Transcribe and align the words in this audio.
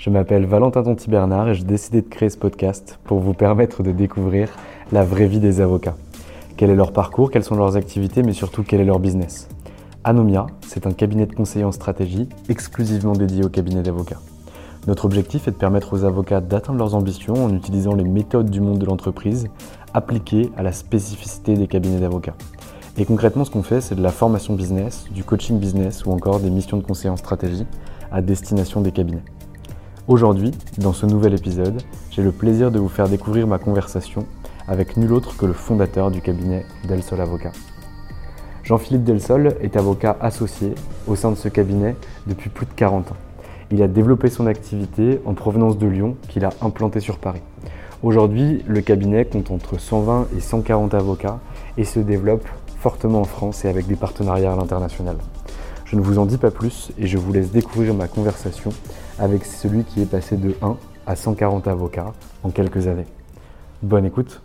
Je 0.00 0.08
m'appelle 0.08 0.46
Valentin 0.46 0.82
Tonti 0.82 1.10
Bernard 1.10 1.50
et 1.50 1.54
j'ai 1.54 1.64
décidé 1.64 2.00
de 2.00 2.08
créer 2.08 2.30
ce 2.30 2.38
podcast 2.38 2.98
pour 3.04 3.20
vous 3.20 3.34
permettre 3.34 3.82
de 3.82 3.92
découvrir 3.92 4.48
la 4.92 5.04
vraie 5.04 5.26
vie 5.26 5.40
des 5.40 5.60
avocats. 5.60 5.94
Quel 6.56 6.70
est 6.70 6.74
leur 6.74 6.94
parcours, 6.94 7.30
quelles 7.30 7.44
sont 7.44 7.54
leurs 7.54 7.76
activités, 7.76 8.22
mais 8.22 8.32
surtout 8.32 8.62
quel 8.62 8.80
est 8.80 8.86
leur 8.86 8.98
business. 8.98 9.50
Anomia, 10.02 10.46
c'est 10.66 10.86
un 10.86 10.92
cabinet 10.92 11.26
de 11.26 11.34
conseil 11.34 11.64
en 11.64 11.70
stratégie 11.70 12.30
exclusivement 12.48 13.12
dédié 13.12 13.44
au 13.44 13.50
cabinet 13.50 13.82
d'avocats. 13.82 14.22
Notre 14.86 15.04
objectif 15.04 15.48
est 15.48 15.50
de 15.50 15.56
permettre 15.56 15.92
aux 15.92 16.04
avocats 16.04 16.40
d'atteindre 16.40 16.78
leurs 16.78 16.94
ambitions 16.94 17.34
en 17.34 17.54
utilisant 17.54 17.94
les 17.94 18.04
méthodes 18.04 18.48
du 18.48 18.62
monde 18.62 18.78
de 18.78 18.86
l'entreprise 18.86 19.48
appliquées 19.92 20.50
à 20.56 20.62
la 20.62 20.72
spécificité 20.72 21.52
des 21.52 21.66
cabinets 21.66 22.00
d'avocats. 22.00 22.36
Et 22.96 23.04
concrètement, 23.04 23.44
ce 23.44 23.50
qu'on 23.50 23.62
fait, 23.62 23.82
c'est 23.82 23.96
de 23.96 24.02
la 24.02 24.12
formation 24.12 24.54
business, 24.54 25.04
du 25.10 25.24
coaching 25.24 25.58
business 25.58 26.06
ou 26.06 26.10
encore 26.10 26.40
des 26.40 26.48
missions 26.48 26.78
de 26.78 26.82
conseil 26.82 27.10
en 27.10 27.18
stratégie 27.18 27.66
à 28.10 28.22
destination 28.22 28.80
des 28.80 28.92
cabinets. 28.92 29.24
Aujourd'hui, 30.08 30.50
dans 30.78 30.92
ce 30.92 31.04
nouvel 31.04 31.34
épisode, 31.34 31.82
j'ai 32.10 32.22
le 32.22 32.32
plaisir 32.32 32.70
de 32.70 32.78
vous 32.78 32.88
faire 32.88 33.08
découvrir 33.08 33.46
ma 33.46 33.58
conversation 33.58 34.26
avec 34.66 34.96
nul 34.96 35.12
autre 35.12 35.36
que 35.36 35.46
le 35.46 35.52
fondateur 35.52 36.10
du 36.10 36.20
cabinet 36.20 36.64
Del 36.88 37.02
Sol 37.02 37.20
Avocat. 37.20 37.52
Jean-Philippe 38.64 39.04
Delsol 39.04 39.56
est 39.60 39.76
avocat 39.76 40.16
associé 40.20 40.74
au 41.06 41.16
sein 41.16 41.30
de 41.30 41.36
ce 41.36 41.48
cabinet 41.48 41.96
depuis 42.26 42.50
plus 42.50 42.66
de 42.66 42.72
40 42.72 43.12
ans. 43.12 43.16
Il 43.70 43.82
a 43.82 43.88
développé 43.88 44.30
son 44.30 44.46
activité 44.46 45.20
en 45.26 45.34
provenance 45.34 45.78
de 45.78 45.86
Lyon 45.86 46.16
qu'il 46.28 46.44
a 46.44 46.50
implanté 46.62 47.00
sur 47.00 47.18
Paris. 47.18 47.42
Aujourd'hui, 48.02 48.64
le 48.66 48.80
cabinet 48.80 49.26
compte 49.26 49.50
entre 49.50 49.78
120 49.78 50.28
et 50.36 50.40
140 50.40 50.94
avocats 50.94 51.40
et 51.76 51.84
se 51.84 52.00
développe 52.00 52.48
fortement 52.78 53.20
en 53.20 53.24
France 53.24 53.64
et 53.64 53.68
avec 53.68 53.86
des 53.86 53.96
partenariats 53.96 54.52
à 54.52 54.56
l'international. 54.56 55.16
Je 55.84 55.96
ne 55.96 56.00
vous 56.00 56.18
en 56.18 56.26
dis 56.26 56.38
pas 56.38 56.50
plus 56.50 56.92
et 56.98 57.06
je 57.06 57.18
vous 57.18 57.32
laisse 57.32 57.50
découvrir 57.50 57.94
ma 57.94 58.06
conversation 58.06 58.70
avec 59.20 59.44
celui 59.44 59.84
qui 59.84 60.00
est 60.00 60.10
passé 60.10 60.36
de 60.36 60.54
1 60.62 60.76
à 61.06 61.14
140 61.14 61.68
avocats 61.68 62.14
en 62.42 62.50
quelques 62.50 62.86
années. 62.86 63.06
Bonne 63.82 64.06
écoute. 64.06 64.40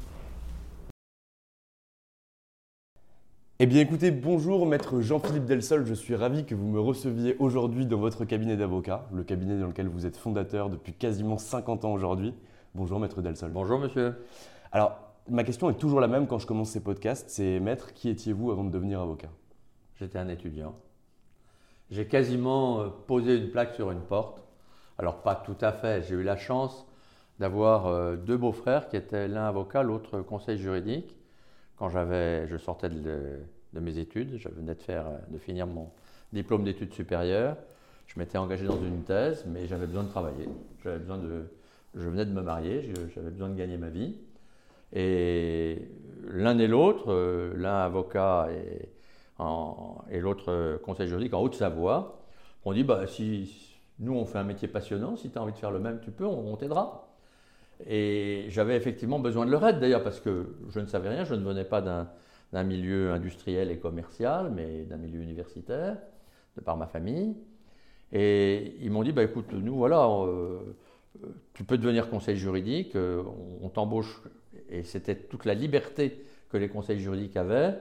Eh 3.59 3.68
bien 3.68 3.80
écoutez, 3.80 4.12
bonjour 4.12 4.66
maître 4.66 5.00
Jean-Philippe 5.00 5.46
Delsol, 5.46 5.85
je 5.85 5.94
suis 5.94 6.14
ravi 6.14 6.46
que 6.46 6.53
vous 6.53 6.68
me 6.68 6.80
receviez 6.80 7.38
aujourd'hui 7.40 7.85
dans 7.85 7.97
votre 7.97 8.25
cabinet 8.25 8.58
d'avocat, 8.58 9.06
le 9.14 9.24
cabinet 9.24 9.58
dans 9.58 9.68
lequel 9.68 9.88
vous 9.88 10.06
êtes 10.06 10.18
fondateur 10.18 10.69
depuis 10.69 10.91
quasiment 10.91 11.38
50 11.38 11.85
ans 11.85 11.94
aujourd'hui. 11.94 12.34
Bonjour 12.75 13.00
maître 13.00 13.22
Delsol. 13.22 13.52
Bonjour 13.52 13.80
monsieur. 13.80 14.16
Alors, 14.74 15.00
ma 15.30 15.46
question 15.46 15.69
est 15.69 15.75
toujours 15.75 16.02
la 16.02 16.09
même 16.09 16.28
quand 16.28 16.38
je 16.38 16.46
commence 16.46 16.72
ces 16.72 16.81
podcasts, 16.81 17.30
c'est 17.30 17.62
maître, 17.62 17.94
qui 17.94 18.09
étiez-vous 18.09 18.52
avant 18.52 18.66
de 18.66 18.72
devenir 18.72 19.00
avocat? 19.00 19.30
J'étais 19.96 20.19
un 20.19 20.28
étudiant 20.28 20.75
j'ai 21.91 22.08
quasiment 22.08 22.81
euh, 22.81 22.88
posé 23.08 23.38
une 23.38 23.52
plaque 23.52 23.75
sur 23.75 23.91
une 23.91 24.02
porte. 24.02 24.44
Alors 24.97 25.22
pas 25.22 25.35
tout 25.35 25.57
à 25.61 25.72
fait, 25.72 26.03
j'ai 26.03 26.16
eu 26.16 26.23
la 26.23 26.38
chance 26.38 26.85
d'avoir 27.39 27.88
euh, 27.88 28.16
deux 28.16 28.38
beaux-frères 28.38 28.88
qui 28.88 28.95
étaient 28.95 29.28
l'un 29.28 29.45
avocat, 29.45 29.83
l'autre 29.83 30.22
conseil 30.22 30.57
juridique. 30.57 31.17
Quand 31.78 31.89
je 31.89 32.57
sortais 32.57 32.89
de, 32.89 33.39
mes 33.73 33.97
études, 33.97 34.38
je 34.38 34.47
venais 34.47 34.75
de, 34.75 34.81
faire, 34.81 35.07
euh, 35.07 35.17
de 35.29 35.38
finir 35.38 35.67
mon 35.67 35.91
diplôme 36.31 36.63
d'études 36.63 36.94
supérieures. 36.94 37.57
Je 38.07 38.17
m'étais 38.19 38.38
engagé 38.38 38.66
dans 38.66 38.81
une 38.81 39.03
thèse, 39.03 39.45
mais 39.47 39.67
j'avais 39.67 39.88
besoin 39.88 40.03
de 40.03 40.09
travailler. 40.09 40.47
J'avais 40.84 41.00
besoin 41.00 41.17
de, 41.17 41.51
je 41.95 42.07
venais 42.07 42.25
de 42.25 42.31
me 42.31 42.41
marier, 42.41 42.94
j'avais 43.13 43.31
besoin 43.31 43.50
de 43.50 43.55
gagner 43.55 43.78
ma 43.78 43.89
vie. 43.89 44.16
Et 44.94 45.89
l'un 46.29 46.57
et 46.59 46.67
l'autre, 46.67 47.11
l'un 47.55 47.79
avocat 47.79 48.47
et 48.51 48.89
et 50.09 50.19
l'autre 50.19 50.50
euh, 50.50 50.78
conseil 50.78 51.07
juridique 51.07 51.34
en 51.34 51.41
Haute-Savoie. 51.41 52.22
On 52.63 52.73
dit, 52.73 52.84
bah, 52.84 53.05
si 53.07 53.75
nous 54.00 54.13
on 54.13 54.25
fait 54.25 54.38
un 54.38 54.44
métier 54.44 54.67
passionnant, 54.67 55.16
si 55.16 55.29
tu 55.29 55.38
as 55.38 55.41
envie 55.41 55.53
de 55.53 55.57
faire 55.57 55.72
le 55.72 55.79
même, 55.79 56.00
tu 56.01 56.11
peux, 56.11 56.25
on, 56.25 56.56
t'aidera. 56.56 57.07
Et 57.88 58.45
j'avais 58.50 58.75
effectivement 58.75 59.19
besoin 59.19 59.45
de 59.45 59.51
leur 59.51 59.66
aide 59.67 59.79
d'ailleurs 59.79 60.03
parce 60.03 60.19
que 60.19 60.56
je 60.69 60.79
ne 60.79 60.85
savais 60.85 61.09
rien, 61.09 61.25
je 61.25 61.35
ne 61.35 61.44
venais 61.44 61.66
pas 61.66 61.81
d'un 61.81 62.63
milieu 62.63 63.11
industriel 63.11 63.72
et 63.72 63.78
commercial, 63.78 64.51
mais 64.53 64.84
d'un 64.84 64.97
milieu 64.97 65.22
universitaire, 65.22 65.97
de 66.55 66.61
par 66.61 66.78
ma 66.78 66.88
famille. 66.88 67.35
Et 68.11 68.75
ils 68.81 68.91
m'ont 68.91 69.03
dit, 69.03 69.11
bah, 69.11 69.23
écoute, 69.23 69.51
nous 69.51 69.75
voilà, 69.75 70.07
euh, 70.07 70.59
tu 71.53 71.63
peux 71.63 71.78
devenir 71.78 72.09
conseil 72.09 72.38
juridique, 72.38 72.95
euh, 72.95 73.23
on 73.61 73.69
t'embauche. 73.69 74.22
Et 74.69 74.84
c'était 74.84 75.16
toute 75.16 75.45
la 75.45 75.53
liberté 75.53 76.23
que 76.50 76.57
les 76.57 76.69
conseils 76.69 77.00
juridiques 77.00 77.35
avaient. 77.35 77.78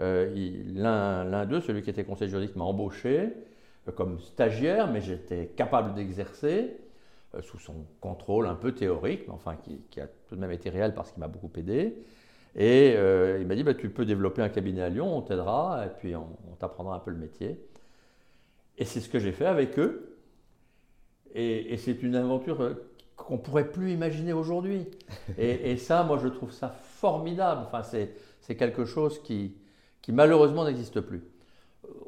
Euh, 0.00 0.32
l'un 0.74 1.46
d'eux, 1.46 1.60
celui 1.60 1.82
qui 1.82 1.90
était 1.90 2.04
conseiller 2.04 2.30
juridique, 2.30 2.56
m'a 2.56 2.64
embauché 2.64 3.32
comme 3.92 4.18
stagiaire, 4.20 4.90
mais 4.90 5.00
j'étais 5.00 5.46
capable 5.56 5.94
d'exercer 5.94 6.76
euh, 7.34 7.42
sous 7.42 7.58
son 7.58 7.74
contrôle 8.00 8.46
un 8.46 8.54
peu 8.54 8.72
théorique, 8.72 9.24
mais 9.26 9.34
enfin 9.34 9.56
qui, 9.56 10.00
a 10.00 10.06
tout 10.28 10.36
de 10.36 10.40
même 10.40 10.52
été 10.52 10.70
réel 10.70 10.94
parce 10.94 11.12
qu'il 11.12 11.20
m'a 11.20 11.28
beaucoup 11.28 11.50
aidé. 11.56 12.02
Et 12.56 12.94
il 13.40 13.46
m'a 13.48 13.56
dit, 13.56 13.64
bah, 13.64 13.74
tu 13.74 13.90
peux 13.90 14.04
développer 14.04 14.40
un 14.40 14.48
cabinet 14.48 14.82
à 14.82 14.88
Lyon, 14.88 15.16
on 15.16 15.22
t'aidera, 15.22 15.84
et 15.86 15.88
puis 15.98 16.14
on, 16.14 16.28
t'apprendra 16.60 16.94
un 16.94 17.00
peu 17.00 17.10
le 17.10 17.16
métier. 17.16 17.60
Et 18.78 18.84
c'est 18.84 19.00
ce 19.00 19.08
que 19.08 19.18
j'ai 19.18 19.32
fait 19.32 19.46
avec 19.46 19.76
eux. 19.76 20.16
Et, 21.34 21.76
c'est 21.78 22.00
une 22.04 22.14
aventure 22.14 22.76
qu'on 23.16 23.34
ne 23.34 23.38
pourrait 23.40 23.72
plus 23.72 23.90
imaginer 23.92 24.32
aujourd'hui. 24.32 24.86
Et, 25.38 25.72
et, 25.72 25.76
ça, 25.76 26.04
moi, 26.04 26.16
je 26.22 26.28
trouve 26.28 26.52
ça 26.52 26.68
formidable. 26.68 27.62
Enfin, 27.66 27.82
c'est 27.82 28.54
quelque 28.54 28.84
chose 28.84 29.20
qui, 29.20 29.56
qui 30.04 30.12
malheureusement 30.12 30.64
n'existe 30.64 31.00
plus. 31.00 31.22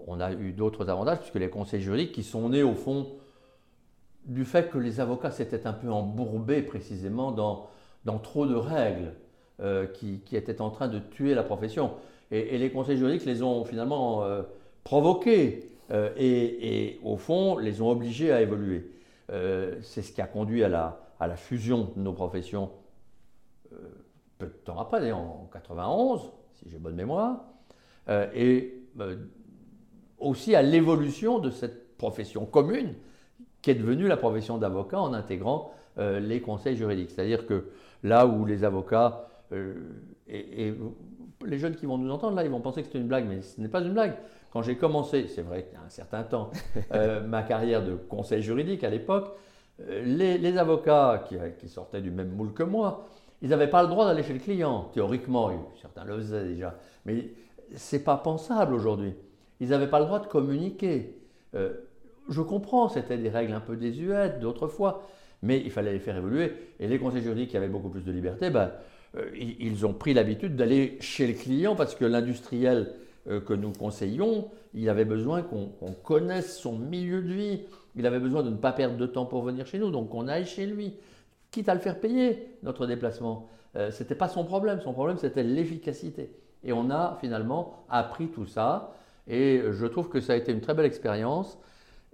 Euh, 0.06 0.10
on 0.10 0.20
a 0.20 0.32
eu 0.32 0.52
d'autres 0.52 0.88
avantages, 0.88 1.18
puisque 1.18 1.36
les 1.36 1.50
conseils 1.50 1.80
juridiques 1.80 2.12
qui 2.12 2.22
sont 2.22 2.48
nés 2.48 2.62
au 2.62 2.74
fond 2.74 3.06
du 4.24 4.44
fait 4.44 4.70
que 4.70 4.78
les 4.78 5.00
avocats 5.00 5.30
s'étaient 5.30 5.66
un 5.66 5.72
peu 5.72 5.90
embourbés 5.90 6.62
précisément 6.62 7.30
dans, 7.30 7.68
dans 8.04 8.18
trop 8.18 8.46
de 8.46 8.54
règles 8.54 9.14
euh, 9.60 9.86
qui, 9.86 10.20
étaient 10.32 10.60
en 10.60 10.70
train 10.70 10.88
de 10.88 10.98
tuer 10.98 11.34
la 11.34 11.42
profession. 11.42 11.92
Et, 12.30 12.58
les 12.58 12.70
conseils 12.70 12.98
juridiques 12.98 13.24
les 13.24 13.42
ont 13.42 13.64
finalement 13.64 14.24
euh, 14.24 14.42
provoqués 14.82 15.70
et, 15.90 16.88
et, 16.88 17.00
au 17.04 17.16
fond 17.16 17.56
les 17.56 17.80
ont 17.80 17.90
obligés 17.90 18.32
à 18.32 18.42
évoluer. 18.42 18.90
C'est 19.28 20.02
ce 20.02 20.10
qui 20.10 20.20
a 20.20 20.26
conduit 20.26 20.64
à 20.64 20.68
la, 20.68 21.36
fusion 21.36 21.92
de 21.94 22.02
nos 22.02 22.12
professions 22.12 22.70
peu 24.38 24.46
de 24.46 24.52
temps 24.64 24.78
après, 24.78 25.12
en 25.12 25.48
91, 25.52 26.32
si 26.54 26.68
j'ai 26.68 26.78
bonne 26.78 26.94
mémoire. 26.94 27.44
Euh, 28.08 28.28
et 28.34 28.74
euh, 29.00 29.16
aussi 30.18 30.54
à 30.54 30.62
l'évolution 30.62 31.38
de 31.38 31.50
cette 31.50 31.96
profession 31.96 32.46
commune 32.46 32.94
qui 33.62 33.70
est 33.70 33.74
devenue 33.74 34.06
la 34.06 34.16
profession 34.16 34.58
d'avocat 34.58 35.00
en 35.00 35.12
intégrant 35.12 35.72
euh, 35.98 36.20
les 36.20 36.40
conseils 36.40 36.76
juridiques. 36.76 37.10
C'est-à-dire 37.10 37.46
que 37.46 37.66
là 38.02 38.26
où 38.26 38.44
les 38.44 38.64
avocats 38.64 39.28
les 41.44 41.58
jeunes 41.58 41.76
qui 41.76 41.86
vont 41.86 41.98
nous 41.98 42.10
entendre, 42.10 42.36
là, 42.36 42.44
ils 42.44 42.50
vont 42.50 42.60
penser 42.60 42.82
que 42.82 42.88
c'est 42.90 42.98
une 42.98 43.08
blague, 43.08 43.26
mais 43.28 43.42
ce 43.42 43.60
n'est 43.60 43.68
pas 43.68 43.80
une 43.80 43.92
blague. 43.92 44.16
Quand 44.52 44.62
j'ai 44.62 44.76
commencé, 44.76 45.26
c'est 45.28 45.42
vrai 45.42 45.64
qu'il 45.64 45.74
y 45.74 45.76
a 45.76 45.84
un 45.84 45.88
certain 45.88 46.22
temps, 46.22 46.50
euh, 46.92 47.22
ma 47.26 47.42
carrière 47.42 47.84
de 47.84 47.94
conseil 47.94 48.42
juridique 48.42 48.84
à 48.84 48.90
l'époque, 48.90 49.32
euh, 49.80 50.02
les, 50.04 50.58
avocats 50.58 51.24
qui, 51.58 51.68
sortaient 51.68 52.00
du 52.00 52.10
même 52.10 52.30
moule 52.30 52.52
que 52.52 52.62
moi, 52.62 53.06
ils 53.42 53.50
n'avaient 53.50 53.68
pas 53.68 53.82
le 53.82 53.88
droit 53.88 54.06
d'aller 54.06 54.22
chez 54.22 54.32
le 54.32 54.38
client, 54.38 54.90
théoriquement. 54.94 55.50
Certains 55.80 56.04
le 56.04 56.16
faisaient 56.16 56.44
déjà. 56.44 56.74
Mais 57.04 57.30
ce 57.76 57.96
n'est 57.96 58.02
pas 58.02 58.16
pensable 58.16 58.74
aujourd'hui. 58.74 59.14
Ils 59.60 59.70
n'avaient 59.70 59.88
pas 59.88 60.00
le 60.00 60.06
droit 60.06 60.20
de 60.20 60.26
communiquer. 60.26 61.18
Euh, 61.54 61.72
je 62.28 62.42
comprends, 62.42 62.88
c'était 62.88 63.18
des 63.18 63.28
règles 63.28 63.52
un 63.52 63.60
peu 63.60 63.76
désuètes 63.76 64.40
d'autrefois, 64.40 65.06
mais 65.42 65.60
il 65.60 65.70
fallait 65.70 65.92
les 65.92 66.00
faire 66.00 66.16
évoluer. 66.16 66.52
Et 66.80 66.88
les 66.88 66.98
conseils 66.98 67.22
juridiques 67.22 67.50
qui 67.50 67.56
avaient 67.56 67.68
beaucoup 67.68 67.88
plus 67.88 68.04
de 68.04 68.12
liberté, 68.12 68.50
ben, 68.50 68.72
euh, 69.16 69.30
ils 69.34 69.86
ont 69.86 69.94
pris 69.94 70.14
l'habitude 70.14 70.56
d'aller 70.56 70.98
chez 71.00 71.26
le 71.26 71.34
client 71.34 71.76
parce 71.76 71.94
que 71.94 72.04
l'industriel 72.04 72.92
euh, 73.28 73.40
que 73.40 73.54
nous 73.54 73.72
conseillons, 73.72 74.50
il 74.74 74.88
avait 74.88 75.04
besoin 75.04 75.42
qu'on 75.42 75.70
connaisse 76.04 76.58
son 76.58 76.78
milieu 76.78 77.22
de 77.22 77.32
vie. 77.32 77.62
Il 77.96 78.06
avait 78.06 78.20
besoin 78.20 78.42
de 78.42 78.50
ne 78.50 78.56
pas 78.56 78.72
perdre 78.72 78.96
de 78.96 79.06
temps 79.06 79.24
pour 79.24 79.42
venir 79.42 79.66
chez 79.66 79.78
nous, 79.78 79.90
donc 79.90 80.10
qu'on 80.10 80.28
aille 80.28 80.46
chez 80.46 80.66
lui, 80.66 80.94
quitte 81.50 81.68
à 81.68 81.74
le 81.74 81.80
faire 81.80 81.98
payer 81.98 82.56
notre 82.62 82.86
déplacement. 82.86 83.48
Euh, 83.74 83.90
ce 83.90 84.02
n'était 84.02 84.14
pas 84.14 84.28
son 84.28 84.44
problème, 84.44 84.80
son 84.80 84.92
problème 84.92 85.16
c'était 85.18 85.42
l'efficacité. 85.42 86.30
Et 86.62 86.72
on 86.72 86.90
a 86.90 87.16
finalement 87.20 87.84
appris 87.88 88.28
tout 88.28 88.46
ça, 88.46 88.94
et 89.26 89.62
je 89.70 89.86
trouve 89.86 90.08
que 90.08 90.20
ça 90.20 90.34
a 90.34 90.36
été 90.36 90.52
une 90.52 90.60
très 90.60 90.74
belle 90.74 90.86
expérience, 90.86 91.58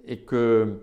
et 0.06 0.18
que 0.18 0.78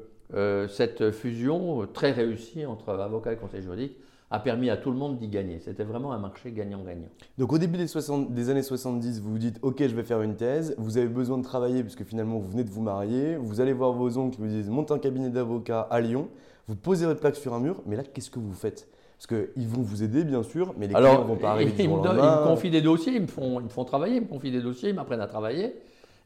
cette 0.68 1.12
fusion 1.12 1.88
très 1.92 2.12
réussie 2.12 2.66
entre 2.66 2.90
avocat 2.90 3.34
et 3.34 3.36
conseil 3.36 3.62
juridique 3.62 3.98
a 4.32 4.40
permis 4.40 4.70
à 4.70 4.78
tout 4.78 4.92
le 4.92 4.98
monde 4.98 5.18
d'y 5.18 5.28
gagner. 5.28 5.60
C'était 5.60 5.84
vraiment 5.84 6.12
un 6.14 6.20
marché 6.20 6.52
gagnant-gagnant. 6.52 7.08
Donc 7.38 7.52
au 7.52 7.58
début 7.58 7.78
des, 7.78 7.86
des, 8.30 8.50
années 8.50 8.64
70, 8.64 9.22
vous 9.22 9.32
vous 9.32 9.38
dites 9.40 9.58
ok 9.62 9.80
je 9.80 9.96
vais 9.96 10.04
faire 10.04 10.22
une 10.22 10.36
thèse, 10.36 10.76
vous 10.78 10.98
avez 10.98 11.08
besoin 11.08 11.38
de 11.38 11.44
travailler 11.44 11.82
puisque 11.82 12.04
finalement 12.04 12.38
vous 12.38 12.52
venez 12.52 12.64
de 12.64 12.70
vous 12.70 12.82
marier, 12.82 13.38
vous 13.38 13.60
allez 13.60 13.74
voir 13.74 13.92
vos 13.92 14.18
oncles 14.18 14.36
qui 14.36 14.42
vous 14.42 14.48
disent 14.48 14.70
monte 14.70 14.92
un 14.92 15.00
cabinet 15.00 15.30
d'avocat 15.30 15.82
à 15.90 16.00
Lyon, 16.00 16.30
vous 16.68 16.76
posez 16.76 17.06
votre 17.06 17.20
plaque 17.20 17.38
sur 17.38 17.54
un 17.54 17.60
mur, 17.60 17.82
mais 17.88 17.96
là 17.96 18.04
qu'est-ce 18.04 18.30
que 18.30 18.40
vous 18.40 18.54
faites? 18.54 18.88
Parce 19.18 19.28
qu'ils 19.28 19.68
vont 19.68 19.82
vous 19.82 20.02
aider, 20.02 20.24
bien 20.24 20.44
sûr, 20.44 20.74
mais 20.78 20.88
les 20.88 20.94
clients 20.94 21.24
ne 21.24 21.28
vont 21.28 21.36
pas 21.36 21.52
arriver 21.52 21.74
ils, 21.78 21.90
me, 21.90 21.96
ils 21.96 22.00
me 22.00 22.48
confient 22.48 22.70
des 22.70 22.82
dossiers, 22.82 23.16
ils 23.16 23.22
me, 23.24 23.28
font, 23.28 23.60
ils 23.60 23.66
me 23.66 23.70
font 23.70 23.84
travailler, 23.84 24.16
ils 24.16 24.22
me 24.22 24.28
confient 24.28 24.52
des 24.52 24.62
dossiers, 24.62 24.90
ils 24.90 24.96
m'apprennent 24.96 25.20
à 25.20 25.28
travailler. 25.28 25.76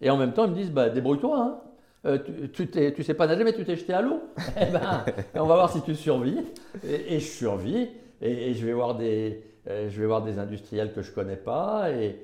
Et 0.04 0.10
en 0.10 0.18
même 0.18 0.34
temps, 0.34 0.46
ils 0.46 0.52
me 0.52 0.56
disent 0.56 0.72
bah, 0.72 0.90
débrouille-toi. 0.90 1.40
Hein. 1.40 1.60
Euh, 2.06 2.20
tu, 2.52 2.70
tu, 2.70 3.04
sais 3.04 3.14
pas 3.14 3.28
nager, 3.28 3.46
mais 3.46 3.54
tu 3.54 3.64
t'es 3.64 3.78
jeté 3.78 3.94
à 3.94 4.02
l'eau. 4.02 4.22
eh 4.62 4.66
ben, 4.66 5.06
on 5.36 5.46
va 5.46 5.56
voir 5.56 5.72
si 5.72 5.82
tu 5.82 5.96
survis. 5.96 6.38
Et, 6.84 7.20
je 7.20 7.26
survis. 7.26 7.90
Et, 8.22 8.54
je, 8.54 8.66
vais 8.66 8.74
voir 8.74 8.96
des, 8.96 9.42
euh, 9.70 9.90
je 9.90 10.02
vais 10.02 10.06
voir 10.06 10.22
des 10.22 10.38
industriels 10.38 10.92
que 10.92 11.02
je 11.02 11.12
connais 11.14 11.38
pas. 11.38 11.90
Et, 11.92 12.20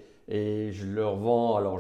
je 0.72 0.86
leur 0.86 1.16
vends. 1.16 1.56
Alors, 1.56 1.80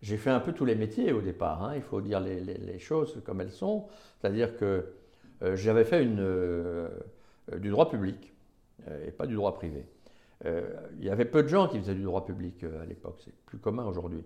j'ai 0.00 0.16
fait 0.16 0.30
un 0.30 0.40
peu 0.40 0.52
tous 0.52 0.64
les 0.64 0.74
métiers 0.74 1.12
au 1.12 1.20
départ. 1.20 1.62
Hein. 1.62 1.74
il 1.76 1.82
faut 1.82 2.00
dire 2.00 2.18
les, 2.18 2.78
choses 2.78 3.20
comme 3.24 3.42
elles 3.42 3.52
sont. 3.52 3.86
C'est-à-dire 4.18 4.56
que 4.56 4.86
euh, 5.42 5.56
j'avais 5.56 5.84
fait 5.84 6.04
du 6.06 7.70
droit 7.70 7.90
public 7.90 8.32
et 9.06 9.10
pas 9.10 9.26
du 9.26 9.34
droit 9.34 9.54
privé. 9.54 9.84
il 10.46 11.04
y 11.04 11.10
avait 11.10 11.26
peu 11.26 11.42
de 11.42 11.48
gens 11.48 11.68
qui 11.68 11.78
faisaient 11.78 11.94
du 11.94 12.02
droit 12.02 12.24
public 12.24 12.64
à 12.64 12.86
l'époque. 12.86 13.18
C'est 13.22 13.34
plus 13.44 13.58
commun 13.58 13.84
aujourd'hui. 13.84 14.24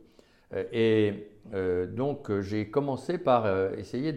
Euh, 0.55 0.65
et 0.73 1.29
euh, 1.53 1.87
donc 1.87 2.31
euh, 2.31 2.41
j'ai 2.41 2.71
commencé 2.71 3.19
par 3.19 3.47
essayer 3.77 4.17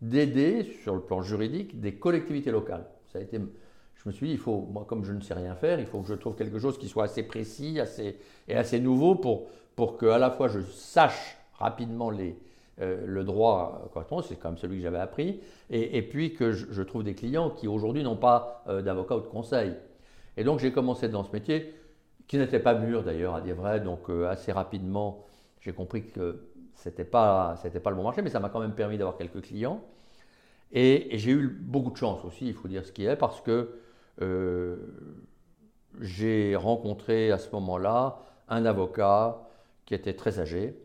d'aider 0.00 0.64
sur 0.82 0.94
le 0.94 1.00
plan 1.00 1.22
juridique 1.22 1.80
des 1.80 1.94
collectivités 1.94 2.50
locales. 2.50 2.86
Ça 3.12 3.18
a 3.18 3.22
été, 3.22 3.38
je 3.38 4.08
me 4.08 4.12
suis 4.12 4.28
dit, 4.28 4.32
il 4.32 4.38
faut, 4.38 4.68
moi 4.72 4.84
comme 4.86 5.04
je 5.04 5.12
ne 5.12 5.20
sais 5.20 5.34
rien 5.34 5.54
faire, 5.54 5.80
il 5.80 5.86
faut 5.86 6.00
que 6.00 6.08
je 6.08 6.14
trouve 6.14 6.34
quelque 6.34 6.58
chose 6.58 6.78
qui 6.78 6.88
soit 6.88 7.04
assez 7.04 7.22
précis 7.22 7.80
assez, 7.80 8.18
et 8.48 8.54
assez 8.54 8.80
nouveau 8.80 9.14
pour, 9.14 9.48
pour 9.76 9.96
que 9.96 10.06
à 10.06 10.18
la 10.18 10.30
fois 10.30 10.48
je 10.48 10.60
sache 10.60 11.38
rapidement 11.54 12.10
les, 12.10 12.36
le 12.78 13.22
droit 13.22 13.92
c'est 14.26 14.36
quand 14.40 14.48
même 14.48 14.58
celui 14.58 14.78
que 14.78 14.82
j'avais 14.82 14.98
appris, 14.98 15.40
et, 15.70 16.02
puis 16.02 16.34
que 16.34 16.50
je, 16.52 16.82
trouve 16.82 17.04
des 17.04 17.14
clients 17.14 17.50
qui 17.50 17.68
aujourd'hui 17.68 18.02
n'ont 18.02 18.16
pas 18.16 18.64
d'avocat 18.66 19.16
ou 19.16 19.20
de 19.20 19.26
conseil. 19.26 19.74
Et 20.36 20.42
donc 20.42 20.58
j'ai 20.58 20.72
commencé 20.72 21.08
dans 21.08 21.22
ce 21.22 21.32
métier, 21.32 21.74
qui 22.26 22.38
n'était 22.38 22.60
pas 22.60 22.74
mûr 22.74 23.04
d'ailleurs, 23.04 23.34
à 23.34 23.40
dire 23.40 23.54
vrai, 23.54 23.78
donc 23.80 24.08
assez 24.28 24.50
rapidement 24.50 25.24
j'ai 25.62 25.72
compris 25.72 26.08
que 26.08 26.48
ce 26.74 26.88
n'était 26.88 27.04
pas, 27.04 27.56
pas 27.82 27.90
le 27.90 27.96
bon 27.96 28.02
marché, 28.02 28.20
mais 28.20 28.30
ça 28.30 28.40
m'a 28.40 28.48
quand 28.48 28.60
même 28.60 28.74
permis 28.74 28.98
d'avoir 28.98 29.16
quelques 29.16 29.42
clients. 29.42 29.80
Et, 30.72 31.08
j'ai 31.18 31.30
eu 31.30 31.48
beaucoup 31.48 31.90
de 31.90 31.96
chance 31.96 32.24
aussi, 32.24 32.48
il 32.48 32.54
faut 32.54 32.68
dire 32.68 32.84
ce 32.84 32.92
qui 32.92 33.04
est, 33.06 33.16
parce 33.16 33.40
que 33.40 33.78
euh, 34.20 34.76
j'ai 36.00 36.56
rencontré 36.56 37.30
à 37.30 37.38
ce 37.38 37.50
moment-là 37.52 38.18
un 38.48 38.64
avocat 38.66 39.48
qui 39.86 39.94
était 39.94 40.14
très 40.14 40.40
âgé 40.40 40.76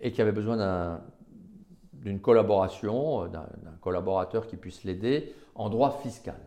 et 0.00 0.10
qui 0.10 0.20
avait 0.20 0.32
besoin 0.32 1.00
d'une 1.92 2.20
collaboration, 2.20 3.28
d'un 3.28 3.46
collaborateur 3.80 4.46
qui 4.46 4.56
puisse 4.56 4.82
l'aider 4.82 5.32
en 5.54 5.68
droit 5.68 6.00
fiscal. 6.02 6.40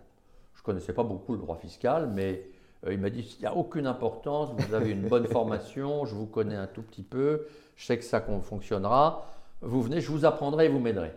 Je 0.56 0.62
ne 0.62 0.66
connaissais 0.66 0.94
pas 0.94 1.04
beaucoup 1.04 1.34
le 1.34 1.40
droit 1.40 1.56
fiscal, 1.56 2.10
mais 2.14 2.50
il 2.92 3.00
m'a 3.00 3.10
dit, 3.10 3.36
il 3.38 3.42
n'y 3.42 3.48
a 3.48 3.56
aucune 3.56 3.88
importance, 3.88 4.52
vous 4.52 4.74
avez 4.74 4.92
une 4.92 5.08
bonne 5.08 5.26
formation, 5.26 6.06
je 6.06 6.14
vous 6.14 6.28
connais 6.28 6.56
un 6.56 6.68
tout 6.68 6.84
petit 6.84 7.04
peu, 7.04 7.48
je 7.76 7.86
sais 7.86 7.98
que 7.98 8.04
ça 8.04 8.22
fonctionnera, 8.22 9.26
vous 9.62 9.82
venez, 9.82 10.02
je 10.02 10.12
vous 10.12 10.26
apprendrai 10.26 10.66
et 10.66 10.70
vous 10.70 10.80
m'aiderez. 10.80 11.14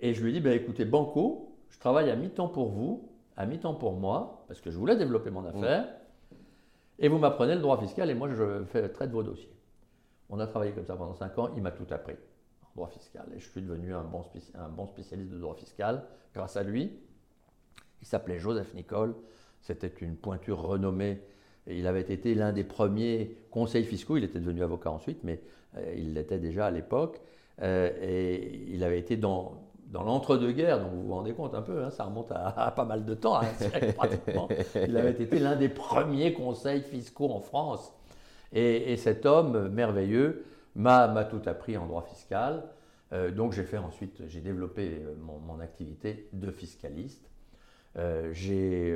Et 0.00 0.14
je 0.14 0.22
lui 0.22 0.30
ai 0.30 0.32
dit, 0.32 0.40
ben, 0.40 0.52
écoutez, 0.52 0.84
Banco, 0.84 1.56
je 1.68 1.78
travaille 1.78 2.10
à 2.10 2.16
mi-temps 2.16 2.48
pour 2.48 2.70
vous, 2.70 3.08
à 3.36 3.46
mi-temps 3.46 3.74
pour 3.74 3.92
moi, 3.92 4.44
parce 4.48 4.60
que 4.60 4.70
je 4.70 4.78
voulais 4.78 4.96
développer 4.96 5.30
mon 5.30 5.44
affaire, 5.44 5.86
et 6.98 7.08
vous 7.08 7.18
m'apprenez 7.18 7.54
le 7.54 7.60
droit 7.60 7.78
fiscal 7.78 8.10
et 8.10 8.14
moi 8.14 8.28
je 8.28 8.64
fais, 8.64 8.88
traite 8.88 9.10
vos 9.10 9.22
dossiers. 9.22 9.54
On 10.28 10.38
a 10.38 10.46
travaillé 10.46 10.72
comme 10.72 10.86
ça 10.86 10.96
pendant 10.96 11.14
5 11.14 11.38
ans, 11.38 11.50
il 11.56 11.62
m'a 11.62 11.72
tout 11.72 11.86
appris 11.90 12.14
en 12.62 12.68
droit 12.76 12.88
fiscal, 12.88 13.26
et 13.34 13.38
je 13.40 13.48
suis 13.48 13.60
devenu 13.60 13.94
un 13.94 14.04
bon, 14.04 14.22
un 14.54 14.68
bon 14.68 14.86
spécialiste 14.86 15.30
de 15.30 15.38
droit 15.38 15.54
fiscal 15.54 16.04
grâce 16.34 16.56
à 16.56 16.62
lui. 16.62 16.92
Il 18.00 18.06
s'appelait 18.06 18.38
Joseph 18.38 18.72
Nicole, 18.74 19.14
c'était 19.62 19.92
une 20.00 20.16
pointure 20.16 20.60
renommée. 20.60 21.20
il 21.66 21.86
avait 21.86 22.00
été 22.00 22.34
l'un 22.34 22.52
des 22.52 22.64
premiers 22.64 23.36
conseils 23.50 23.84
fiscaux. 23.84 24.16
Il 24.16 24.24
était 24.24 24.40
devenu 24.40 24.62
avocat 24.62 24.90
ensuite, 24.90 25.20
mais 25.22 25.40
euh, 25.76 25.94
il 25.96 26.14
l'était 26.14 26.38
déjà 26.38 26.66
à 26.66 26.70
l'époque. 26.70 27.20
Euh, 27.62 27.90
et 28.02 28.64
il 28.68 28.82
avait 28.82 28.98
été 28.98 29.16
dans, 29.16 29.62
dans 29.86 30.02
l'entre-deux-guerres, 30.02 30.80
donc 30.80 30.92
vous 30.92 31.02
vous 31.02 31.14
rendez 31.14 31.32
compte 31.32 31.54
un 31.54 31.62
peu, 31.62 31.84
hein, 31.84 31.90
ça 31.90 32.04
remonte 32.04 32.32
à, 32.32 32.72
pas 32.74 32.84
mal 32.84 33.04
de 33.04 33.14
temps, 33.14 33.36
hein, 33.36 33.44
pratiquement. 33.96 34.48
Il 34.74 34.96
avait 34.96 35.10
été 35.10 35.38
l'un 35.38 35.54
des 35.54 35.68
premiers 35.68 36.32
conseils 36.32 36.82
fiscaux 36.82 37.30
en 37.30 37.40
France. 37.40 37.94
Et, 38.52 38.96
cet 38.96 39.24
homme 39.26 39.68
merveilleux 39.68 40.44
m'a 40.74 41.24
tout 41.24 41.42
appris 41.46 41.76
en 41.76 41.86
droit 41.86 42.02
fiscal. 42.02 42.64
Euh, 43.12 43.30
donc 43.30 43.52
j'ai 43.52 43.64
fait 43.64 43.78
ensuite, 43.78 44.22
j'ai 44.26 44.40
développé 44.40 45.02
mon, 45.20 45.38
mon, 45.38 45.60
activité 45.60 46.28
de 46.32 46.50
fiscaliste. 46.50 47.30
j'ai 48.32 48.94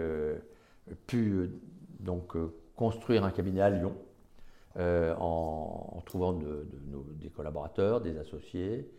pu 0.94 1.32
euh, 1.32 1.50
donc 2.00 2.36
euh, 2.36 2.54
construire 2.74 3.24
un 3.24 3.30
cabinet 3.30 3.60
à 3.60 3.70
Lyon 3.70 3.96
euh, 4.78 5.14
en, 5.18 6.02
trouvant 6.04 6.32
des 6.32 7.30
collaborateurs, 7.30 8.00
des 8.00 8.18
associés. 8.18 8.90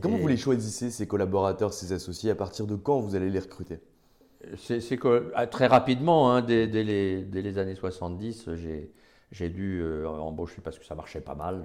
Comment 0.00 0.18
vous 0.18 0.28
les 0.28 0.36
choisissez, 0.36 0.90
ces 0.90 1.06
collaborateurs, 1.06 1.72
ces 1.72 1.92
associés? 1.92 2.30
À 2.30 2.34
partir 2.34 2.66
de 2.66 2.76
quand 2.76 3.00
vous 3.00 3.14
allez 3.14 3.30
les 3.30 3.38
recruter? 3.38 3.80
C'est 4.56 4.80
ah, 5.34 5.46
très 5.46 5.66
rapidement, 5.66 6.30
hein, 6.30 6.42
dès, 6.42 6.66
les, 6.66 7.58
années 7.58 7.74
70, 7.74 8.50
j'ai 9.32 9.48
dû 9.48 9.82
embaucher, 10.06 10.60
parce 10.62 10.78
que 10.78 10.84
ça 10.84 10.94
marchait 10.94 11.22
pas 11.22 11.34
mal, 11.34 11.64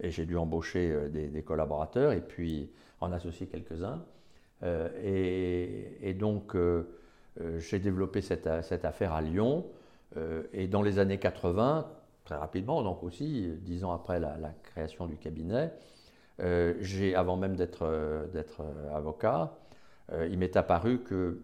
et 0.00 0.10
j'ai 0.10 0.24
dû 0.24 0.36
embaucher 0.36 1.08
des, 1.10 1.42
collaborateurs 1.42 2.12
et 2.12 2.22
puis 2.22 2.70
en 3.00 3.12
associer 3.12 3.46
quelques-uns. 3.46 4.02
et, 5.02 6.16
donc, 6.18 6.56
j'ai 7.58 7.78
développé 7.78 8.20
cette, 8.20 8.46
affaire 8.46 9.12
à 9.12 9.22
Lyon. 9.22 9.66
Euh, 10.16 10.42
et 10.52 10.68
dans 10.68 10.82
les 10.82 10.98
années 10.98 11.18
80, 11.18 11.88
très 12.24 12.36
rapidement, 12.36 12.82
donc 12.82 13.02
aussi 13.02 13.50
dix 13.62 13.84
ans 13.84 13.92
après 13.92 14.20
la, 14.20 14.36
création 14.62 15.06
du 15.06 15.16
cabinet, 15.16 15.72
euh, 16.40 16.74
avant 17.16 17.36
même 17.36 17.56
d'être, 17.56 17.86
avocat, 18.94 19.56
il 20.12 20.38
m'est 20.38 20.56
apparu 20.56 21.00
que, 21.00 21.40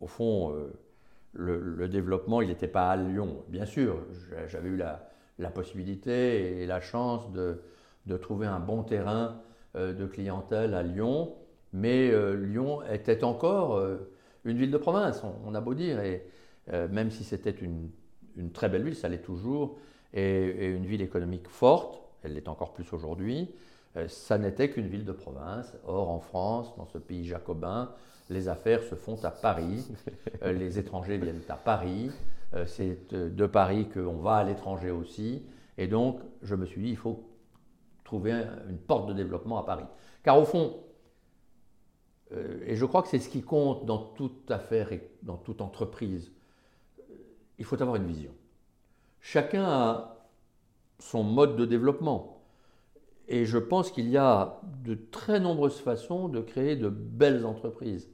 au 0.00 0.06
fond, 0.06 0.54
le, 1.32 1.88
développement, 1.88 2.42
il 2.42 2.48
n'était 2.48 2.68
pas 2.68 2.90
à 2.90 2.96
Lyon. 2.96 3.44
Bien 3.48 3.66
sûr, 3.66 4.04
j'avais 4.48 4.68
eu 4.68 4.76
la, 4.76 5.50
possibilité 5.50 6.60
et 6.60 6.66
la 6.66 6.80
chance 6.80 7.30
de, 7.32 7.62
trouver 8.18 8.46
un 8.46 8.60
bon 8.60 8.82
terrain 8.82 9.40
de 9.74 10.06
clientèle 10.06 10.74
à 10.74 10.82
Lyon, 10.82 11.34
mais 11.72 12.10
Lyon 12.34 12.82
était 12.90 13.24
encore 13.24 13.80
une 14.44 14.56
ville 14.56 14.70
de 14.70 14.78
province, 14.78 15.22
on, 15.44 15.54
a 15.54 15.60
beau 15.60 15.74
dire, 15.74 16.00
et 16.00 16.26
euh, 16.72 16.88
même 16.88 17.10
si 17.10 17.24
c'était 17.24 17.50
une, 17.50 17.90
très 18.52 18.68
belle 18.68 18.82
ville, 18.82 18.96
ça 18.96 19.08
l'est 19.08 19.18
toujours, 19.18 19.76
et, 20.14 20.66
une 20.66 20.86
ville 20.86 21.02
économique 21.02 21.48
forte, 21.48 22.00
elle 22.22 22.34
l'est 22.34 22.48
encore 22.48 22.72
plus 22.72 22.90
aujourd'hui, 22.92 23.50
euh, 23.96 24.08
ça 24.08 24.38
n'était 24.38 24.70
qu'une 24.70 24.86
ville 24.86 25.04
de 25.04 25.12
province. 25.12 25.72
Or, 25.86 26.10
en 26.10 26.20
France, 26.20 26.74
dans 26.76 26.86
ce 26.86 26.98
pays 26.98 27.26
jacobin, 27.26 27.90
les 28.28 28.48
affaires 28.48 28.82
se 28.82 28.94
font 28.94 29.22
à 29.24 29.30
Paris, 29.30 29.88
euh, 30.42 30.52
les 30.52 30.78
étrangers 30.78 31.18
viennent 31.18 31.42
à 31.48 31.56
Paris, 31.56 32.10
c'est 32.66 33.14
de 33.14 33.46
Paris 33.46 33.88
qu'on 33.94 34.16
va 34.16 34.38
à 34.38 34.44
l'étranger 34.44 34.90
aussi. 34.90 35.40
Et 35.78 35.86
donc, 35.86 36.18
je 36.42 36.56
me 36.56 36.66
suis 36.66 36.82
dit, 36.82 36.90
il 36.90 36.96
faut 36.96 37.22
trouver 38.02 38.32
une 38.68 38.76
porte 38.76 39.08
de 39.08 39.12
développement 39.12 39.56
à 39.56 39.64
Paris. 39.64 39.84
Car 40.24 40.36
au 40.36 40.44
fond, 40.44 40.74
et 42.66 42.76
je 42.76 42.84
crois 42.84 43.02
que 43.02 43.08
c'est 43.08 43.18
ce 43.18 43.28
qui 43.28 43.42
compte 43.42 43.86
dans 43.86 43.98
toute 43.98 44.50
affaire 44.50 44.92
et 44.92 45.10
dans 45.22 45.36
toute 45.36 45.60
entreprise, 45.60 46.30
il 47.58 47.64
faut 47.64 47.80
avoir 47.82 47.96
une 47.96 48.06
vision. 48.06 48.30
Chacun 49.20 49.64
a 49.64 50.16
son 51.00 51.22
mode 51.22 51.56
de 51.56 51.64
développement. 51.64 52.40
Et 53.28 53.44
je 53.44 53.58
pense 53.58 53.90
qu'il 53.90 54.08
y 54.08 54.16
a 54.16 54.60
de 54.84 54.98
très 55.10 55.40
nombreuses 55.40 55.78
façons 55.78 56.28
de 56.28 56.40
créer 56.40 56.76
de 56.76 56.88
belles 56.88 57.46
entreprises. 57.46 58.08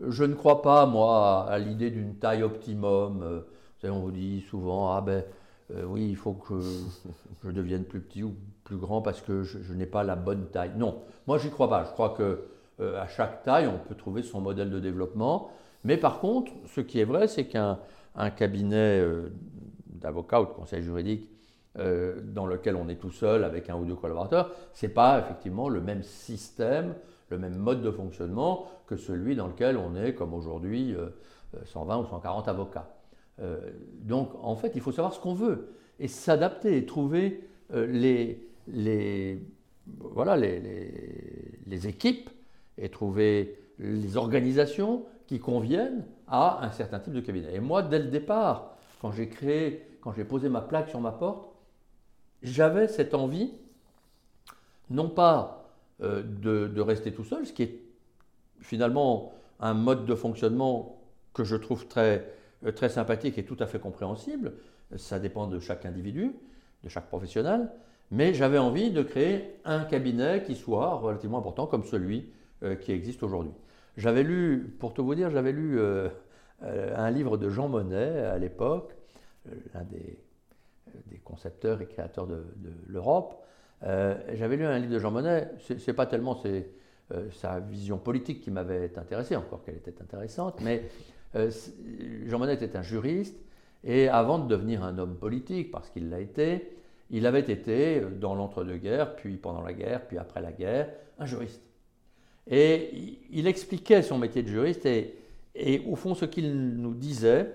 Je 0.00 0.24
ne 0.24 0.34
crois 0.34 0.62
pas, 0.62 0.84
moi, 0.84 1.46
à 1.48 1.58
l'idée 1.58 1.90
d'une 1.90 2.16
taille 2.16 2.42
optimum. 2.42 3.22
Euh, 3.22 3.38
vous 3.38 3.80
savez, 3.80 3.94
on 3.94 4.00
vous 4.00 4.10
dit 4.10 4.42
souvent, 4.42 4.92
ah 4.92 5.00
ben 5.00 5.24
euh, 5.74 5.84
oui, 5.84 6.08
il 6.08 6.16
faut 6.16 6.32
que 6.32 6.60
je 7.44 7.50
devienne 7.50 7.84
plus 7.84 8.00
petit 8.00 8.22
ou 8.22 8.34
plus 8.64 8.76
grand 8.76 9.00
parce 9.00 9.20
que 9.22 9.42
je, 9.42 9.72
n'ai 9.72 9.86
pas 9.86 10.02
la 10.02 10.16
bonne 10.16 10.46
taille. 10.50 10.72
Non, 10.76 11.02
moi, 11.26 11.38
j'y 11.38 11.50
crois 11.50 11.68
pas. 11.68 11.84
Je 11.84 11.92
crois 11.92 12.10
que 12.10 12.48
euh, 12.80 13.00
à 13.00 13.06
chaque 13.06 13.42
taille, 13.42 13.66
on 13.66 13.78
peut 13.78 13.94
trouver 13.94 14.22
son 14.22 14.40
modèle 14.40 14.70
de 14.70 14.78
développement. 14.78 15.50
Mais 15.84 15.96
par 15.96 16.20
contre, 16.20 16.52
ce 16.66 16.80
qui 16.80 17.00
est 17.00 17.04
vrai, 17.04 17.28
c'est 17.28 17.46
qu'un 17.46 17.78
un 18.16 18.30
cabinet 18.30 19.00
euh, 19.00 19.30
d'avocat 19.86 20.40
ou 20.40 20.46
de 20.46 20.50
conseil 20.50 20.82
juridique 20.82 21.28
euh, 21.78 22.20
dans 22.22 22.46
lequel 22.46 22.76
on 22.76 22.88
est 22.88 22.96
tout 22.96 23.10
seul 23.10 23.44
avec 23.44 23.68
un 23.70 23.76
ou 23.76 23.84
deux 23.84 23.94
collaborateurs, 23.94 24.50
ce 24.72 24.86
n'est 24.86 24.92
pas 24.92 25.20
effectivement 25.20 25.68
le 25.68 25.80
même 25.80 26.02
système, 26.02 26.94
le 27.28 27.38
même 27.38 27.56
mode 27.56 27.82
de 27.82 27.90
fonctionnement 27.90 28.66
que 28.86 28.96
celui 28.96 29.36
dans 29.36 29.46
lequel 29.46 29.76
on 29.76 29.94
est, 29.96 30.14
comme 30.14 30.32
aujourd'hui, 30.32 30.94
120 31.64 31.98
euh, 31.98 32.02
ou 32.02 32.06
140 32.06 32.48
avocats. 32.48 32.88
donc 34.02 34.30
en 34.40 34.56
fait, 34.56 34.72
il 34.74 34.80
faut 34.80 34.92
savoir 34.92 35.12
ce 35.12 35.20
qu'on 35.20 35.34
veut 35.34 35.74
et 35.98 36.08
s'adapter 36.08 36.76
et 36.76 36.86
trouver 36.86 37.48
les, 37.74 38.40
voilà, 39.86 40.36
les 40.36 41.86
équipes 41.86 42.30
et 42.78 42.88
trouver 42.90 43.58
les 43.78 44.16
organisations 44.16 45.04
qui 45.26 45.38
conviennent 45.38 46.04
à 46.28 46.64
un 46.64 46.70
certain 46.70 46.98
type 46.98 47.12
de 47.12 47.20
cabinet. 47.20 47.54
Et 47.54 47.60
moi, 47.60 47.82
dès 47.82 47.98
le 47.98 48.06
départ, 48.06 48.76
quand 49.00 49.12
j'ai 49.12 49.28
créé, 49.28 49.86
quand 50.00 50.12
j'ai 50.12 50.24
posé 50.24 50.48
ma 50.48 50.60
plaque 50.60 50.88
sur 50.88 51.00
ma 51.00 51.12
porte, 51.12 51.48
j'avais 52.42 52.88
cette 52.88 53.14
envie, 53.14 53.52
non 54.90 55.08
pas 55.08 55.70
euh, 56.02 56.22
de, 56.22 56.80
rester 56.80 57.12
tout 57.12 57.24
seul, 57.24 57.46
ce 57.46 57.52
qui 57.52 57.62
est 57.64 57.80
finalement 58.60 59.32
un 59.60 59.74
mode 59.74 60.06
de 60.06 60.14
fonctionnement 60.14 61.00
que 61.32 61.44
je 61.44 61.56
trouve 61.56 61.86
très, 61.86 62.32
euh, 62.64 62.72
très 62.72 62.88
sympathique 62.88 63.38
et 63.38 63.44
tout 63.44 63.56
à 63.58 63.66
fait 63.66 63.78
compréhensible, 63.78 64.52
ça 64.96 65.18
dépend 65.18 65.46
de 65.46 65.58
chaque 65.58 65.84
individu, 65.84 66.32
de 66.84 66.88
chaque 66.88 67.08
professionnel, 67.08 67.70
mais 68.10 68.34
j'avais 68.34 68.58
envie 68.58 68.90
de 68.90 69.02
créer 69.02 69.56
un 69.64 69.84
cabinet 69.84 70.44
qui 70.44 70.54
soit 70.54 70.94
relativement 70.94 71.38
important 71.38 71.66
comme 71.66 71.84
celui 71.84 72.30
qui 72.80 72.92
existe 72.92 73.22
aujourd'hui. 73.22 73.52
J'avais 73.96 74.22
lu, 74.22 74.76
pour 74.78 74.92
tout 74.92 75.04
vous 75.04 75.14
dire, 75.14 75.30
j'avais 75.30 75.52
lu 75.52 75.78
euh, 75.78 76.08
euh, 76.62 76.94
un 76.96 77.10
livre 77.10 77.38
de 77.38 77.48
Jean 77.48 77.68
Monnet 77.68 78.18
à 78.20 78.38
l'époque, 78.38 78.94
euh, 79.48 79.54
l'un 79.74 79.84
des, 79.84 80.18
concepteurs 81.24 81.82
et 81.82 81.86
créateurs 81.86 82.26
de, 82.28 82.44
l'Europe. 82.86 83.44
j'avais 83.82 84.56
lu 84.56 84.64
un 84.64 84.78
livre 84.78 84.92
de 84.92 84.98
Jean 85.00 85.10
Monnet, 85.10 85.50
c'est 85.58 85.92
pas 85.92 86.06
tellement 86.06 86.40
sa 87.32 87.58
vision 87.58 87.98
politique 87.98 88.40
qui 88.40 88.52
m'avait 88.52 88.96
intéressé, 88.96 89.34
encore 89.34 89.64
qu'elle 89.64 89.76
était 89.76 90.00
intéressante, 90.00 90.60
mais 90.62 90.84
Jean 91.34 92.38
Monnet 92.38 92.54
était 92.54 92.76
un 92.76 92.82
juriste 92.82 93.36
et 93.82 94.08
avant 94.08 94.38
de 94.38 94.46
devenir 94.46 94.84
un 94.84 94.98
homme 94.98 95.16
politique, 95.16 95.72
parce 95.72 95.90
qu'il 95.90 96.10
l'a 96.10 96.20
été, 96.20 96.76
il 97.10 97.26
avait 97.26 97.40
été 97.40 98.00
dans 98.00 98.36
l'entre-deux-guerres, 98.36 99.16
puis 99.16 99.36
pendant 99.36 99.62
la 99.62 99.72
guerre, 99.72 100.06
puis 100.06 100.18
après 100.18 100.40
la 100.40 100.52
guerre, 100.52 100.90
un 101.18 101.26
juriste. 101.26 101.62
Et 102.48 103.18
il 103.30 103.46
expliquait 103.46 104.02
son 104.02 104.18
métier 104.18 104.42
de 104.42 104.48
juriste 104.48 104.86
et, 104.86 105.82
au 105.86 105.96
fond 105.96 106.14
ce 106.14 106.24
qu'il 106.24 106.54
nous 106.54 106.94
disait, 106.94 107.52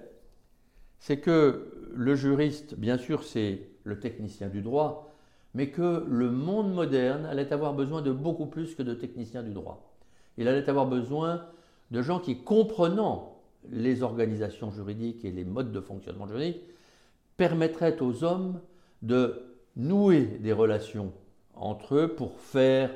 c'est 1.00 1.18
que 1.18 1.90
le 1.94 2.16
juriste, 2.16 2.76
bien 2.76 2.98
sûr, 2.98 3.24
c'est 3.24 3.62
le 3.84 4.00
technicien 4.00 4.48
du 4.48 4.62
droit, 4.62 5.14
mais 5.54 5.70
que 5.70 6.06
le 6.08 6.32
monde 6.32 6.74
moderne 6.74 7.26
allait 7.26 7.52
avoir 7.54 7.74
besoin 7.74 8.02
de 8.02 8.12
beaucoup 8.12 8.46
plus 8.46 8.76
que 8.76 8.84
de 8.84 8.94
techniciens 8.94 9.44
du 9.44 9.52
droit. 9.52 9.94
Il 10.38 10.48
allait 10.48 10.70
avoir 10.70 10.88
besoin 10.88 11.46
de 11.92 12.02
gens 12.02 12.20
qui, 12.20 12.38
comprenant 12.38 13.42
les 13.70 14.02
organisations 14.02 14.72
juridiques 14.72 15.24
et 15.26 15.32
les 15.32 15.44
modes 15.44 15.72
de 15.72 15.82
fonctionnement 15.82 16.28
juridique, 16.28 16.62
permettraient 17.38 18.02
aux 18.02 18.24
hommes 18.24 18.60
de 19.02 19.44
nouer 19.76 20.22
des 20.22 20.54
relations 20.54 21.12
entre 21.56 21.96
eux 21.96 22.16
pour 22.16 22.40
faire 22.40 22.92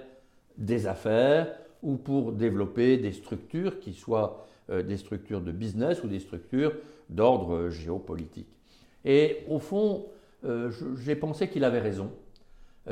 des 0.57 0.87
affaires, 0.87 1.47
ou 1.85 1.97
pour 1.97 2.31
développer 2.31 2.97
des 2.97 3.11
structures 3.11 3.79
qui 3.79 3.93
soient 3.93 4.47
euh, 4.71 4.81
des 4.81 4.97
structures 4.97 5.41
de 5.41 5.51
business 5.51 6.03
ou 6.03 6.07
des 6.07 6.19
structures 6.19 6.73
d'ordre 7.09 7.53
euh, 7.53 7.69
géopolitique. 7.69 8.49
Et 9.05 9.43
au 9.47 9.59
fond, 9.59 10.07
euh, 10.43 10.71
j'ai 10.97 11.15
pensé 11.15 11.47
qu'il 11.47 11.63
avait 11.63 11.79
raison. 11.79 12.09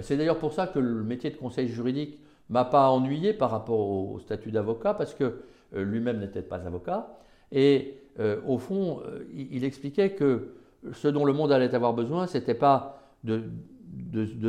C'est 0.01 0.15
d'ailleurs 0.15 0.37
pour 0.37 0.53
ça 0.53 0.67
que 0.67 0.77
le 0.77 1.03
métier 1.03 1.31
de 1.31 1.35
conseil 1.35 1.67
juridique 1.67 2.19
m'a 2.49 2.65
pas 2.65 2.89
ennuyé 2.89 3.33
par 3.33 3.49
rapport 3.49 3.79
au, 3.79 4.19
statut 4.19 4.51
d'avocat, 4.51 4.93
parce 4.93 5.13
que 5.13 5.41
lui-même 5.71 6.19
n'était 6.19 6.41
pas 6.41 6.57
avocat. 6.57 7.15
Et 7.51 7.99
au 8.47 8.57
fond, 8.57 9.03
il, 9.35 9.63
expliquait 9.63 10.13
que 10.13 10.55
ce 10.93 11.07
dont 11.07 11.25
le 11.25 11.33
monde 11.33 11.51
allait 11.51 11.75
avoir 11.75 11.93
besoin, 11.93 12.25
ce 12.25 12.39
n'était 12.39 12.55
pas 12.55 13.03
de, 13.23 13.43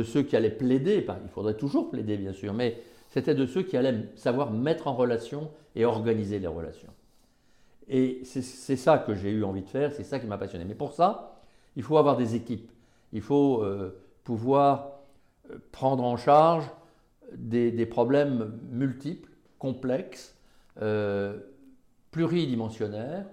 ceux 0.01 0.23
qui 0.23 0.35
allaient 0.35 0.49
plaider, 0.49 1.05
il 1.23 1.29
faudrait 1.29 1.57
toujours 1.57 1.91
plaider 1.91 2.17
bien 2.17 2.33
sûr, 2.33 2.51
mais 2.51 2.81
c'était 3.15 3.33
de 3.33 3.45
ceux 3.45 3.63
qui 3.63 3.77
allaient 3.77 4.09
savoir 4.17 4.51
mettre 4.51 4.87
en 4.87 4.93
relation 4.93 5.49
et 5.73 5.85
organiser 5.85 6.37
les 6.37 6.47
relations. 6.47 6.91
Et 7.87 8.21
c'est 8.25 8.75
ça 8.75 8.97
que 8.97 9.15
j'ai 9.15 9.29
eu 9.29 9.45
envie 9.45 9.61
de 9.61 9.69
faire, 9.69 9.93
c'est 9.93 10.03
ça 10.03 10.19
qui 10.19 10.27
m'a 10.27 10.37
passionné. 10.37 10.65
Mais 10.65 10.75
pour 10.75 10.91
ça, 10.91 11.39
il 11.77 11.83
faut 11.83 11.97
avoir 11.97 12.17
des 12.17 12.35
équipes. 12.35 12.69
Il 13.13 13.21
faut 13.21 13.63
euh, 13.63 13.97
pouvoir 14.25 14.99
euh, 15.49 15.59
prendre 15.71 16.03
en 16.03 16.17
charge 16.17 16.69
des, 17.31 17.85
problèmes 17.85 18.59
multiples, 18.69 19.31
complexes, 19.59 20.37
euh, 20.81 21.39
pluridimensionnaires. 22.11 23.27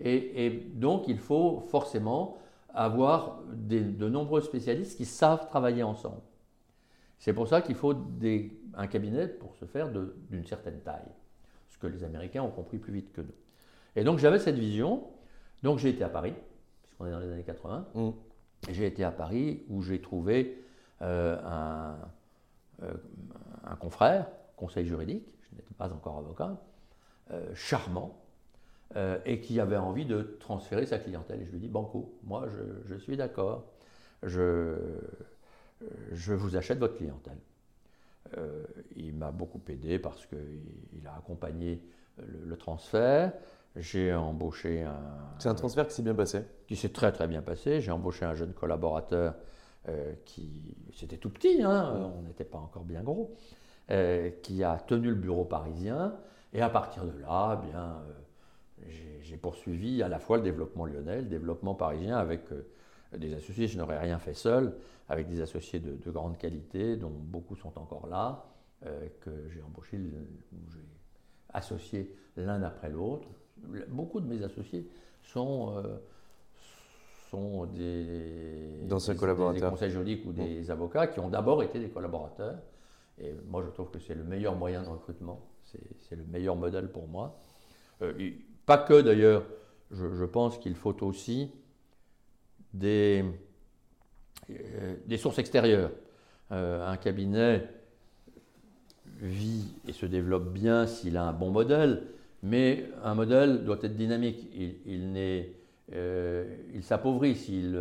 Et, 0.00 0.66
donc, 0.74 1.04
il 1.06 1.18
faut 1.18 1.60
forcément 1.70 2.38
avoir 2.74 3.38
de 3.52 4.08
nombreux 4.08 4.40
spécialistes 4.40 4.96
qui 4.96 5.04
savent 5.04 5.46
travailler 5.46 5.84
ensemble. 5.84 6.22
C'est 7.22 7.32
pour 7.32 7.46
ça 7.46 7.62
qu'il 7.62 7.76
faut 7.76 7.94
un 8.74 8.86
cabinet 8.86 9.28
pour 9.28 9.54
se 9.56 9.64
faire 9.64 9.90
d'une 9.90 10.46
certaine 10.46 10.80
taille, 10.80 11.08
ce 11.68 11.78
que 11.78 11.86
les 11.86 12.04
Américains 12.04 12.42
ont 12.42 12.50
compris 12.50 12.78
plus 12.78 12.92
vite 12.92 13.12
que 13.12 13.20
nous. 13.20 13.34
Et 13.96 14.04
donc 14.04 14.18
j'avais 14.18 14.38
cette 14.38 14.58
vision, 14.58 15.04
donc 15.62 15.78
j'ai 15.78 15.90
été 15.90 16.04
à 16.04 16.08
Paris, 16.08 16.34
puisqu'on 16.82 17.06
est 17.06 17.10
dans 17.10 17.20
les 17.20 17.30
années 17.30 17.44
80, 17.44 17.86
mm. 17.94 18.10
j'ai 18.70 18.86
été 18.86 19.04
à 19.04 19.10
Paris 19.10 19.62
où 19.68 19.82
j'ai 19.82 20.00
trouvé 20.00 20.62
euh, 21.02 21.36
euh, 22.82 22.92
un, 23.64 23.76
confrère, 23.76 24.26
conseil 24.56 24.86
juridique, 24.86 25.36
je 25.50 25.56
n'étais 25.56 25.74
pas 25.74 25.92
encore 25.92 26.18
avocat, 26.18 26.56
euh, 27.30 27.54
charmant, 27.54 28.18
et 29.24 29.40
qui 29.40 29.58
avait 29.58 29.78
envie 29.78 30.04
de 30.04 30.36
transférer 30.38 30.84
sa 30.84 30.98
clientèle. 30.98 31.40
Et 31.40 31.46
je 31.46 31.52
lui 31.52 31.60
dis, 31.60 31.68
Banco, 31.68 32.12
moi 32.24 32.46
je, 32.50 32.92
je 32.92 32.98
suis 33.00 33.16
d'accord, 33.16 33.64
je, 34.22 34.76
je 36.12 36.34
vous 36.34 36.56
achète 36.56 36.78
votre 36.78 36.98
clientèle. 36.98 37.38
Euh, 38.38 38.64
il 38.96 39.14
m'a 39.14 39.30
beaucoup 39.30 39.60
aidé 39.68 39.98
parce 39.98 40.26
qu'il 40.26 41.06
a 41.06 41.16
accompagné 41.16 41.82
le, 42.18 42.56
transfert. 42.56 43.32
J'ai 43.76 44.12
embauché 44.12 44.82
un. 44.82 45.00
C'est 45.38 45.48
un 45.48 45.54
transfert 45.54 45.86
qui 45.86 45.94
s'est 45.94 46.02
bien 46.02 46.14
passé 46.14 46.44
Qui 46.66 46.76
s'est 46.76 46.90
très 46.90 47.12
très 47.12 47.26
bien 47.26 47.42
passé. 47.42 47.80
J'ai 47.80 47.90
embauché 47.90 48.24
un 48.24 48.34
jeune 48.34 48.52
collaborateur 48.52 49.34
euh, 49.88 50.12
qui. 50.24 50.76
C'était 50.94 51.16
tout 51.16 51.30
petit, 51.30 51.62
hein, 51.62 52.12
on 52.16 52.22
n'était 52.22 52.44
pas 52.44 52.58
encore 52.58 52.84
bien 52.84 53.02
gros. 53.02 53.34
Euh, 53.90 54.30
qui 54.42 54.62
a 54.62 54.76
tenu 54.78 55.08
le 55.08 55.16
bureau 55.16 55.44
parisien. 55.44 56.14
Et 56.52 56.60
à 56.60 56.68
partir 56.68 57.04
de 57.04 57.18
là, 57.18 57.60
eh 57.62 57.66
bien, 57.70 58.02
j'ai 59.22 59.36
poursuivi 59.38 60.02
à 60.02 60.08
la 60.08 60.18
fois 60.18 60.36
le 60.36 60.42
développement 60.42 60.84
lyonnais, 60.84 61.22
le 61.22 61.28
développement 61.28 61.74
parisien 61.74 62.18
avec 62.18 62.42
des 63.18 63.34
associés, 63.34 63.66
je 63.66 63.78
n'aurais 63.78 63.98
rien 63.98 64.18
fait 64.18 64.34
seul, 64.34 64.74
avec 65.08 65.28
des 65.28 65.40
associés 65.40 65.80
de, 65.80 66.10
grande 66.10 66.38
qualité, 66.38 66.96
dont 66.96 67.10
beaucoup 67.10 67.56
sont 67.56 67.78
encore 67.78 68.06
là, 68.06 68.44
euh, 68.86 69.08
que 69.20 69.30
j'ai 69.48 69.62
embauché, 69.62 69.98
j'ai 70.72 70.78
associé 71.52 72.14
l'un 72.36 72.62
après 72.62 72.90
l'autre. 72.90 73.28
Beaucoup 73.88 74.20
de 74.20 74.26
mes 74.26 74.42
associés 74.42 74.88
sont, 75.22 75.74
euh, 75.76 75.98
sont 77.30 77.66
des, 77.66 78.84
des, 78.86 79.16
collaborateurs. 79.16 79.52
des 79.52 79.70
conseils 79.70 79.90
juridiques 79.90 80.24
ou 80.26 80.32
des 80.32 80.70
avocats 80.70 81.06
qui 81.06 81.20
ont 81.20 81.28
d'abord 81.28 81.62
été 81.62 81.78
des 81.78 81.90
collaborateurs. 81.90 82.58
Et 83.18 83.34
moi, 83.46 83.62
je 83.64 83.70
trouve 83.70 83.90
que 83.90 83.98
c'est 83.98 84.14
le 84.14 84.24
meilleur 84.24 84.56
moyen 84.56 84.82
de 84.82 84.88
recrutement, 84.88 85.46
c'est 85.62 86.16
le 86.16 86.24
meilleur 86.24 86.56
modèle 86.56 86.90
pour 86.90 87.06
moi. 87.06 87.38
Euh, 88.00 88.30
pas 88.66 88.78
que 88.78 89.00
d'ailleurs 89.00 89.44
je, 89.92 90.24
pense 90.24 90.58
qu'il 90.58 90.74
faut 90.74 91.02
aussi 91.04 91.50
des, 92.74 93.24
euh, 94.50 94.94
des 95.06 95.16
sources 95.16 95.38
extérieures. 95.38 95.90
Euh, 96.50 96.86
un 96.86 96.96
cabinet 96.96 97.66
vit 99.20 99.74
et 99.86 99.92
se 99.92 100.06
développe 100.06 100.52
bien 100.52 100.86
s'il 100.86 101.16
a 101.16 101.24
un 101.24 101.32
bon 101.32 101.50
modèle, 101.50 102.02
mais 102.42 102.86
un 103.04 103.14
modèle 103.14 103.64
doit 103.64 103.78
être 103.82 103.96
dynamique. 103.96 104.48
Il, 104.86 105.16
euh, 105.94 106.44
s'appauvrit 106.82 107.34
s'il 107.34 107.78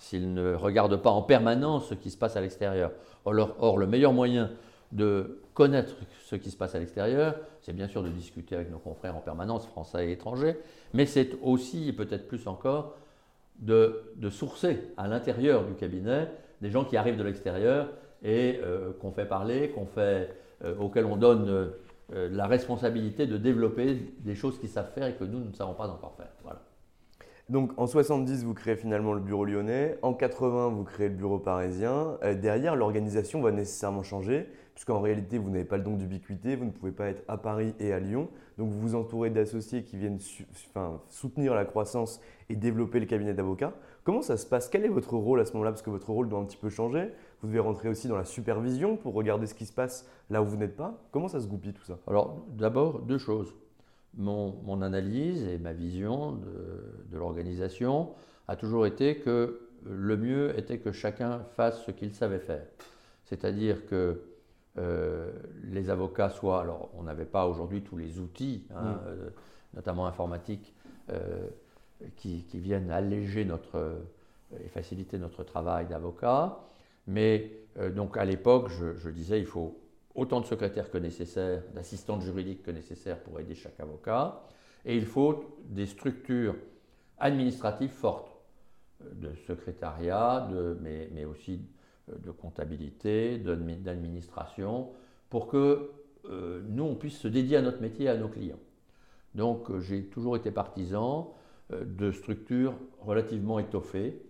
s'il 0.00 0.32
ne 0.32 0.54
regarde 0.54 0.96
pas 0.96 1.10
en 1.10 1.20
permanence 1.20 1.90
ce 1.90 1.94
qui 1.94 2.10
se 2.10 2.16
passe 2.16 2.34
à 2.34 2.40
l'extérieur. 2.40 2.90
Or, 3.26 3.54
or, 3.58 3.76
le 3.76 3.86
meilleur 3.86 4.14
moyen 4.14 4.50
de 4.92 5.40
connaître 5.52 5.94
ce 6.24 6.36
qui 6.36 6.50
se 6.50 6.56
passe 6.56 6.74
à 6.74 6.78
l'extérieur, 6.78 7.36
c'est 7.60 7.74
bien 7.74 7.86
sûr 7.86 8.02
de 8.02 8.08
discuter 8.08 8.54
avec 8.54 8.70
nos 8.70 8.78
confrères 8.78 9.14
en 9.14 9.20
permanence, 9.20 9.66
français 9.66 10.08
et 10.08 10.12
étrangers, 10.12 10.56
mais 10.94 11.04
c'est 11.04 11.36
aussi, 11.42 11.88
et 11.88 11.92
peut-être 11.92 12.26
plus 12.26 12.46
encore, 12.46 12.96
de, 13.60 14.02
sourcer 14.30 14.92
à 14.96 15.08
l'intérieur 15.08 15.64
du 15.64 15.74
cabinet 15.74 16.28
des 16.60 16.70
gens 16.70 16.84
qui 16.84 16.96
arrivent 16.96 17.16
de 17.16 17.22
l'extérieur 17.22 17.88
et 18.22 18.60
euh, 18.62 18.92
qu'on 19.00 19.12
fait 19.12 19.26
parler, 19.26 19.70
qu'on 19.70 19.86
fait, 19.86 20.34
euh, 20.64 20.76
auxquels 20.78 21.06
on 21.06 21.16
donne 21.16 21.48
euh, 21.48 22.28
la 22.30 22.46
responsabilité 22.46 23.26
de 23.26 23.36
développer 23.36 23.98
des 24.18 24.34
choses 24.34 24.58
qu'ils 24.58 24.68
savent 24.68 24.90
faire 24.92 25.06
et 25.06 25.14
que 25.14 25.24
nous, 25.24 25.38
nous 25.38 25.50
ne 25.50 25.54
savons 25.54 25.74
pas 25.74 25.88
encore 25.88 26.14
faire. 26.16 26.28
Voilà. 26.42 26.60
Donc 27.48 27.72
en 27.78 27.86
70, 27.86 28.44
vous 28.44 28.54
créez 28.54 28.76
finalement 28.76 29.12
le 29.12 29.20
bureau 29.20 29.44
lyonnais. 29.44 29.98
En 30.02 30.14
80, 30.14 30.68
vous 30.68 30.84
créez 30.84 31.08
le 31.08 31.14
bureau 31.14 31.38
parisien. 31.38 32.18
Derrière, 32.40 32.76
l'organisation 32.76 33.40
va 33.40 33.50
nécessairement 33.50 34.04
changer, 34.04 34.48
puisqu'en 34.80 35.02
réalité, 35.02 35.36
vous 35.36 35.50
n'avez 35.50 35.66
pas 35.66 35.76
le 35.76 35.84
don 35.84 35.94
d'ubiquité, 35.94 36.56
vous 36.56 36.64
ne 36.64 36.70
pouvez 36.70 36.90
pas 36.90 37.08
être 37.08 37.22
à 37.28 37.36
Paris 37.36 37.74
et 37.80 37.92
à 37.92 38.00
Lyon. 38.00 38.30
Donc 38.56 38.70
vous 38.70 38.80
vous 38.80 38.94
entourez 38.94 39.28
d'associés 39.28 39.84
qui 39.84 39.98
viennent 39.98 40.18
soutenir 41.10 41.54
la 41.54 41.66
croissance 41.66 42.18
et 42.48 42.56
développer 42.56 42.98
le 42.98 43.04
cabinet 43.04 43.34
d'avocats. 43.34 43.74
Comment 44.04 44.22
ça 44.22 44.38
se 44.38 44.46
passe? 44.46 44.70
Quel 44.70 44.86
est 44.86 44.88
votre 44.88 45.12
rôle 45.18 45.38
à 45.38 45.44
ce 45.44 45.52
moment-là? 45.52 45.72
Parce 45.72 45.82
que 45.82 45.90
votre 45.90 46.08
rôle 46.08 46.30
doit 46.30 46.38
un 46.38 46.46
petit 46.46 46.56
peu 46.56 46.70
changer. 46.70 47.10
Vous 47.42 47.48
devez 47.48 47.58
rentrer 47.58 47.90
aussi 47.90 48.08
dans 48.08 48.16
la 48.16 48.24
supervision 48.24 48.96
pour 48.96 49.12
regarder 49.12 49.46
ce 49.46 49.52
qui 49.52 49.66
se 49.66 49.72
passe 49.74 50.08
là 50.30 50.40
où 50.40 50.46
vous 50.46 50.56
n'êtes 50.56 50.76
pas. 50.76 50.98
Comment 51.10 51.28
ça 51.28 51.40
se 51.40 51.46
goupille 51.46 51.74
tout 51.74 51.84
ça? 51.84 51.98
Alors 52.06 52.46
d'abord, 52.48 53.00
deux 53.00 53.18
choses 53.18 53.54
mon, 54.16 54.80
analyse 54.80 55.46
et 55.46 55.58
ma 55.58 55.74
vision 55.74 56.32
de, 56.32 57.18
l'organisation 57.18 58.14
a 58.48 58.56
toujours 58.56 58.86
été 58.86 59.18
que 59.18 59.60
le 59.84 60.16
mieux 60.16 60.58
était 60.58 60.78
que 60.78 60.90
chacun 60.90 61.40
fasse 61.54 61.84
ce 61.84 61.90
qu'il 61.90 62.14
savait 62.14 62.38
faire. 62.38 62.64
C'est-à-dire 63.24 63.86
que 63.86 64.22
euh, 64.78 65.32
les 65.64 65.90
avocats 65.90 66.30
soient, 66.30 66.60
alors 66.60 66.90
on 66.94 67.02
n'avait 67.02 67.24
pas 67.24 67.46
aujourd'hui 67.46 67.82
tous 67.82 67.96
les 67.96 68.18
outils, 68.18 68.66
hein, 68.74 68.92
mm. 68.92 68.98
euh, 69.06 69.30
notamment 69.74 70.06
informatiques, 70.06 70.74
euh, 71.10 71.48
qui, 72.16 72.44
viennent 72.54 72.90
alléger 72.90 73.44
notre, 73.44 74.00
et 74.64 74.68
faciliter 74.68 75.18
notre 75.18 75.44
travail 75.44 75.86
d'avocat, 75.86 76.60
mais 77.06 77.52
donc 77.94 78.16
à 78.16 78.24
l'époque, 78.24 78.70
je, 78.70 78.96
je 78.96 79.10
disais, 79.10 79.38
il 79.38 79.44
faut 79.44 79.78
autant 80.14 80.40
de 80.40 80.46
secrétaires 80.46 80.90
que 80.90 80.98
nécessaire, 80.98 81.62
d'assistantes 81.74 82.22
juridiques 82.22 82.62
que 82.62 82.70
nécessaire 82.70 83.18
pour 83.18 83.38
aider 83.38 83.54
chaque 83.54 83.78
avocat. 83.80 84.42
Et 84.84 84.96
il 84.96 85.04
faut 85.04 85.58
des 85.64 85.86
structures 85.86 86.56
administratives 87.18 87.90
fortes, 87.90 88.32
de 89.00 89.34
secrétariat, 89.46 90.48
de, 90.50 90.78
mais, 90.80 91.08
mais, 91.12 91.24
aussi 91.24 91.60
de 92.18 92.30
comptabilité, 92.30 93.38
d'administration, 93.38 94.90
pour 95.28 95.46
que 95.46 95.90
euh, 96.26 96.62
nous, 96.68 96.84
on 96.84 96.94
puisse 96.94 97.18
se 97.18 97.28
dédier 97.28 97.56
à 97.56 97.62
notre 97.62 97.80
métier 97.80 98.06
et 98.06 98.08
à 98.08 98.16
nos 98.16 98.28
clients. 98.28 98.60
Donc 99.34 99.76
j'ai 99.78 100.04
toujours 100.06 100.36
été 100.36 100.50
partisan 100.50 101.34
de 101.70 102.10
structures 102.10 102.74
relativement 103.00 103.60
étoffées, 103.60 104.20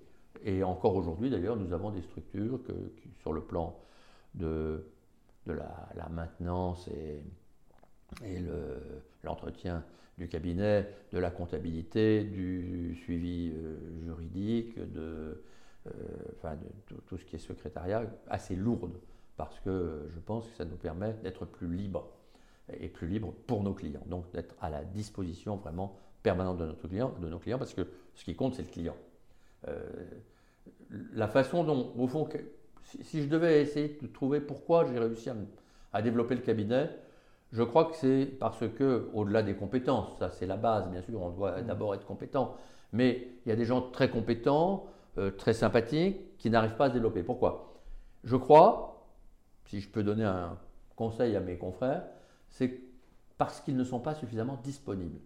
et 0.45 0.63
encore 0.63 0.95
aujourd'hui 0.95 1.31
d'ailleurs, 1.31 1.57
nous 1.57 1.73
avons 1.73 1.91
des 1.91 2.03
structures 2.03 2.61
sur 3.21 3.33
le 3.33 3.41
plan 3.41 3.79
de 4.35 4.85
la, 5.47 6.09
maintenance 6.11 6.89
et, 6.89 7.23
l'entretien 9.23 9.85
du 10.19 10.29
cabinet, 10.29 10.89
de 11.13 11.19
la 11.19 11.31
comptabilité, 11.31 12.25
du 12.25 12.95
suivi 13.05 13.53
euh, 13.55 13.77
juridique, 14.05 14.79
de, 14.79 15.01
euh, 15.01 15.35
enfin, 16.37 16.57
de 16.57 16.97
tout, 17.07 17.17
ce 17.17 17.25
qui 17.25 17.37
est 17.37 17.41
secrétariat, 17.41 18.05
assez 18.29 18.57
lourde, 18.57 18.99
parce 19.37 19.59
que 19.61 20.09
je 20.15 20.19
pense 20.21 20.47
que 20.49 20.57
ça 20.57 20.65
nous 20.65 20.77
permet 20.77 21.15
d'être 21.23 21.45
plus 21.45 21.75
libre 21.75 22.11
et 22.79 22.89
plus 22.89 23.09
libre 23.09 23.33
pour 23.47 23.63
nos 23.63 23.75
clients. 23.75 24.03
Donc 24.07 24.31
d'être 24.33 24.55
à 24.61 24.71
la 24.71 24.85
disposition 24.85 25.57
vraiment 25.57 25.97
permanente 26.23 26.59
de, 26.59 26.67
notre 26.67 26.87
client, 26.87 27.15
de 27.21 27.29
nos 27.29 27.39
clients, 27.39 27.59
parce 27.59 27.75
que 27.75 27.87
ce 28.15 28.25
qui 28.25 28.35
compte, 28.35 28.55
c'est 28.55 28.63
le 28.63 28.69
client. 28.69 28.97
Euh, 29.69 29.81
la 31.13 31.29
façon 31.29 31.65
dont, 31.65 31.93
au 31.97 32.07
fond, 32.07 32.29
si, 33.03 33.23
je 33.23 33.29
devais 33.29 33.63
essayer 33.63 33.99
de 34.01 34.07
trouver 34.07 34.41
pourquoi 34.41 34.87
j'ai 34.87 34.99
réussi 34.99 35.31
à, 35.93 36.03
développer 36.03 36.35
le 36.35 36.43
cabinet, 36.43 36.91
je 37.53 37.63
crois 37.63 37.87
que 37.87 37.97
c'est 37.97 38.27
parce 38.27 38.69
que, 38.69 39.09
au-delà 39.13 39.43
des 39.43 39.55
compétences, 39.55 40.17
ça 40.19 40.31
c'est 40.31 40.47
la 40.47 40.57
base, 40.57 40.89
bien 40.89 41.03
sûr, 41.03 41.21
on 41.21 41.31
doit 41.31 41.61
mm. 41.61 41.67
d'abord 41.67 41.95
être 41.95 42.07
compétent, 42.07 42.57
mais 42.93 43.29
il 43.45 43.49
y 43.49 43.53
a 43.53 43.57
des 43.57 43.65
gens 43.65 43.83
très 43.83 44.11
compétents, 44.11 44.87
euh, 45.19 45.31
très 45.31 45.53
sympathiques, 45.53 46.37
qui 46.39 46.51
n'arrivent 46.51 46.77
pas 46.77 46.87
à 46.87 46.89
se 46.89 46.95
développer. 46.95 47.23
Pourquoi? 47.23 47.83
Je 48.25 48.37
crois, 48.37 49.07
si 49.67 49.81
je 49.81 49.89
peux 49.89 50.03
donner 50.03 50.25
un 50.25 50.59
conseil 50.97 51.37
à 51.37 51.41
mes 51.41 51.57
confrères, 51.57 52.05
c'est 52.49 52.81
parce 53.39 53.61
qu'ils 53.61 53.77
ne 53.77 53.85
sont 53.85 54.01
pas 54.01 54.15
suffisamment 54.15 54.59
disponibles. 54.63 55.21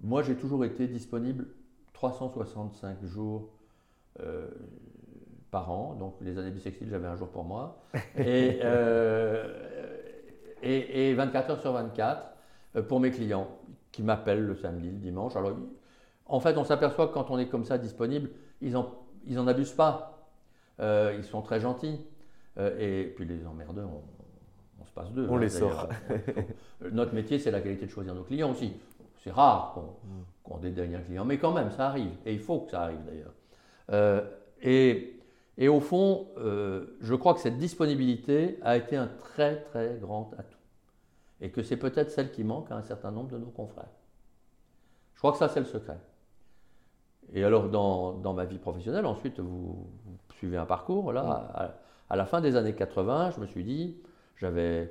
Moi, 0.00 0.22
j'ai 0.22 0.36
toujours 0.36 0.64
été 0.64 0.86
disponible 0.86 1.48
365 1.92 3.04
jours. 3.04 3.50
Euh, 4.20 4.48
par 5.50 5.70
an. 5.70 5.94
Donc 5.94 6.16
les 6.20 6.38
années 6.38 6.50
bissextiles, 6.50 6.88
j'avais 6.90 7.06
un 7.06 7.16
jour 7.16 7.28
pour 7.28 7.44
moi. 7.44 7.82
Et, 8.16 8.60
euh, 8.64 9.44
et, 10.62 11.12
24 11.14 11.50
heures 11.50 11.60
sur 11.60 11.72
24 11.72 12.22
euh, 12.76 12.82
pour 12.82 13.00
mes 13.00 13.10
clients 13.10 13.48
qui 13.92 14.02
m'appellent 14.02 14.46
le 14.46 14.54
samedi, 14.54 14.90
le 14.90 14.98
dimanche. 14.98 15.36
Alors, 15.36 15.56
en 16.30 16.40
fait, 16.40 16.56
on 16.56 16.64
s'aperçoit 16.64 17.08
que 17.08 17.14
quand 17.14 17.30
on 17.30 17.38
est 17.38 17.48
comme 17.48 17.64
ça 17.64 17.78
disponible, 17.78 18.30
ils 18.60 18.72
n'en 18.72 18.94
ils 19.26 19.38
en 19.38 19.46
abusent 19.46 19.72
pas. 19.72 20.28
Euh, 20.80 21.14
ils 21.16 21.24
sont 21.24 21.42
très 21.42 21.60
gentils. 21.60 22.00
et 22.56 23.12
puis 23.16 23.24
les 23.24 23.46
emmerdeurs, 23.46 23.88
on, 24.80 24.84
se 24.84 24.92
passe 24.92 25.10
d'eux. 25.12 25.26
On 25.28 25.36
hein, 25.36 25.40
les 25.40 25.50
sort. 25.50 25.88
Notre 26.92 27.14
métier, 27.14 27.38
c'est 27.38 27.50
la 27.50 27.60
qualité 27.60 27.86
de 27.86 27.90
choisir 27.90 28.14
nos 28.14 28.22
clients 28.22 28.50
aussi. 28.50 28.72
C'est 29.22 29.30
rare 29.30 29.76
qu'on 30.44 30.56
qu 30.56 30.60
dédaigne 30.62 30.94
un 30.96 31.00
client, 31.00 31.24
mais 31.24 31.38
quand 31.38 31.52
même, 31.52 31.70
ça 31.70 31.88
arrive. 31.88 32.12
Et 32.24 32.32
il 32.32 32.40
faut 32.40 32.60
que 32.60 32.70
ça 32.70 32.82
arrive 32.82 33.00
d'ailleurs. 33.04 34.24
et 34.62 35.20
et 35.60 35.68
au 35.68 35.80
fond, 35.80 36.28
euh, 36.38 36.96
je 37.00 37.14
crois 37.14 37.34
que 37.34 37.40
cette 37.40 37.58
disponibilité 37.58 38.58
a 38.62 38.78
été 38.78 38.96
un 38.96 39.08
très 39.08 39.60
très 39.60 39.98
grand 40.00 40.30
atout. 40.38 40.58
Et 41.42 41.50
que 41.50 41.62
c'est 41.62 41.76
peut-être 41.76 42.10
celle 42.10 42.32
qui 42.32 42.44
manque 42.44 42.70
à 42.70 42.76
un 42.76 42.82
certain 42.82 43.10
nombre 43.10 43.28
de 43.28 43.36
nos 43.36 43.50
confrères. 43.50 43.92
Je 45.12 45.18
crois 45.18 45.32
que 45.32 45.38
ça, 45.38 45.50
c'est 45.50 45.60
le 45.60 45.66
secret. 45.66 45.98
Et 47.32 47.44
alors, 47.44 47.68
dans, 47.68 48.12
dans, 48.12 48.32
ma 48.32 48.44
vie 48.44 48.58
professionnelle, 48.58 49.06
ensuite, 49.06 49.38
vous, 49.40 49.86
suivez 50.36 50.56
un 50.56 50.66
parcours. 50.66 51.12
Là, 51.12 51.74
à, 52.08 52.16
la 52.16 52.24
fin 52.26 52.40
des 52.40 52.56
années 52.56 52.74
80, 52.74 53.32
je 53.36 53.40
me 53.40 53.46
suis 53.46 53.64
dit, 53.64 53.96
j'avais, 54.36 54.90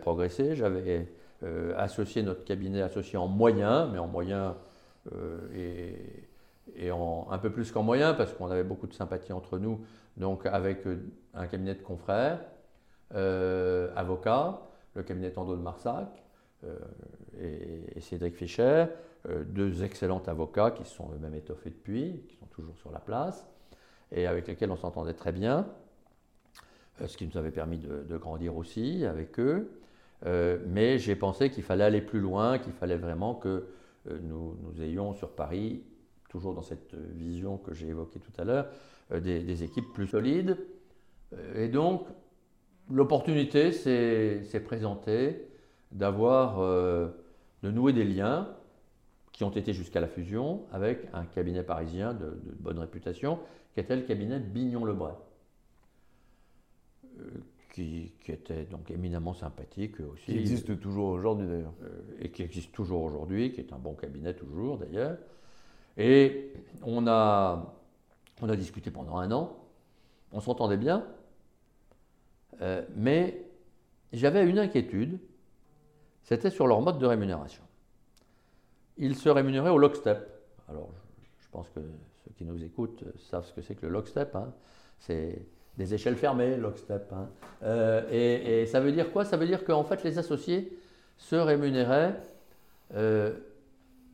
progressé, 0.00 0.54
j'avais 0.56 1.12
euh, 1.42 1.74
associé 1.76 2.22
notre 2.22 2.44
cabinet 2.44 2.80
associé 2.80 3.18
en 3.18 3.26
moyens, 3.26 3.88
mais 3.92 3.98
en 3.98 4.06
moyens 4.06 4.54
euh, 5.12 5.38
et 5.54 6.24
et 6.76 6.90
en, 6.90 7.26
un 7.30 7.38
peu 7.38 7.50
plus 7.50 7.70
qu'en 7.72 7.82
moyen, 7.82 8.14
parce 8.14 8.32
qu'on 8.32 8.50
avait 8.50 8.64
beaucoup 8.64 8.86
de 8.86 8.94
sympathie 8.94 9.32
entre 9.32 9.58
nous, 9.58 9.80
donc 10.16 10.46
avec 10.46 10.86
euh, 10.86 10.98
un 11.34 11.46
cabinet 11.46 11.74
de 11.74 11.82
confrères, 11.82 12.40
euh, 13.14 13.90
avocats, 13.96 14.60
le 14.94 15.02
cabinet 15.02 15.30
Tando 15.30 15.56
de 15.56 15.62
Marsac 15.62 16.08
euh, 16.64 16.78
et, 17.40 18.00
Cédric 18.00 18.36
Fischer, 18.36 18.86
deux 19.46 19.82
excellents 19.84 20.22
avocats 20.26 20.70
qui 20.70 20.84
se 20.84 20.94
sont 20.94 21.10
eux-mêmes 21.14 21.34
étoffés 21.34 21.70
depuis, 21.70 22.24
qui 22.28 22.36
sont 22.36 22.46
toujours 22.46 22.76
sur 22.76 22.90
la 22.90 22.98
place, 22.98 23.46
et 24.12 24.26
avec 24.26 24.46
lesquels 24.46 24.70
on 24.70 24.76
s'entendait 24.76 25.14
très 25.14 25.32
bien, 25.32 25.66
ce 27.06 27.16
qui 27.16 27.26
nous 27.26 27.38
avait 27.38 27.50
permis 27.50 27.78
de, 27.78 28.16
grandir 28.18 28.56
aussi 28.56 29.04
avec 29.06 29.40
eux. 29.40 29.70
mais 30.66 30.98
j'ai 30.98 31.16
pensé 31.16 31.50
qu'il 31.50 31.62
fallait 31.62 31.84
aller 31.84 32.02
plus 32.02 32.20
loin, 32.20 32.58
qu'il 32.58 32.74
fallait 32.74 32.98
vraiment 32.98 33.34
que 33.34 33.66
nous, 34.06 34.58
nous 34.62 34.82
ayons 34.82 35.14
sur 35.14 35.30
Paris 35.30 35.82
toujours 36.34 36.52
dans 36.52 36.62
cette 36.62 36.94
vision 36.94 37.58
que 37.58 37.72
j'ai 37.72 37.86
évoquée 37.86 38.18
tout 38.18 38.32
à 38.40 38.44
l'heure, 38.44 38.66
euh, 39.12 39.20
des, 39.20 39.62
équipes 39.62 39.92
plus 39.92 40.08
solides. 40.08 40.58
Euh, 41.32 41.64
et 41.64 41.68
donc, 41.68 42.08
l'opportunité 42.90 43.70
s'est 43.70 44.62
présentée 44.64 45.46
d'avoir, 45.92 46.58
euh, 46.58 47.08
de 47.62 47.70
nouer 47.70 47.92
des 47.92 48.02
liens 48.02 48.48
qui 49.34 49.42
ont 49.42 49.50
été 49.50 49.72
jusqu'à 49.72 50.00
la 50.00 50.06
fusion 50.06 50.64
avec 50.70 51.08
un 51.12 51.24
cabinet 51.24 51.64
parisien 51.64 52.14
de, 52.14 52.38
bonne 52.60 52.78
réputation, 52.78 53.40
qui 53.74 53.80
était 53.80 53.96
le 53.96 54.02
cabinet 54.02 54.38
Bignon-Lebray, 54.38 55.14
qui, 57.72 58.12
était 58.28 58.62
donc 58.62 58.92
éminemment 58.92 59.34
sympathique 59.34 59.98
aussi. 59.98 60.26
Qui 60.26 60.38
existe 60.38 60.78
toujours 60.78 61.08
aujourd'hui 61.08 61.48
d'ailleurs. 61.48 61.74
et 62.20 62.30
qui 62.30 62.44
existe 62.44 62.70
toujours 62.70 63.02
aujourd'hui, 63.02 63.52
qui 63.52 63.60
est 63.60 63.72
un 63.72 63.78
bon 63.78 63.94
cabinet 63.94 64.34
toujours 64.34 64.78
d'ailleurs. 64.78 65.18
Et 65.96 66.52
on 66.82 67.08
a, 67.08 67.74
on 68.40 68.48
a 68.48 68.54
discuté 68.54 68.92
pendant 68.92 69.16
un 69.16 69.32
an, 69.32 69.56
on 70.30 70.38
s'entendait 70.38 70.76
bien, 70.76 71.04
mais 72.94 73.44
j'avais 74.12 74.48
une 74.48 74.60
inquiétude, 74.60 75.18
c'était 76.22 76.50
sur 76.50 76.68
leur 76.68 76.80
mode 76.80 77.00
de 77.00 77.06
rémunération. 77.06 77.63
Ils 78.96 79.16
se 79.16 79.28
rémunéraient 79.28 79.70
au 79.70 79.78
lockstep. 79.78 80.18
Alors, 80.68 80.90
je 81.40 81.48
pense 81.50 81.68
que 81.70 81.80
ceux 82.24 82.30
qui 82.36 82.44
nous 82.44 82.62
écoutent 82.62 83.04
savent 83.18 83.44
ce 83.44 83.52
que 83.52 83.60
c'est 83.60 83.74
que 83.74 83.86
le 83.86 83.92
lockstep. 83.92 84.34
Hein. 84.36 84.52
C'est 84.98 85.46
des 85.76 85.94
échelles 85.94 86.16
fermées, 86.16 86.56
lockstep. 86.56 87.12
Hein. 87.12 87.28
Euh, 87.64 88.62
et, 88.62 88.66
ça 88.66 88.80
veut 88.80 88.92
dire 88.92 89.12
quoi? 89.12 89.24
Ça 89.24 89.36
veut 89.36 89.46
dire 89.46 89.64
qu'en 89.64 89.84
fait, 89.84 90.04
les 90.04 90.18
associés 90.18 90.78
se 91.16 91.36
rémunéraient 91.36 92.14
euh, 92.94 93.34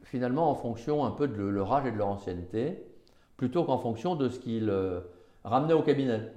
finalement 0.03 0.51
en 0.51 0.55
fonction 0.55 1.05
un 1.05 1.11
peu 1.11 1.29
de 1.29 1.43
leur 1.43 1.73
âge 1.73 1.87
et 1.87 1.93
de 1.93 1.99
leur 1.99 2.09
ancienneté, 2.09 2.83
plutôt 3.37 3.65
qu'en 3.65 3.79
fonction 3.79 4.17
de 4.17 4.29
ce 4.29 4.39
qu'ils 4.39 4.71
euh, 4.71 5.01
ramenaient 5.45 5.75
au 5.75 5.83
cabinet 5.83 6.33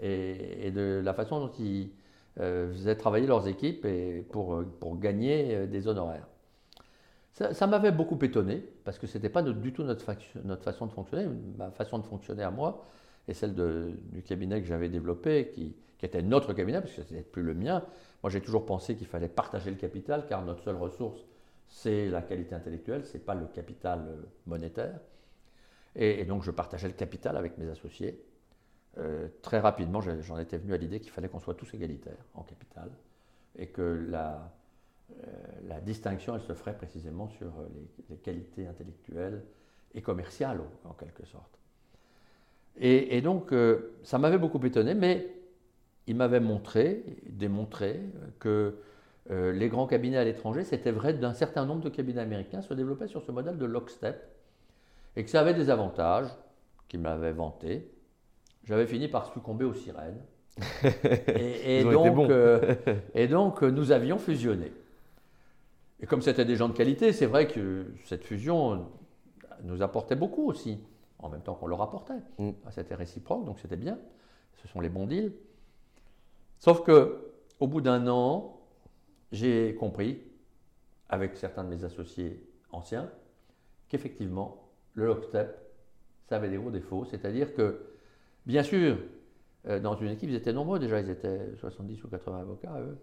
et, 0.00 0.70
de 0.70 1.00
la 1.04 1.12
façon 1.12 1.40
dont 1.40 1.52
ils 1.58 1.90
faisaient 2.36 2.94
travailler 2.94 3.26
leurs 3.26 3.48
équipes 3.48 3.84
pour 4.30 4.98
gagner 5.00 5.66
des 5.66 5.88
honoraires. 5.88 6.28
Ça, 7.52 7.66
m'avait 7.68 7.92
beaucoup 7.92 8.18
étonné, 8.20 8.64
parce 8.84 8.98
que 8.98 9.06
ce 9.06 9.16
n'était 9.16 9.28
pas 9.28 9.42
du 9.42 9.72
tout 9.72 9.84
notre, 9.84 10.02
façon 10.02 10.86
de 10.86 10.92
fonctionner. 10.92 11.28
Ma 11.56 11.70
façon 11.70 11.98
de 11.98 12.04
fonctionner 12.04 12.42
à 12.42 12.50
moi, 12.50 12.84
et 13.28 13.34
celle 13.34 13.54
du 13.54 14.22
cabinet 14.24 14.60
que 14.60 14.66
j'avais 14.66 14.88
développé, 14.88 15.50
qui, 15.54 15.76
était 16.02 16.22
notre 16.22 16.52
cabinet, 16.52 16.80
parce 16.80 16.92
que 16.92 17.02
ce 17.02 17.14
n'était 17.14 17.28
plus 17.28 17.42
le 17.42 17.54
mien. 17.54 17.84
Moi, 18.22 18.30
j'ai 18.30 18.40
toujours 18.40 18.66
pensé 18.66 18.96
qu'il 18.96 19.06
fallait 19.06 19.28
partager 19.28 19.70
le 19.70 19.76
capital, 19.76 20.26
car 20.28 20.44
notre 20.44 20.64
seule 20.64 20.76
ressource, 20.76 21.20
c'est 21.68 22.08
la 22.08 22.22
qualité 22.22 22.56
intellectuelle, 22.56 23.06
ce 23.06 23.14
n'est 23.14 23.22
pas 23.22 23.34
le 23.34 23.46
capital 23.46 24.00
euh, 24.08 24.22
monétaire. 24.46 24.98
Et, 25.94 26.24
donc, 26.24 26.42
je 26.42 26.50
partageais 26.50 26.88
le 26.88 26.94
capital 26.94 27.36
avec 27.36 27.56
mes 27.58 27.68
associés. 27.68 28.20
Euh, 28.98 29.28
très 29.42 29.60
rapidement, 29.60 30.00
j'en 30.00 30.38
étais 30.38 30.58
venu 30.58 30.74
à 30.74 30.76
l'idée 30.76 30.98
qu'il 30.98 31.12
fallait 31.12 31.28
qu'on 31.28 31.40
soit 31.40 31.54
tous 31.54 31.72
égalitaires 31.74 32.24
en 32.34 32.42
capital, 32.42 32.90
et 33.56 33.68
que 33.68 34.06
la, 34.08 34.57
la 35.66 35.80
distinction, 35.80 36.34
elle 36.34 36.42
se 36.42 36.52
ferait 36.52 36.76
précisément 36.76 37.28
sur 37.28 37.52
les, 38.10 38.16
qualités 38.16 38.66
intellectuelles 38.66 39.42
et 39.94 40.02
commerciales, 40.02 40.60
en 40.84 40.92
quelque 40.92 41.24
sorte. 41.26 41.58
Et, 42.80 43.20
donc, 43.22 43.52
euh, 43.52 43.98
ça 44.04 44.18
m'avait 44.18 44.38
beaucoup 44.38 44.64
étonné, 44.64 44.94
mais 44.94 45.28
il 46.06 46.14
m'avait 46.14 46.40
montré, 46.40 47.02
démontré 47.28 48.00
que 48.38 48.76
euh, 49.30 49.52
les 49.52 49.68
grands 49.68 49.86
cabinets 49.86 50.16
à 50.16 50.24
l'étranger, 50.24 50.62
c'était 50.62 50.92
vrai 50.92 51.12
d'un 51.12 51.34
certain 51.34 51.66
nombre 51.66 51.82
de 51.82 51.88
cabinets 51.88 52.20
américains, 52.20 52.62
se 52.62 52.72
développaient 52.74 53.08
sur 53.08 53.22
ce 53.22 53.32
modèle 53.32 53.58
de 53.58 53.64
lockstep, 53.64 54.16
et 55.16 55.24
que 55.24 55.30
ça 55.30 55.40
avait 55.40 55.54
des 55.54 55.70
avantages, 55.70 56.28
qu'il 56.86 57.00
m'avait 57.00 57.32
vanté. 57.32 57.90
J'avais 58.64 58.86
fini 58.86 59.08
par 59.08 59.32
succomber 59.32 59.64
aux 59.64 59.74
sirènes. 59.74 60.22
et, 61.34 61.82
donc, 61.82 62.30
euh, 62.30 62.74
et 63.14 63.26
donc, 63.26 63.62
nous 63.62 63.90
avions 63.90 64.18
fusionné. 64.18 64.72
Et 66.00 66.06
comme 66.06 66.22
c'était 66.22 66.44
des 66.44 66.56
gens 66.56 66.68
de 66.68 66.74
qualité, 66.74 67.12
c'est 67.12 67.26
vrai 67.26 67.48
que 67.48 67.86
cette 68.04 68.24
fusion 68.24 68.86
nous 69.64 69.82
apportait 69.82 70.16
beaucoup 70.16 70.46
aussi 70.46 70.78
en 71.18 71.28
même 71.28 71.42
temps 71.42 71.54
qu'on 71.54 71.66
leur 71.66 71.82
apportait. 71.82 72.20
Mm. 72.38 72.50
C'était 72.70 72.94
réciproque, 72.94 73.44
donc 73.44 73.58
c'était 73.58 73.76
bien. 73.76 73.98
Ce 74.62 74.68
sont 74.68 74.80
les 74.80 74.88
bons 74.88 75.06
deals. 75.06 75.32
Sauf 76.58 76.82
que, 76.84 77.32
au 77.60 77.66
bout 77.66 77.80
d'un 77.80 78.06
an, 78.08 78.60
j'ai 79.32 79.74
compris, 79.74 80.20
avec 81.08 81.36
certains 81.36 81.64
de 81.64 81.68
mes 81.68 81.84
associés 81.84 82.42
anciens, 82.70 83.10
qu'effectivement, 83.88 84.68
le 84.94 85.06
lockstep, 85.06 85.58
ça 86.28 86.36
avait 86.36 86.50
des 86.50 86.56
gros 86.56 86.70
défauts. 86.70 87.04
C'est-à-dire 87.04 87.54
que, 87.54 87.80
bien 88.46 88.62
sûr, 88.62 88.98
euh, 89.66 89.80
dans 89.80 89.96
une 89.96 90.10
équipe, 90.10 90.28
ils 90.28 90.36
étaient 90.36 90.52
nombreux 90.52 90.78
déjà, 90.78 91.00
ils 91.00 91.10
étaient 91.10 91.56
70 91.56 92.04
ou 92.04 92.08
80 92.08 92.40
avocats, 92.40 92.80
eux. 92.80 92.98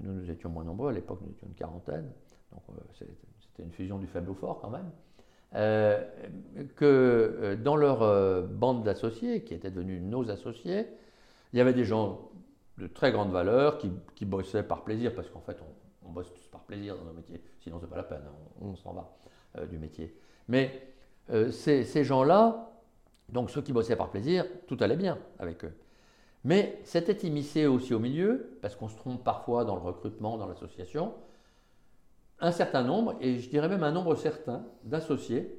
Nous, 0.00 0.12
nous 0.12 0.30
étions 0.30 0.48
moins 0.48 0.64
nombreux, 0.64 0.90
à 0.90 0.92
l'époque, 0.92 1.20
nous 1.22 1.32
étions 1.32 1.46
une 1.46 1.54
quarantaine. 1.54 2.10
Donc, 2.52 2.62
euh, 2.70 3.04
c'était 3.40 3.62
une 3.62 3.72
fusion 3.72 3.98
du 3.98 4.06
faible 4.06 4.30
au 4.30 4.34
fort 4.34 4.60
quand 4.60 4.70
même. 4.70 4.90
Euh, 5.54 6.04
que 6.76 6.84
euh, 6.84 7.56
dans 7.56 7.76
leur 7.76 8.46
bande 8.48 8.84
d'associés, 8.84 9.42
qui 9.42 9.54
étaient 9.54 9.70
devenus 9.70 10.02
nos 10.02 10.30
associés, 10.30 10.86
il 11.52 11.58
y 11.58 11.60
avait 11.60 11.74
des 11.74 11.84
gens 11.84 12.30
de 12.78 12.86
très 12.86 13.12
grande 13.12 13.32
valeur 13.32 13.78
qui, 13.78 13.90
qui 14.14 14.24
bossaient 14.24 14.62
par 14.62 14.84
plaisir, 14.84 15.14
parce 15.14 15.28
qu'en 15.28 15.40
fait, 15.40 15.58
on, 16.04 16.10
bosse 16.10 16.32
tous 16.34 16.48
par 16.48 16.62
plaisir 16.62 16.96
dans 16.96 17.04
nos 17.04 17.12
métiers, 17.12 17.40
sinon 17.60 17.78
c'est 17.80 17.88
pas 17.88 17.96
la 17.96 18.02
peine, 18.02 18.22
hein, 18.26 18.50
on, 18.60 18.74
s'en 18.74 18.92
va 18.92 19.66
du 19.66 19.78
métier. 19.78 20.12
Mais 20.48 20.88
ces, 21.52 21.84
ces 21.84 22.02
gens-là, 22.02 22.72
donc 23.28 23.50
ceux 23.50 23.62
qui 23.62 23.72
bossaient 23.72 23.94
par 23.94 24.10
plaisir, 24.10 24.44
tout 24.66 24.76
allait 24.80 24.96
bien 24.96 25.18
avec 25.38 25.64
eux. 25.64 25.72
Mais 26.44 26.80
c'était 26.84 27.26
immiscé 27.26 27.66
aussi 27.66 27.92
au 27.92 27.98
milieu, 27.98 28.58
parce 28.62 28.74
qu'on 28.74 28.88
se 28.88 28.96
trompe 28.96 29.22
parfois 29.22 29.64
dans 29.64 29.74
le 29.74 29.82
recrutement, 29.82 30.38
dans 30.38 30.46
l'association, 30.46 31.14
un 32.40 32.52
certain 32.52 32.82
nombre, 32.82 33.16
et 33.20 33.38
je 33.38 33.50
dirais 33.50 33.68
même 33.68 33.82
un 33.82 33.92
nombre 33.92 34.14
certain, 34.14 34.64
d'associés 34.84 35.54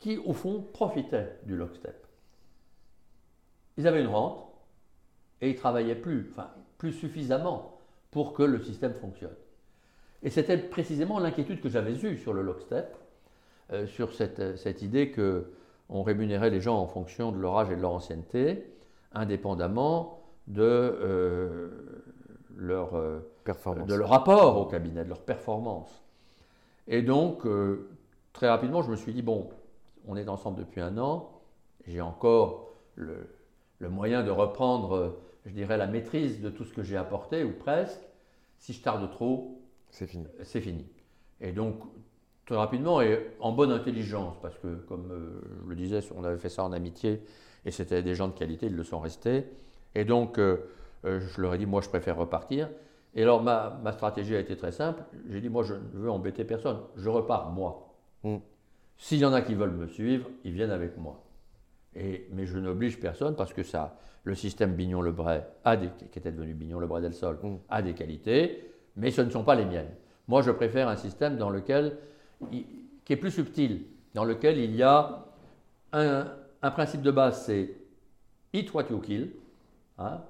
qui, 0.00 0.18
au 0.18 0.32
fond, 0.32 0.66
profitaient 0.72 1.38
du 1.44 1.56
lockstep. 1.56 2.06
Ils 3.76 3.86
avaient 3.86 4.00
une 4.00 4.08
rente 4.08 4.44
et 5.40 5.50
ils 5.50 5.56
travaillaient 5.56 5.94
plus, 5.94 6.32
suffisamment 6.92 7.78
pour 8.10 8.34
que 8.34 8.42
le 8.42 8.60
système 8.62 8.92
fonctionne. 8.94 9.34
Et 10.22 10.30
c'était 10.30 10.58
précisément 10.58 11.18
l'inquiétude 11.18 11.60
que 11.60 11.68
j'avais 11.68 11.94
eue 11.94 12.18
sur 12.18 12.34
le 12.34 12.42
lockstep, 12.42 12.96
euh, 13.72 13.86
sur 13.86 14.12
cette, 14.12 14.58
cette 14.58 14.82
idée 14.82 15.10
qu'on 15.10 16.02
rémunérait 16.02 16.50
les 16.50 16.60
gens 16.60 16.78
en 16.78 16.86
fonction 16.86 17.32
de 17.32 17.38
leur 17.38 17.56
âge 17.56 17.70
et 17.70 17.76
de 17.76 17.80
leur 17.80 17.92
ancienneté, 17.92 18.73
indépendamment 19.14 20.20
de 20.46 20.62
euh, 20.62 21.68
leur, 22.56 22.94
euh, 22.94 23.20
de 23.46 23.94
leur 23.94 24.08
rapport 24.08 24.58
au 24.58 24.66
cabinet, 24.66 25.04
de 25.04 25.08
leur 25.08 25.22
performance. 25.22 26.02
Et 26.86 27.02
donc, 27.02 27.46
euh, 27.46 27.88
très 28.32 28.48
rapidement, 28.48 28.82
je 28.82 28.90
me 28.90 28.96
suis 28.96 29.14
dit, 29.14 29.22
bon, 29.22 29.48
on 30.06 30.16
est 30.16 30.28
ensemble 30.28 30.58
depuis 30.58 30.80
un 30.80 30.98
an, 30.98 31.30
j'ai 31.86 32.00
encore 32.00 32.70
le, 32.94 33.26
moyen 33.80 34.22
de 34.22 34.30
reprendre, 34.30 35.16
je 35.44 35.52
dirais, 35.52 35.76
la 35.76 35.86
maîtrise 35.86 36.40
de 36.40 36.48
tout 36.48 36.64
ce 36.64 36.72
que 36.72 36.82
j'ai 36.82 36.96
apporté, 36.96 37.44
ou 37.44 37.52
presque. 37.52 38.00
Si 38.58 38.72
je 38.72 38.80
tarde 38.80 39.10
trop, 39.10 39.60
c'est 39.90 40.06
fini. 40.06 40.26
C'est 40.42 40.60
fini. 40.62 40.86
Et 41.40 41.52
donc, 41.52 41.82
très 42.46 42.56
rapidement, 42.56 43.02
et 43.02 43.34
en 43.40 43.52
bonne 43.52 43.70
intelligence, 43.70 44.36
parce 44.40 44.56
que, 44.58 44.74
comme 44.88 45.42
je 45.64 45.68
le 45.68 45.76
disais, 45.76 46.00
on 46.16 46.24
avait 46.24 46.38
fait 46.38 46.48
ça 46.48 46.64
en 46.64 46.72
amitié, 46.72 47.22
et 47.64 47.70
c'était 47.70 48.02
des 48.02 48.14
gens 48.14 48.28
de 48.28 48.32
qualité, 48.32 48.66
ils 48.66 48.76
le 48.76 48.84
sont 48.84 49.00
restés. 49.00 49.44
Et 49.94 50.04
donc, 50.04 50.38
euh, 50.38 50.58
je 51.04 51.40
leur 51.40 51.54
ai 51.54 51.58
dit, 51.58 51.66
moi, 51.66 51.80
je 51.80 51.88
préfère 51.88 52.16
repartir. 52.16 52.68
Et 53.14 53.22
alors, 53.22 53.42
ma, 53.42 53.92
stratégie 53.92 54.34
a 54.34 54.40
été 54.40 54.56
très 54.56 54.72
simple. 54.72 55.02
J'ai 55.28 55.40
dit, 55.40 55.48
moi, 55.48 55.62
je 55.62 55.74
ne 55.74 55.80
veux 55.92 56.10
embêter 56.10 56.44
personne. 56.44 56.78
Je 56.96 57.08
repars, 57.08 57.50
moi. 57.52 57.94
Hmm. 58.22 58.38
S'il 58.98 59.18
y 59.18 59.24
en 59.24 59.32
a 59.32 59.42
qui 59.42 59.54
veulent 59.54 59.74
me 59.74 59.86
suivre, 59.86 60.28
ils 60.44 60.52
viennent 60.52 60.70
avec 60.70 60.96
moi. 60.96 61.22
Et, 61.94 62.28
mais 62.32 62.46
je 62.46 62.58
n'oblige 62.58 62.98
personne 62.98 63.36
parce 63.36 63.52
que 63.52 63.62
ça, 63.62 63.96
le 64.24 64.34
système 64.34 64.74
Bignon-Lebray, 64.74 65.42
qui 66.10 66.18
était 66.18 66.32
devenu 66.32 66.54
Bignon-Lebray 66.54 67.02
del 67.02 67.14
Sol, 67.14 67.38
hmm. 67.42 67.58
a 67.68 67.82
des 67.82 67.94
qualités, 67.94 68.72
mais 68.96 69.10
ce 69.10 69.22
ne 69.22 69.30
sont 69.30 69.44
pas 69.44 69.54
les 69.54 69.64
miennes. 69.64 69.90
Moi, 70.26 70.42
je 70.42 70.50
préfère 70.50 70.88
un 70.88 70.96
système 70.96 71.36
dans 71.36 71.50
lequel, 71.50 71.96
qui 72.50 73.12
est 73.12 73.16
plus 73.16 73.30
subtil, 73.30 73.84
dans 74.14 74.24
lequel 74.24 74.58
il 74.58 74.74
y 74.74 74.82
a 74.82 75.26
un, 75.92 76.26
principe 76.70 77.02
de 77.02 77.10
base, 77.10 77.44
c'est 77.44 77.74
eat 78.52 78.72
what 78.72 78.86
you 78.90 79.00
kill. 79.00 79.30
Hein, 79.98 80.20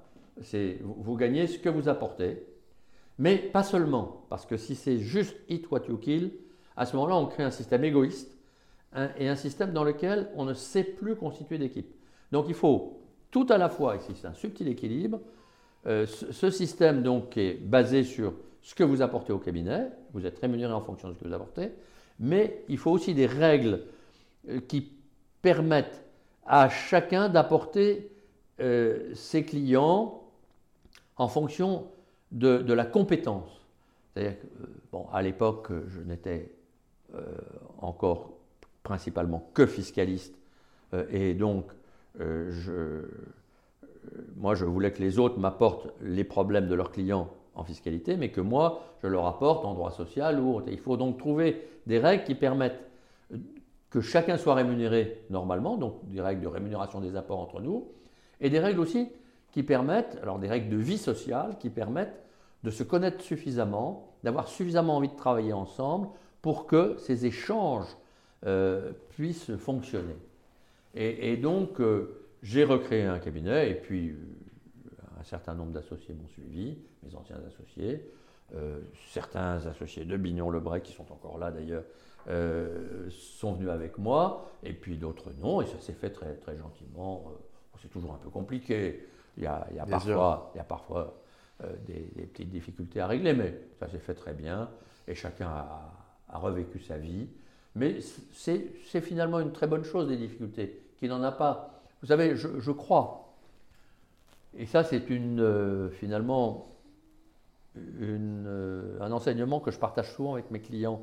c'est 0.42 0.78
vous 0.82 1.16
gagnez 1.16 1.46
ce 1.46 1.58
que 1.58 1.68
vous 1.68 1.88
apportez, 1.88 2.44
mais 3.18 3.36
pas 3.36 3.62
seulement, 3.62 4.26
parce 4.28 4.46
que 4.46 4.56
si 4.56 4.74
c'est 4.74 4.98
juste 4.98 5.36
eat 5.48 5.70
what 5.70 5.82
you 5.88 5.96
kill, 5.96 6.32
à 6.76 6.86
ce 6.86 6.96
moment-là, 6.96 7.16
on 7.16 7.26
crée 7.26 7.44
un 7.44 7.50
système 7.50 7.84
égoïste 7.84 8.36
et 9.18 9.28
un 9.28 9.36
système 9.36 9.72
dans 9.72 9.84
lequel 9.84 10.30
on 10.36 10.44
ne 10.44 10.54
sait 10.54 10.84
plus 10.84 11.16
constituer 11.16 11.58
d'équipe. 11.58 11.94
Donc 12.32 12.46
il 12.48 12.54
faut 12.54 13.00
tout 13.30 13.46
à 13.50 13.58
la 13.58 13.68
fois, 13.68 13.96
ici 13.96 14.12
c'est 14.14 14.26
un 14.26 14.34
subtil 14.34 14.68
équilibre, 14.68 15.20
euh, 15.86 16.06
ce, 16.06 16.50
système 16.50 17.02
donc 17.02 17.36
est 17.36 17.54
basé 17.54 18.04
sur 18.04 18.32
ce 18.62 18.74
que 18.74 18.84
vous 18.84 19.02
apportez 19.02 19.32
au 19.32 19.38
cabinet, 19.38 19.88
vous 20.12 20.24
êtes 20.24 20.38
rémunéré 20.38 20.72
en 20.72 20.80
fonction 20.80 21.08
de 21.08 21.14
ce 21.14 21.18
que 21.18 21.28
vous 21.28 21.34
apportez, 21.34 21.72
mais 22.18 22.64
il 22.68 22.78
faut 22.78 22.90
aussi 22.90 23.12
des 23.12 23.26
règles 23.26 23.82
euh, 24.48 24.60
qui 24.60 24.92
permettent 25.42 26.03
à 26.46 26.68
chacun 26.68 27.28
d'apporter 27.28 28.10
euh, 28.60 29.12
ses 29.14 29.44
clients 29.44 30.22
en 31.16 31.28
fonction 31.28 31.86
de, 32.32 32.72
la 32.72 32.84
compétence. 32.84 33.66
C'est-à-dire 34.12 34.38
que, 34.40 34.46
euh, 34.46 34.66
bon, 34.92 35.06
à 35.12 35.22
l'époque, 35.22 35.68
je 35.88 36.00
n'étais 36.00 36.50
euh, 37.14 37.20
encore 37.80 38.30
principalement 38.82 39.50
que 39.54 39.66
fiscaliste, 39.66 40.36
et 41.10 41.34
donc 41.34 41.64
moi, 44.36 44.54
je 44.54 44.64
voulais 44.64 44.92
que 44.92 45.02
les 45.02 45.18
autres 45.18 45.40
m'apportent 45.40 45.88
les 46.02 46.22
problèmes 46.22 46.68
de 46.68 46.74
leurs 46.76 46.92
clients 46.92 47.30
en 47.56 47.64
fiscalité, 47.64 48.16
mais 48.16 48.30
que 48.30 48.40
moi, 48.40 48.84
je 49.02 49.08
leur 49.08 49.26
apporte 49.26 49.64
en 49.64 49.74
droit 49.74 49.90
social 49.90 50.38
ou 50.38 50.54
autre. 50.54 50.68
Il 50.70 50.78
faut 50.78 50.96
donc 50.96 51.18
trouver 51.18 51.66
des 51.86 51.98
règles 51.98 52.24
qui 52.24 52.34
permettent 52.34 52.78
que 53.94 54.00
chacun 54.00 54.36
soit 54.38 54.54
rémunéré 54.54 55.24
normalement, 55.30 55.76
donc 55.76 56.04
des 56.08 56.20
règles 56.20 56.40
de 56.40 56.48
rémunération 56.48 57.00
des 57.00 57.14
apports 57.14 57.38
entre 57.38 57.60
nous, 57.60 57.92
et 58.40 58.50
des 58.50 58.58
règles 58.58 58.80
aussi 58.80 59.08
qui 59.52 59.62
permettent, 59.62 60.18
alors 60.20 60.40
des 60.40 60.48
règles 60.48 60.68
de 60.68 60.76
vie 60.76 60.98
sociale, 60.98 61.58
qui 61.60 61.70
permettent 61.70 62.20
de 62.64 62.72
se 62.72 62.82
connaître 62.82 63.22
suffisamment, 63.22 64.16
d'avoir 64.24 64.48
suffisamment 64.48 64.96
envie 64.96 65.10
de 65.10 65.14
travailler 65.14 65.52
ensemble 65.52 66.08
pour 66.42 66.66
que 66.66 66.96
ces 66.98 67.24
échanges 67.24 67.86
euh, 68.46 68.90
puissent 69.10 69.54
fonctionner. 69.54 70.16
Et, 70.96 71.36
donc, 71.36 71.80
euh, 71.80 72.26
j'ai 72.42 72.64
recréé 72.64 73.04
un 73.04 73.20
cabinet, 73.20 73.70
et 73.70 73.74
puis 73.74 74.08
euh, 74.08 75.20
un 75.20 75.22
certain 75.22 75.54
nombre 75.54 75.70
d'associés 75.70 76.14
m'ont 76.14 76.26
suivi, 76.26 76.78
mes 77.04 77.14
anciens 77.14 77.38
associés, 77.46 78.10
certains 79.10 79.64
associés 79.66 80.04
de 80.04 80.16
Bignon-Lebray, 80.16 80.80
qui 80.82 80.92
sont 80.92 81.10
encore 81.12 81.38
là 81.38 81.52
d'ailleurs, 81.52 81.84
sont 82.26 83.52
venus 83.52 83.70
avec 83.70 83.98
moi, 83.98 84.50
et 84.62 84.72
puis 84.72 84.96
d'autres 84.96 85.32
non, 85.40 85.60
et 85.60 85.66
ça 85.66 85.78
s'est 85.80 85.92
fait 85.92 86.10
très, 86.10 86.34
très 86.34 86.56
gentiment. 86.56 87.32
c'est 87.82 87.90
toujours 87.90 88.14
un 88.14 88.18
peu 88.18 88.30
compliqué. 88.30 89.06
Il 89.36 89.42
y 89.42 89.46
a, 89.46 89.66
il 89.70 89.76
y 89.76 89.80
a 89.80 89.86
parfois, 89.86 90.50
il 90.54 90.58
y 90.58 90.60
a 90.60 90.64
parfois 90.64 91.14
des, 91.86 92.10
des, 92.14 92.26
petites 92.26 92.50
difficultés 92.50 93.00
à 93.00 93.06
régler, 93.06 93.34
mais 93.34 93.58
ça 93.78 93.88
s'est 93.88 93.98
fait 93.98 94.14
très 94.14 94.32
bien, 94.32 94.70
et 95.06 95.14
chacun 95.14 95.48
a, 95.48 95.92
a 96.28 96.38
revécu 96.38 96.78
sa 96.80 96.98
vie. 96.98 97.28
Mais 97.74 97.98
c'est 98.32 99.00
finalement 99.00 99.40
une 99.40 99.52
très 99.52 99.66
bonne 99.66 99.84
chose, 99.84 100.08
des 100.08 100.16
difficultés, 100.16 100.80
qui 100.98 101.08
n'en 101.08 101.22
a 101.22 101.32
pas. 101.32 101.82
Vous 102.02 102.08
savez, 102.08 102.36
je, 102.36 102.70
crois, 102.70 103.34
et 104.56 104.66
ça 104.66 104.84
c'est 104.84 105.10
une, 105.10 105.40
euh, 105.40 105.88
finalement 105.90 106.68
une, 107.74 108.44
euh, 108.46 109.00
un 109.00 109.10
enseignement 109.10 109.58
que 109.58 109.70
je 109.70 109.78
partage 109.78 110.12
souvent 110.12 110.34
avec 110.34 110.50
mes 110.50 110.60
clients. 110.60 111.02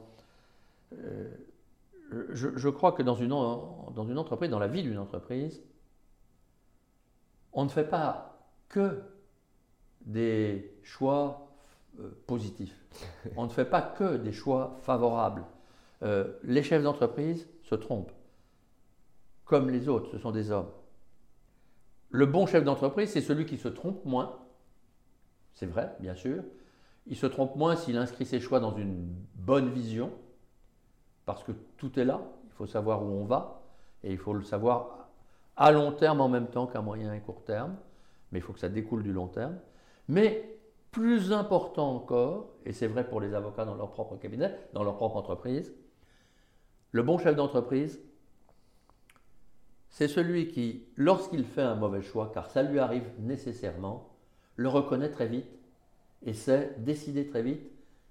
Euh, 0.93 1.32
je, 2.30 2.49
je, 2.56 2.69
crois 2.69 2.91
que 2.91 3.04
dans 3.04 3.15
une, 3.15 3.30
dans 3.30 4.06
une 4.06 4.17
entreprise, 4.17 4.49
dans 4.49 4.60
la 4.60 4.67
vie 4.67 4.84
d'une 4.84 4.97
entreprise, 4.97 5.63
on 7.54 7.63
ne 7.63 7.69
fait 7.69 7.88
pas 7.88 8.47
que 8.67 9.01
des 10.06 10.77
choix 10.84 11.51
positifs. 12.27 12.75
On 13.36 13.45
ne 13.45 13.49
fait 13.49 13.65
pas 13.65 13.82
que 13.82 14.17
des 14.17 14.32
choix 14.32 14.77
favorables. 14.82 15.45
Euh, 16.04 16.34
les 16.43 16.63
chefs 16.63 16.84
d'entreprise 16.84 17.47
se 17.63 17.75
trompent. 17.75 18.13
Comme 19.45 19.69
les 19.69 19.88
autres, 19.88 20.10
ce 20.12 20.17
sont 20.17 20.32
des 20.32 20.51
hommes. 20.51 20.71
Le 22.10 22.25
bon 22.25 22.45
chef 22.45 22.63
d'entreprise, 22.63 23.12
c'est 23.12 23.21
celui 23.21 23.45
qui 23.45 23.58
se 23.58 23.67
trompe 23.67 24.04
moins. 24.06 24.39
C'est 25.54 25.65
vrai, 25.65 25.95
bien 25.99 26.15
sûr. 26.15 26.43
Il 27.08 27.15
se 27.15 27.25
trompe 27.25 27.56
moins 27.56 27.75
s'il 27.75 27.97
inscrit 27.97 28.25
ses 28.25 28.39
choix 28.39 28.60
dans 28.60 28.75
une 28.75 29.13
bonne 29.36 29.69
vision, 29.69 30.12
parce 31.26 31.44
que 31.44 31.52
tout 31.78 32.00
est 32.00 32.06
là. 32.06 32.22
Il 32.46 32.52
faut 32.52 32.66
savoir 32.66 33.04
où 33.04 33.08
on 33.08 33.26
va, 33.26 33.62
et 34.04 34.12
il 34.12 34.18
faut 34.18 34.34
le 34.34 34.44
savoir 34.44 35.10
à 35.58 35.72
long 35.72 35.92
terme 35.92 36.22
en 36.22 36.30
même 36.30 36.48
temps 36.48 36.68
qu'à 36.68 36.82
moyen 36.82 37.14
et 37.14 37.20
court 37.20 37.44
terme. 37.44 37.76
Mais 38.32 38.40
il 38.40 38.42
faut 38.42 38.54
que 38.54 38.60
ça 38.60 38.70
découle 38.70 39.04
du 39.04 39.12
long 39.12 39.28
terme. 39.28 39.58
Mais 40.08 40.58
plus 40.92 41.32
important 41.32 41.96
encore, 41.96 42.50
et 42.66 42.74
c'est 42.74 42.88
vrai 42.88 43.08
pour 43.08 43.22
les 43.22 43.34
avocats 43.34 43.66
dans 43.66 43.76
leur 43.76 43.92
propre 43.92 44.18
cabinet, 44.18 44.56
dans 44.74 44.84
leur 44.84 44.98
propre 44.98 45.16
entreprise, 45.16 45.74
le 46.92 47.04
bon 47.04 47.18
chef 47.18 47.36
d'entreprise, 47.36 48.02
c'est 49.90 50.08
celui 50.08 50.48
qui, 50.48 50.86
lorsqu'il 50.96 51.46
fait 51.46 51.62
un 51.62 51.76
mauvais 51.76 52.02
choix, 52.02 52.32
car 52.34 52.50
ça 52.50 52.64
lui 52.64 52.80
arrive 52.80 53.10
nécessairement, 53.20 54.10
le 54.56 54.70
reconnaît 54.70 55.12
très 55.12 55.28
vite 55.28 55.48
et 56.24 56.34
sait 56.34 56.76
décider 56.78 57.28
très 57.28 57.42
vite 57.42 57.62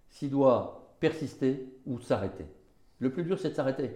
s'il 0.08 0.30
doit 0.30 0.94
persister 1.00 1.72
ou 1.86 2.00
s'arrêter. 2.00 2.46
Le 3.00 3.10
plus 3.10 3.24
dur, 3.24 3.38
c'est 3.38 3.50
de 3.50 3.54
s'arrêter. 3.54 3.90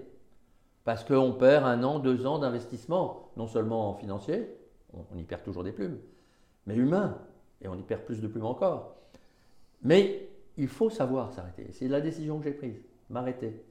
Parce 0.85 1.05
qu'on 1.05 1.33
perd 1.33 1.65
un 1.65 1.83
an, 1.83 1.99
deux 1.99 2.27
ans 2.27 2.39
d'investissement, 2.39 3.31
non 3.37 3.47
seulement 3.47 3.95
financier, 3.95 4.49
on 4.93 5.17
y 5.17 5.25
perd 5.25 5.43
toujours 5.43 5.65
des 5.65 5.73
plumes, 5.73 5.99
mais 6.67 6.77
humain, 6.77 7.19
et 7.63 7.69
on 7.69 7.75
y 7.75 7.83
perd 7.83 8.03
plus 8.03 8.21
de 8.21 8.27
plumes 8.27 8.45
encore. 8.45 8.97
Mais 9.83 10.29
il 10.57 10.69
faut 10.69 10.91
savoir 10.91 11.33
s'arrêter. 11.33 11.69
C'est 11.73 11.89
la 11.89 12.01
décision 12.01 12.39
que 12.39 12.45
j'ai 12.45 12.53
prise, 12.53 12.83
m'arrêter 13.09 13.65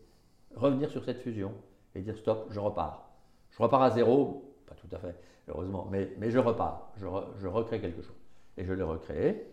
revenir 0.56 0.90
sur 0.90 1.04
cette 1.04 1.20
fusion 1.20 1.54
et 1.96 2.02
dire 2.02 2.18
stop, 2.18 2.48
je 2.52 2.60
repars. 2.60 3.10
Je 3.52 3.62
repars 3.62 3.84
à 3.84 3.92
zéro, 3.92 4.56
pas 4.68 4.76
tout 4.76 4.88
à 4.92 5.00
fait, 5.00 5.16
heureusement, 5.48 5.88
mais, 5.92 6.10
je 6.30 6.40
repars, 6.40 6.92
je, 6.98 7.48
recrée 7.48 7.80
quelque 7.80 8.02
chose. 8.02 8.16
Et 8.58 8.66
je 8.66 8.74
l'ai 8.74 8.84
recréé. 8.84 9.48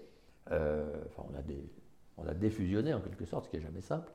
Euh, 0.50 0.84
enfin, 1.06 1.28
on 1.30 1.38
a, 1.38 1.42
on 2.16 2.28
a 2.28 2.34
défusionné 2.34 2.94
en 2.94 3.00
quelque 3.00 3.24
sorte, 3.24 3.44
ce 3.44 3.50
qui 3.50 3.56
n'est 3.56 3.62
jamais 3.62 3.82
simple, 3.82 4.10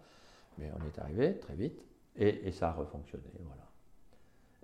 mais 0.58 0.72
on 0.80 0.86
est 0.86 1.00
arrivé 1.00 1.38
très 1.38 1.56
vite 1.56 1.80
et, 2.16 2.48
et 2.48 2.52
ça 2.52 2.70
a 2.70 2.74
refonctionné. 2.74 3.24
Voilà. 3.40 3.70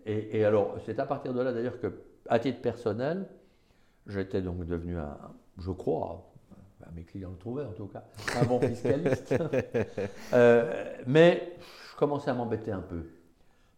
Et, 0.06 0.40
et 0.40 0.46
alors, 0.46 0.78
c'est 0.86 1.00
à 1.00 1.06
partir 1.06 1.34
de 1.34 1.42
là 1.42 1.52
d'ailleurs 1.52 1.80
que, 1.80 2.02
à 2.28 2.40
titre 2.40 2.62
personnel, 2.62 3.28
j'étais 4.08 4.42
donc 4.42 4.66
devenu 4.66 4.98
un, 4.98 5.18
je 5.58 5.72
crois, 5.72 6.32
mes 6.96 7.04
clients 7.04 7.30
le 7.30 7.38
trouvaient 7.38 7.66
en 7.66 7.72
tout 7.74 7.88
cas, 7.88 8.04
un 8.40 8.46
bon 8.46 8.60
fiscaliste. 8.60 9.36
euh, 10.34 10.96
mais 11.06 11.54
commençais 12.02 12.32
à 12.32 12.34
m'embêter 12.34 12.72
un 12.72 12.82
peu. 12.82 13.04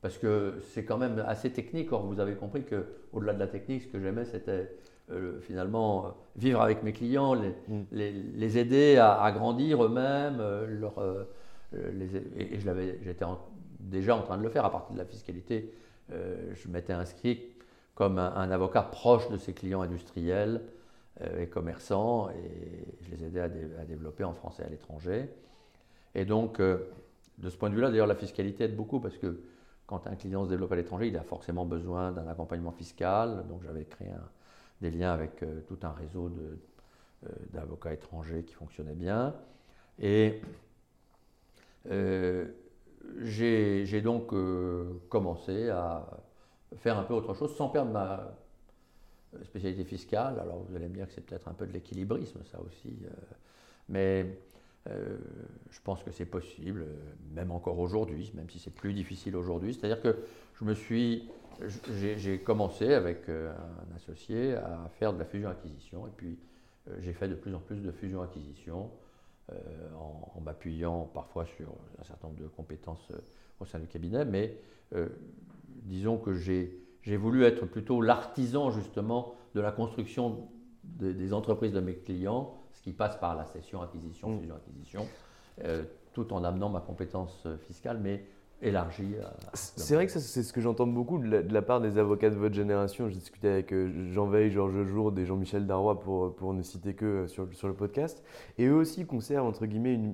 Parce 0.02 0.18
que 0.18 0.60
c'est 0.72 0.86
quand 0.86 0.98
même 0.98 1.24
assez 1.28 1.52
technique. 1.52 1.92
Or, 1.92 2.06
vous 2.06 2.20
avez 2.20 2.36
compris 2.36 2.64
qu'au-delà 2.64 3.34
de 3.34 3.40
la 3.40 3.48
technique, 3.48 3.84
ce 3.84 3.88
que 3.88 4.00
j'aimais, 4.00 4.24
c'était 4.26 4.72
euh, 5.12 5.42
finalement 5.42 6.06
euh, 6.06 6.10
vivre 6.38 6.62
avec 6.62 6.84
mes 6.84 6.94
clients, 6.94 7.34
les, 7.34 7.54
mm. 7.68 7.84
les, 7.92 8.58
aider 8.58 8.98
à, 8.98 9.30
grandir 9.34 9.84
eux-mêmes. 9.84 10.42
Leur, 10.68 10.96
les, 11.94 12.16
et, 12.16 12.60
j'étais 13.04 13.26
déjà 13.80 14.16
en 14.16 14.22
train 14.22 14.38
de 14.38 14.44
le 14.44 14.50
faire 14.50 14.66
à 14.66 14.72
partir 14.72 14.94
de 14.94 15.00
la 15.00 15.06
fiscalité. 15.06 15.74
je 16.10 16.68
m'étais 16.70 16.94
inscrit 16.94 17.42
comme 17.96 18.18
un, 18.18 18.52
avocat 18.52 18.82
proche 18.82 19.30
de 19.30 19.38
ses 19.38 19.54
clients 19.54 19.82
industriels 19.82 20.62
et 21.38 21.48
commerçants 21.48 22.30
et 22.30 22.88
je 23.02 23.12
les 23.16 23.26
aidais 23.26 23.42
à, 23.42 23.50
développer 23.86 24.24
en 24.24 24.34
France 24.34 24.60
et 24.60 24.64
à 24.64 24.70
l'étranger. 24.70 25.30
Et 26.16 26.26
donc, 26.26 26.60
de 26.60 27.50
ce 27.50 27.58
point 27.58 27.70
de 27.70 27.76
vue-là, 27.76 27.90
d'ailleurs, 27.90 28.08
la 28.08 28.16
fiscalité 28.16 28.66
aide 28.66 28.76
beaucoup 28.76 29.00
parce 29.00 29.18
que 29.18 29.42
quand 29.86 30.08
un 30.08 30.16
client 30.16 30.46
se 30.46 30.50
développe 30.50 30.72
à 30.72 30.76
l'étranger, 30.76 31.08
il 31.08 31.18
a 31.18 31.24
forcément 31.24 31.66
besoin 31.66 32.12
d'un 32.12 32.28
accompagnement 32.28 32.72
fiscal. 32.72 33.46
Donc 33.48 33.64
j'avais 33.64 33.86
créé 33.86 34.10
des 34.82 34.92
liens 34.92 35.14
avec 35.14 35.44
euh, 35.44 35.62
tout 35.68 35.78
un 35.84 35.92
réseau 35.92 36.30
euh, 36.30 37.30
d'avocats 37.52 37.94
étrangers 37.94 38.44
qui 38.44 38.54
fonctionnait 38.54 38.96
bien. 38.96 39.34
Et 40.00 40.42
euh, 40.44 40.48
j'ai 41.90 42.52
donc 44.02 44.34
commencé 45.10 45.70
à 45.70 46.08
faire 46.78 46.98
un 46.98 47.04
peu 47.04 47.14
autre 47.14 47.34
chose 47.34 47.56
sans 47.56 47.70
perdre 47.70 47.92
ma 47.92 48.38
spécialité 49.44 49.84
fiscale. 49.84 50.40
Alors 50.40 50.64
vous 50.64 50.76
allez 50.76 50.88
me 50.88 50.96
dire 50.96 51.08
que 51.08 51.14
c'est 51.14 51.26
peut-être 51.26 51.48
un 51.48 51.54
peu 51.54 51.68
de 51.68 51.74
l'équilibrisme, 51.74 52.40
ça 52.46 52.60
aussi. 52.62 52.96
mais 53.90 54.38
euh, 54.90 55.18
je 55.72 55.80
pense 55.82 56.04
que 56.04 56.12
c'est 56.12 56.26
possible, 56.26 56.82
euh, 56.82 56.96
même 57.34 57.52
encore 57.52 57.80
aujourd'hui, 57.80 58.32
même 58.36 58.50
si 58.50 58.60
c'est 58.60 58.74
plus 58.74 58.94
difficile 58.94 59.36
aujourd'hui. 59.36 59.74
C'est-à-dire 59.74 60.02
que 60.02 60.18
je 60.60 60.66
me 60.66 60.74
suis, 60.74 61.30
j'ai 61.88 62.40
commencé 62.40 62.94
avec 62.94 63.30
euh, 63.30 63.54
un 63.54 63.96
associé 63.96 64.56
à 64.56 64.90
faire 65.00 65.14
de 65.14 65.20
la 65.20 65.26
fusion-acquisition, 65.26 66.08
et 66.08 66.12
puis 66.16 66.38
j'ai 67.00 67.14
fait 67.14 67.30
de 67.30 67.36
plus 67.36 67.56
en 67.56 67.60
plus 67.60 67.78
de 67.78 67.92
fusion-acquisition 67.92 68.92
en, 69.52 70.42
m'appuyant 70.42 71.10
parfois 71.14 71.46
sur 71.46 71.68
un 72.00 72.04
certain 72.04 72.28
nombre 72.28 72.42
de 72.42 72.48
compétences 72.48 73.12
au 73.60 73.66
sein 73.66 73.80
du 73.80 73.88
cabinet, 73.88 74.26
mais 74.26 74.58
disons 75.84 76.18
que 76.18 76.34
j'ai 76.34 77.18
voulu 77.18 77.44
être 77.44 77.66
plutôt 77.66 78.02
l'artisan 78.02 78.72
justement 78.72 79.36
de 79.56 79.62
la 79.62 79.72
construction 79.72 80.50
des 80.84 81.34
entreprises 81.34 81.74
de 81.74 81.80
mes 81.80 81.96
clients 81.96 82.64
qui 82.84 82.92
passe 82.92 83.16
par 83.18 83.36
la 83.36 83.46
cession, 83.46 83.82
acquisition, 83.82 84.30
mm. 84.30 84.40
fusion, 84.40 84.56
acquisition, 84.56 85.08
euh, 85.64 85.84
tout 86.14 86.32
en 86.34 86.44
amenant 86.44 86.70
ma 86.70 86.82
compétence 86.82 87.44
euh, 87.46 87.58
fiscale, 87.58 88.00
mais 88.00 88.26
C'est 89.54 89.96
vrai 89.96 90.06
que 90.06 90.12
c'est 90.12 90.42
ce 90.44 90.54
que 90.54 90.62
j'entends 90.62 90.88
beaucoup 90.88 91.18
de 91.18 91.54
la, 91.54 91.62
part 91.62 91.82
des 91.82 91.98
avocats 91.98 92.30
de 92.30 92.36
votre 92.36 92.56
génération. 92.56 93.10
J'ai 93.10 93.16
discuté 93.16 93.50
avec 93.50 93.74
euh, 93.74 94.12
Jean 94.14 94.26
Veil, 94.26 94.52
Georges 94.52 94.86
Jourde 94.86 95.20
et 95.20 95.26
Jean-Michel 95.26 95.68
Darrois 95.68 96.00
pour, 96.00 96.34
pour 96.34 96.54
ne 96.54 96.62
citer 96.62 96.94
que 96.94 97.28
sur, 97.28 97.48
sur 97.54 97.68
le 97.68 97.74
podcast. 97.74 98.24
Et 98.58 98.66
eux 98.68 98.76
aussi 98.76 99.06
conservent, 99.06 99.48
entre 99.48 99.66
guillemets, 99.66 99.94
une, 99.94 100.14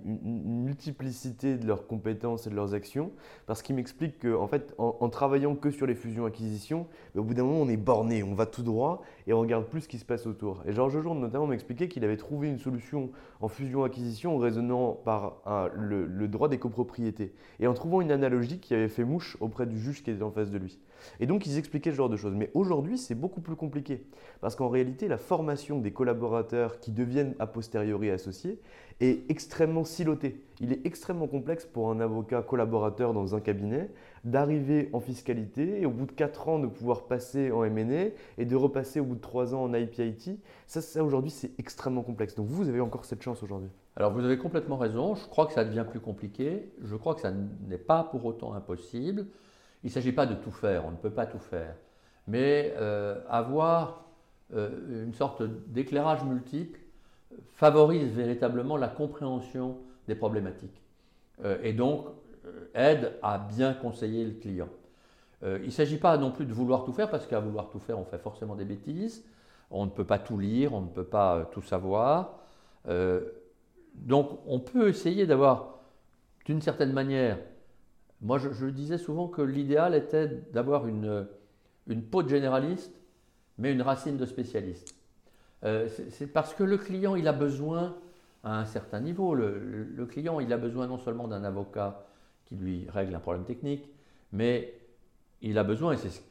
multiplicité 0.64 1.58
de 1.58 1.68
leurs 1.68 1.86
compétences 1.86 2.48
et 2.48 2.50
de 2.50 2.56
leurs 2.56 2.74
actions, 2.74 3.12
parce 3.46 3.62
qu'ils 3.62 3.76
m'expliquent 3.76 4.20
qu'en 4.20 4.44
en 4.44 4.48
fait, 4.48 4.74
en, 4.78 5.10
travaillant 5.10 5.56
que 5.56 5.72
sur 5.72 5.86
les 5.86 5.96
fusions-acquisitions, 5.96 6.88
au 7.16 7.24
bout 7.24 7.34
d'un 7.34 7.44
moment, 7.44 7.62
on 7.62 7.70
est 7.70 7.78
borné, 7.78 8.24
on 8.24 8.34
va 8.34 8.46
tout 8.46 8.64
droit 8.64 9.02
et 9.28 9.34
on 9.34 9.40
regarde 9.40 9.66
plus 9.66 9.82
ce 9.82 9.88
qui 9.88 10.00
se 10.00 10.06
passe 10.06 10.26
autour. 10.26 10.64
Et 10.66 10.74
Georges 10.74 11.00
Jourde, 11.02 11.20
notamment, 11.20 11.48
m'expliquait 11.48 11.88
qu'il 11.88 12.04
avait 12.04 12.18
trouvé 12.18 12.48
une 12.48 12.60
solution 12.60 13.12
en 13.42 13.48
fusion-acquisition 13.48 14.36
en 14.36 14.40
raisonnant 14.40 14.94
par 14.94 15.42
le, 15.76 16.06
le 16.06 16.28
droit 16.28 16.50
des 16.50 16.58
copropriétés. 16.58 17.34
Et 17.60 17.68
en 17.68 17.74
trouvant 17.74 18.02
une 18.02 18.12
analogie 18.12 18.39
qui 18.48 18.74
avait 18.74 18.90
fait 18.90 19.04
mouche 19.04 19.38
auprès 19.40 19.66
du 19.66 19.80
juge 19.80 20.04
qui 20.04 20.12
était 20.12 20.24
en 20.24 20.32
face 20.32 20.52
de 20.52 20.58
lui. 20.58 20.80
Et 21.20 21.26
donc 21.26 21.46
ils 21.46 21.58
expliquaient 21.58 21.92
ce 21.92 21.96
genre 21.96 22.10
de 22.10 22.18
choses. 22.18 22.34
Mais 22.36 22.52
aujourd'hui, 22.54 22.98
c'est 22.98 23.16
beaucoup 23.16 23.42
plus 23.42 23.56
compliqué. 23.56 24.04
Parce 24.42 24.56
qu'en 24.56 24.70
réalité, 24.70 25.08
la 25.08 25.18
formation 25.18 25.80
des 25.80 25.92
collaborateurs 25.92 26.80
qui 26.80 26.92
deviennent 26.92 27.36
a 27.40 27.48
posteriori 27.48 28.10
associés 28.10 28.60
est 29.00 29.30
extrêmement 29.30 29.84
silotée. 29.84 30.42
Il 30.60 30.74
est 30.74 30.86
extrêmement 30.86 31.28
complexe 31.28 31.66
pour 31.66 31.90
un 31.90 32.00
avocat 32.00 32.42
collaborateur 32.42 33.14
dans 33.14 33.36
un 33.36 33.40
cabinet 33.40 33.90
d'arriver 34.24 34.90
en 34.94 35.00
fiscalité 35.00 35.82
et 35.82 35.86
au 35.86 35.92
bout 35.92 36.06
de 36.06 36.12
4 36.12 36.50
ans 36.50 36.60
de 36.60 36.68
pouvoir 36.68 37.04
passer 37.04 37.52
en 37.52 37.64
M&A 37.64 38.12
et 38.38 38.46
de 38.46 38.56
repasser 38.56 39.00
au 39.00 39.06
bout 39.06 39.16
de 39.16 39.22
3 39.22 39.56
ans 39.56 39.64
en 39.64 39.74
IPIT. 39.74 40.40
Ça, 40.68 40.82
ça 40.82 41.04
aujourd'hui, 41.04 41.32
c'est 41.32 41.52
extrêmement 41.60 42.04
complexe. 42.04 42.36
Donc 42.36 42.48
vous 42.48 42.68
avez 42.70 42.82
encore 42.82 43.06
cette 43.06 43.22
chance 43.22 43.42
aujourd'hui. 43.44 43.70
Alors 43.96 44.12
vous 44.14 44.24
avez 44.24 44.38
complètement 44.38 44.78
raison. 44.78 45.16
Je 45.16 45.28
crois 45.28 45.46
que 45.46 45.54
ça 45.54 45.66
devient 45.66 45.86
plus 45.90 46.00
compliqué. 46.00 46.72
Je 46.84 46.96
crois 46.96 47.16
que 47.16 47.22
ça 47.22 47.32
n'est 47.68 47.78
pas 47.78 48.04
pour 48.04 48.26
autant 48.26 48.54
impossible. 48.54 49.26
Il 49.84 49.88
ne 49.88 49.92
s'agit 49.92 50.12
pas 50.12 50.26
de 50.26 50.36
tout 50.36 50.52
faire, 50.52 50.86
on 50.86 50.92
ne 50.92 50.98
peut 50.98 51.10
pas 51.10 51.26
tout 51.26 51.40
faire. 51.40 51.76
Mais 52.28 52.74
euh, 52.78 53.20
avoir 53.30 54.06
euh, 54.54 55.04
une 55.06 55.14
sorte 55.14 55.44
d'éclairage 55.68 56.24
multiple 56.24 56.80
favorise 57.54 58.12
véritablement 58.12 58.78
la 58.78 58.88
compréhension 58.88 59.78
des 60.08 60.16
problématiques 60.16 60.82
euh, 61.44 61.58
et 61.64 61.74
donc 61.74 62.06
aide 62.74 63.14
à 63.22 63.38
bien 63.38 63.74
conseiller 63.74 64.26
le 64.26 64.34
client. 64.34 64.70
il 65.44 65.66
ne 65.66 65.70
s'agit 65.70 65.98
pas 65.98 66.18
non 66.18 66.32
plus 66.32 66.46
de 66.46 66.54
vouloir 66.54 66.84
tout 66.86 66.94
faire 66.94 67.10
parce 67.10 67.26
qu'à 67.28 67.40
vouloir 67.40 67.70
tout 67.70 67.80
faire, 67.80 68.00
on 68.00 68.06
fait 68.06 68.18
forcément 68.18 68.56
des 68.56 68.66
bêtises. 68.66 69.24
On 69.72 69.86
ne 69.86 69.92
peut 69.92 70.06
pas 70.06 70.20
tout 70.20 70.38
lire, 70.38 70.74
on 70.74 70.82
ne 70.82 70.88
peut 70.88 71.04
pas 71.04 71.50
tout 71.52 71.62
savoir. 71.62 72.40
donc 73.96 74.40
on 74.48 74.60
peut 74.60 74.90
essayer 74.90 75.26
d'avoir 75.26 75.80
d'une 76.46 76.62
certaine 76.62 76.94
manière 76.94 77.38
moi, 78.22 78.38
je, 78.38 78.66
disais 78.66 78.98
souvent 78.98 79.28
que 79.28 79.42
l'idéal 79.42 79.96
était 79.96 80.28
d'avoir 80.52 80.88
une, 80.88 81.26
une, 81.88 82.04
peau 82.04 82.22
de 82.22 82.30
généraliste, 82.30 82.94
mais 83.58 83.72
une 83.72 83.82
racine 83.82 84.18
de 84.18 84.26
spécialiste. 84.26 84.94
Euh, 85.64 85.88
c'est 86.10 86.28
parce 86.28 86.54
que 86.54 86.64
le 86.64 86.78
client, 86.78 87.16
il 87.16 87.28
a 87.28 87.34
besoin, 87.34 87.96
à 88.44 88.60
un 88.60 88.66
certain 88.66 89.00
niveau, 89.00 89.36
le, 89.36 90.06
client, 90.10 90.40
il 90.42 90.52
a 90.52 90.58
besoin 90.58 90.88
non 90.88 90.98
seulement 90.98 91.28
d'un 91.28 91.44
avocat 91.46 92.06
qui 92.50 92.56
lui 92.56 92.88
règle 92.90 93.16
un 93.16 93.20
problème 93.20 93.46
technique, 93.46 93.88
mais 94.34 94.74
il 95.42 95.58
a 95.58 95.64
besoin, 95.64 95.94
et 95.94 95.98
c'est 95.98 96.22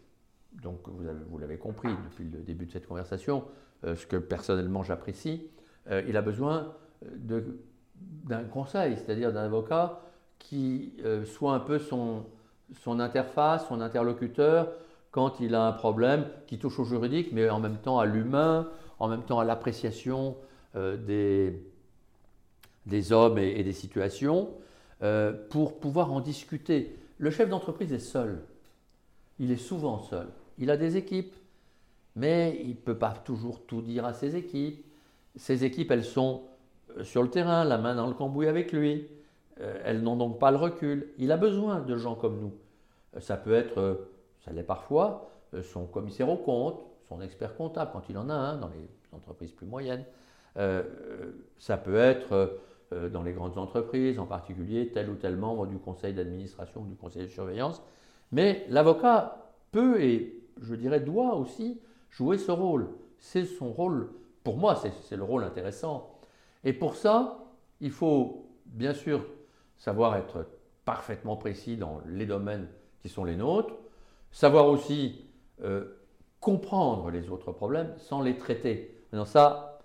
donc 0.63 0.89
vous 0.89 1.39
l'avez 1.39 1.59
compris 1.59 1.91
depuis 2.05 2.25
le 2.25 2.41
début 2.43 2.67
de 2.67 2.73
cette 2.73 2.87
conversation, 2.87 3.45
euh, 3.85 3.95
ce 3.97 4.07
que 4.07 4.17
personnellement 4.17 4.83
j'apprécie, 4.83 5.49
euh, 5.91 6.03
il 6.09 6.17
a 6.17 6.23
besoin 6.23 6.75
d'un 7.13 8.45
conseil, 8.45 8.97
c'est-à-dire 8.97 9.33
d'un 9.33 9.45
avocat 9.45 10.01
qui 10.39 10.95
euh, 11.05 11.25
soit 11.25 11.55
un 11.55 11.61
peu 11.61 11.79
son, 11.79 12.25
son 12.83 13.01
interface, 13.01 13.67
son 13.69 13.81
interlocuteur, 13.81 14.73
quand 15.11 15.41
il 15.41 15.55
a 15.55 15.67
un 15.67 15.73
problème 15.73 16.27
qui 16.47 16.59
touche 16.59 16.79
au 16.79 16.85
juridique, 16.85 17.31
mais 17.33 17.49
en 17.49 17.61
même 17.61 17.79
temps 17.79 17.99
à 17.99 18.07
l'humain, 18.07 18.69
en 18.99 19.09
même 19.09 19.23
temps 19.23 19.41
à 19.41 19.45
l'appréciation 19.45 20.37
euh, 20.77 20.97
des, 20.97 21.63
des 22.87 23.13
hommes 23.13 23.39
et, 23.39 23.63
des 23.63 23.73
situations, 23.73 24.51
euh, 25.03 25.33
pour 25.51 25.79
pouvoir 25.79 26.13
en 26.13 26.21
discuter. 26.21 26.97
Le 27.19 27.31
chef 27.31 27.49
d'entreprise 27.49 27.93
est 27.93 27.99
seul. 27.99 28.43
Il 29.39 29.51
est 29.51 29.57
souvent 29.57 29.99
seul. 29.99 30.29
Il 30.59 30.71
a 30.71 30.77
des 30.77 30.97
équipes, 30.97 31.35
mais 32.17 32.59
il 32.63 32.71
ne 32.71 32.75
peut 32.75 32.99
pas 32.99 33.13
toujours 33.13 33.65
tout 33.67 33.83
dire 33.83 34.05
à 34.05 34.13
ses 34.13 34.37
équipes. 34.37 34.85
Ses 35.37 35.65
équipes, 35.65 35.91
elles 35.91 36.05
sont 36.05 36.43
sur 37.03 37.23
le 37.23 37.31
terrain, 37.31 37.65
la 37.65 37.79
main 37.79 37.95
dans 37.95 38.07
le 38.07 38.15
cambouis 38.15 38.49
avec 38.49 38.73
lui. 38.73 39.07
Euh, 39.61 39.81
elles 39.85 40.03
n'ont 40.03 40.17
donc 40.17 40.39
pas 40.39 40.51
le 40.51 40.57
recul. 40.57 41.09
Il 41.19 41.33
a 41.33 41.37
besoin 41.37 41.81
de 41.81 41.97
gens 41.97 42.15
comme 42.15 42.41
nous. 42.41 42.53
Euh, 43.17 43.21
ça 43.21 43.37
peut 43.37 43.55
être, 43.55 43.79
euh, 43.79 43.95
ça 44.45 44.53
l'est 44.53 44.63
parfois, 44.63 45.31
son 45.63 45.87
commissaire 45.87 46.29
au 46.29 46.37
compte, 46.37 46.85
son 47.09 47.21
expert 47.23 47.57
comptable, 47.57 47.91
quand 47.93 48.03
il 48.11 48.19
en 48.19 48.29
a 48.29 48.35
un, 48.35 48.59
dans 48.59 48.69
les 48.69 49.17
entreprises 49.17 49.53
plus 49.53 49.67
moyennes. 49.67 50.05
ça 51.59 51.77
peut 51.79 51.97
être 51.97 52.61
dans 52.91 53.23
les 53.23 53.33
grandes 53.33 53.59
entreprises, 53.59 54.19
en 54.19 54.27
particulier 54.27 54.91
tel 54.93 55.11
ou 55.11 55.15
tel 55.15 55.37
membre 55.37 55.67
du 55.67 55.79
conseil 55.79 56.15
d'administration 56.15 56.83
ou 56.83 56.87
du 56.87 56.95
conseil 56.95 57.23
de 57.23 57.29
surveillance. 57.29 57.83
Mais 58.33 58.65
l'avocat 58.69 59.53
peut 59.73 60.01
et 60.03 60.43
je 60.61 60.75
dirais 60.75 61.01
doit 61.01 61.35
aussi 61.35 61.81
jouer 62.11 62.39
ce 62.39 62.51
rôle. 62.51 62.89
C'est 63.19 63.45
son 63.45 63.73
rôle, 63.73 64.11
pour 64.45 64.57
moi, 64.57 64.77
c'est 64.77 65.17
le 65.17 65.25
rôle 65.25 65.45
intéressant. 65.45 66.19
Et 66.65 66.73
pour 66.73 66.97
ça, 66.97 67.45
il 67.81 67.91
faut 67.91 68.49
bien 68.67 68.95
sûr 68.95 69.25
savoir 69.77 70.17
être 70.17 70.47
parfaitement 70.85 71.37
précis 71.37 71.77
dans 71.77 72.01
les 72.07 72.27
domaines 72.27 72.69
qui 73.01 73.09
sont 73.09 73.25
les 73.25 73.37
nôtres, 73.37 73.75
savoir 74.31 74.67
aussi 74.67 75.25
euh, 75.63 75.85
comprendre 76.41 77.11
les 77.11 77.31
autres 77.31 77.53
problèmes 77.53 77.93
sans 77.99 78.23
les 78.23 78.37
traiter. 78.37 78.95
Maintenant 79.13 79.25
ça, 79.25 79.78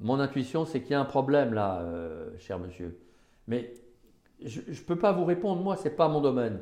mon 0.00 0.20
intuition, 0.20 0.64
c'est 0.64 0.80
qu'il 0.80 0.92
y 0.92 0.94
a 0.94 1.00
un 1.00 1.04
problème 1.04 1.54
là, 1.54 1.80
euh, 1.80 2.30
cher 2.38 2.58
monsieur. 2.58 2.98
Mais 3.46 3.72
je 4.44 4.60
ne 4.60 4.86
peux 4.86 4.96
pas 4.96 5.12
vous 5.12 5.24
répondre, 5.24 5.62
moi, 5.62 5.76
ce 5.76 5.84
n'est 5.84 5.94
pas 5.94 6.08
mon 6.08 6.20
domaine. 6.20 6.60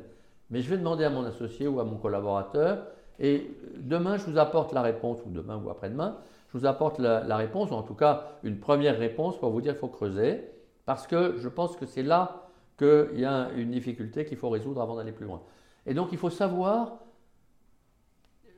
Mais 0.49 0.61
je 0.61 0.69
vais 0.69 0.77
demander 0.77 1.03
à 1.03 1.09
mon 1.09 1.23
associé 1.25 1.67
ou 1.67 1.79
à 1.79 1.83
mon 1.83 1.97
collaborateur, 1.97 2.87
et 3.19 3.51
demain, 3.77 4.17
je 4.17 4.25
vous 4.25 4.37
apporte 4.37 4.73
la 4.73 4.81
réponse, 4.81 5.19
ou 5.25 5.29
demain 5.29 5.61
ou 5.63 5.69
après-demain, 5.69 6.17
je 6.53 6.57
vous 6.57 6.65
apporte 6.65 6.99
la, 6.99 7.35
réponse, 7.35 7.71
ou 7.71 7.73
en 7.73 7.83
tout 7.83 7.95
cas 7.95 8.37
une 8.43 8.59
première 8.59 8.97
réponse 8.97 9.37
pour 9.37 9.51
vous 9.51 9.61
dire 9.61 9.73
qu'il 9.73 9.81
faut 9.81 9.87
creuser, 9.87 10.41
parce 10.85 11.05
que 11.07 11.35
je 11.37 11.49
pense 11.49 11.75
que 11.75 11.85
c'est 11.85 12.03
là 12.03 12.47
qu'il 12.77 13.19
y 13.19 13.25
a 13.25 13.49
une 13.55 13.71
difficulté 13.71 14.23
qu'il 14.25 14.37
faut 14.37 14.49
résoudre 14.49 14.81
avant 14.81 14.95
d'aller 14.95 15.11
plus 15.11 15.25
loin. 15.25 15.41
Et 15.85 15.93
donc 15.93 16.09
il 16.11 16.17
faut 16.17 16.29
savoir, 16.29 16.99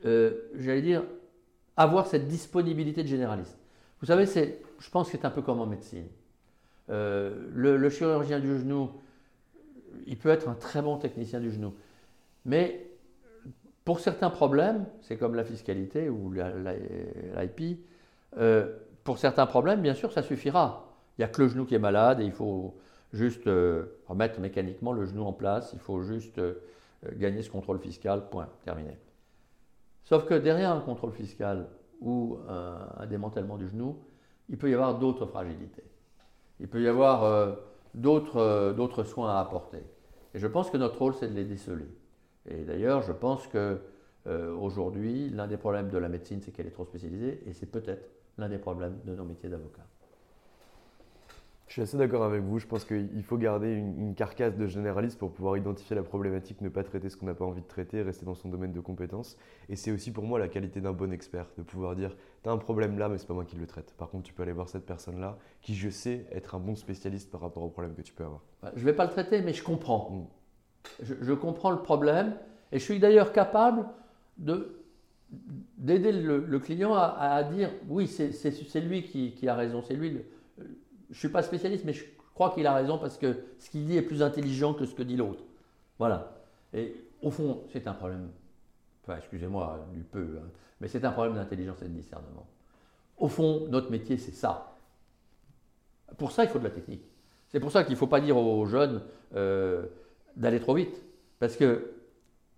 euh, 0.04 0.50
j'allais 0.54 0.82
dire, 0.82 1.02
avoir 1.76 2.06
cette 2.06 2.28
disponibilité 2.28 3.02
de 3.02 3.08
généraliste. 3.08 3.58
Vous 4.00 4.06
savez, 4.06 4.26
je 4.80 4.90
pense 4.90 5.10
que 5.10 5.16
c'est 5.16 5.24
un 5.24 5.30
peu 5.30 5.42
comme 5.42 5.60
en 5.60 5.66
médecine. 5.66 6.08
Euh, 6.88 7.48
le, 7.52 7.90
chirurgien 7.90 8.40
du 8.40 8.58
genou, 8.58 8.90
il 10.06 10.16
peut 10.16 10.30
être 10.30 10.48
un 10.48 10.54
très 10.54 10.82
bon 10.82 10.96
technicien 10.96 11.38
du 11.38 11.50
genou. 11.52 11.74
Mais 12.44 12.88
pour 13.84 14.00
certains 14.00 14.30
problèmes, 14.30 14.86
c'est 15.02 15.16
comme 15.16 15.34
la 15.34 15.44
fiscalité 15.44 16.08
ou 16.08 16.32
l'IP, 16.32 17.78
euh, 18.38 18.76
pour 19.04 19.18
certains 19.18 19.46
problèmes, 19.46 19.82
bien 19.82 19.94
sûr, 19.94 20.12
ça 20.12 20.22
suffira. 20.22 20.88
Il 21.16 21.20
n'y 21.20 21.24
a 21.24 21.28
que 21.28 21.42
le 21.42 21.48
genou 21.48 21.66
qui 21.66 21.74
est 21.74 21.80
malade 21.80 22.20
et 22.20 22.24
il 22.24 22.32
faut 22.32 22.76
juste 23.12 23.46
euh, 23.46 24.00
remettre 24.08 24.40
mécaniquement 24.40 24.92
le 24.92 25.04
genou 25.04 25.24
en 25.24 25.32
place, 25.32 25.70
il 25.74 25.78
faut 25.78 26.02
juste 26.02 26.40
gagner 27.16 27.42
ce 27.42 27.50
contrôle 27.50 27.78
fiscal, 27.78 28.28
point, 28.30 28.48
terminé. 28.64 28.98
Sauf 30.04 30.26
que 30.26 30.34
derrière 30.34 30.72
un 30.72 30.80
contrôle 30.80 31.12
fiscal 31.12 31.66
ou 32.00 32.38
un, 32.48 33.06
démantèlement 33.06 33.56
du 33.56 33.68
genou, 33.68 33.98
il 34.50 34.58
peut 34.58 34.70
y 34.70 34.74
avoir 34.74 34.98
d'autres 34.98 35.26
fragilités. 35.26 35.84
Il 36.60 36.68
peut 36.68 36.82
y 36.82 36.88
avoir 36.88 37.24
euh, 37.24 37.54
d'autres 37.94 39.04
soins 39.04 39.36
à 39.36 39.40
apporter. 39.40 39.82
Et 40.34 40.38
je 40.38 40.46
pense 40.46 40.70
que 40.70 40.76
notre 40.76 40.98
rôle, 40.98 41.14
c'est 41.14 41.28
de 41.28 41.34
les 41.34 41.44
déceler. 41.44 41.88
Et 42.46 42.64
d'ailleurs, 42.64 43.02
je 43.02 43.12
pense 43.12 43.46
que 43.46 43.80
aujourd'hui, 44.26 45.30
l'un 45.30 45.46
des 45.46 45.56
problèmes 45.56 45.88
de 45.88 45.96
la 45.96 46.08
médecine, 46.08 46.40
c'est 46.42 46.52
qu'elle 46.52 46.66
est 46.66 46.72
trop 46.72 46.84
spécialisée, 46.84 47.42
et 47.46 47.54
c'est 47.54 47.66
peut-être 47.66 48.06
l'un 48.36 48.48
des 48.48 48.58
problèmes 48.58 48.98
de 49.06 49.14
nos 49.14 49.24
métiers 49.24 49.48
d'avocat. 49.48 49.82
Je 51.70 51.74
suis 51.74 51.82
assez 51.82 51.96
d'accord 51.96 52.24
avec 52.24 52.42
vous. 52.42 52.58
Je 52.58 52.66
pense 52.66 52.84
qu'il 52.84 53.22
faut 53.22 53.38
garder 53.38 53.72
une, 53.72 54.16
carcasse 54.16 54.56
de 54.56 54.66
généraliste 54.66 55.20
pour 55.20 55.30
pouvoir 55.30 55.56
identifier 55.56 55.94
la 55.94 56.02
problématique, 56.02 56.60
ne 56.62 56.68
pas 56.68 56.82
traiter 56.82 57.08
ce 57.08 57.16
qu'on 57.16 57.26
n'a 57.26 57.34
pas 57.34 57.44
envie 57.44 57.60
de 57.62 57.66
traiter, 57.68 58.02
rester 58.02 58.26
dans 58.26 58.34
son 58.34 58.48
domaine 58.48 58.72
de 58.72 58.80
compétences. 58.80 59.36
Et 59.68 59.76
c'est 59.76 59.92
aussi 59.92 60.10
pour 60.10 60.24
moi 60.24 60.40
la 60.40 60.48
qualité 60.48 60.80
d'un 60.80 60.92
bon 60.92 61.12
expert, 61.12 61.46
de 61.56 61.62
pouvoir 61.62 61.94
dire 61.94 62.16
Tu 62.42 62.48
as 62.48 62.52
un 62.52 62.58
problème 62.58 62.98
là, 62.98 63.08
mais 63.08 63.18
c'est 63.18 63.26
pas 63.26 63.34
moi 63.34 63.44
qui 63.44 63.56
le 63.56 63.66
traite. 63.66 63.92
Par 63.98 64.08
contre, 64.08 64.24
tu 64.24 64.32
peux 64.32 64.42
aller 64.42 64.52
voir 64.52 64.68
cette 64.68 64.86
personne-là 64.86 65.38
qui, 65.60 65.74
je 65.74 65.90
sais, 65.90 66.26
être 66.32 66.54
un 66.54 66.58
bon 66.58 66.74
spécialiste 66.74 67.30
par 67.30 67.40
rapport 67.40 67.62
au 67.62 67.68
problème 67.68 67.94
que 67.94 68.02
tu 68.02 68.12
peux 68.12 68.24
avoir. 68.24 68.40
Bah, 68.62 68.72
je 68.74 68.80
ne 68.80 68.86
vais 68.86 68.94
pas 68.94 69.04
le 69.04 69.10
traiter, 69.10 69.42
mais 69.42 69.52
je 69.52 69.62
comprends. 69.62 70.10
Mm. 70.10 70.26
Je, 71.02 71.34
comprends 71.34 71.70
le 71.70 71.82
problème 71.82 72.34
et 72.72 72.78
je 72.78 72.84
suis 72.84 72.98
d'ailleurs 72.98 73.32
capable 73.32 73.86
d'aider 74.38 76.12
le, 76.12 76.58
client 76.58 76.94
à, 76.94 77.42
dire 77.44 77.70
oui, 77.88 78.06
c'est 78.06 78.80
lui 78.80 79.02
qui, 79.02 79.48
a 79.48 79.54
raison, 79.54 79.82
c'est 79.82 79.94
lui 79.94 80.22
je 81.10 81.16
ne 81.16 81.18
suis 81.18 81.28
pas 81.28 81.42
spécialiste, 81.42 81.84
mais 81.84 81.92
je 81.92 82.04
crois 82.34 82.50
qu'il 82.50 82.66
a 82.66 82.74
raison 82.74 82.98
parce 82.98 83.18
que 83.18 83.36
ce 83.58 83.68
qu'il 83.68 83.84
dit 83.84 83.96
est 83.96 84.02
plus 84.02 84.22
intelligent 84.22 84.74
que 84.74 84.84
ce 84.84 84.94
que 84.94 85.02
dit 85.02 85.16
l'autre. 85.16 85.42
Voilà. 85.98 86.32
Et 86.72 86.94
au 87.20 87.30
fond, 87.30 87.62
c'est 87.72 87.86
un 87.88 87.94
problème, 87.94 88.30
enfin, 89.02 89.18
excusez-moi 89.18 89.86
du 89.92 90.02
peu, 90.02 90.38
hein, 90.38 90.48
mais 90.80 90.88
c'est 90.88 91.04
un 91.04 91.12
problème 91.12 91.34
d'intelligence 91.34 91.82
et 91.82 91.88
de 91.88 91.94
discernement. 91.94 92.46
Au 93.18 93.28
fond, 93.28 93.66
notre 93.68 93.90
métier, 93.90 94.16
c'est 94.16 94.32
ça. 94.32 94.76
Pour 96.16 96.32
ça, 96.32 96.44
il 96.44 96.50
faut 96.50 96.58
de 96.58 96.64
la 96.64 96.70
technique. 96.70 97.04
C'est 97.48 97.60
pour 97.60 97.70
ça 97.70 97.84
qu'il 97.84 97.92
ne 97.92 97.98
faut 97.98 98.06
pas 98.06 98.20
dire 98.20 98.36
aux 98.36 98.64
jeunes 98.66 99.02
euh, 99.34 99.86
d'aller 100.36 100.60
trop 100.60 100.74
vite. 100.74 101.04
Parce 101.38 101.56
que 101.56 101.92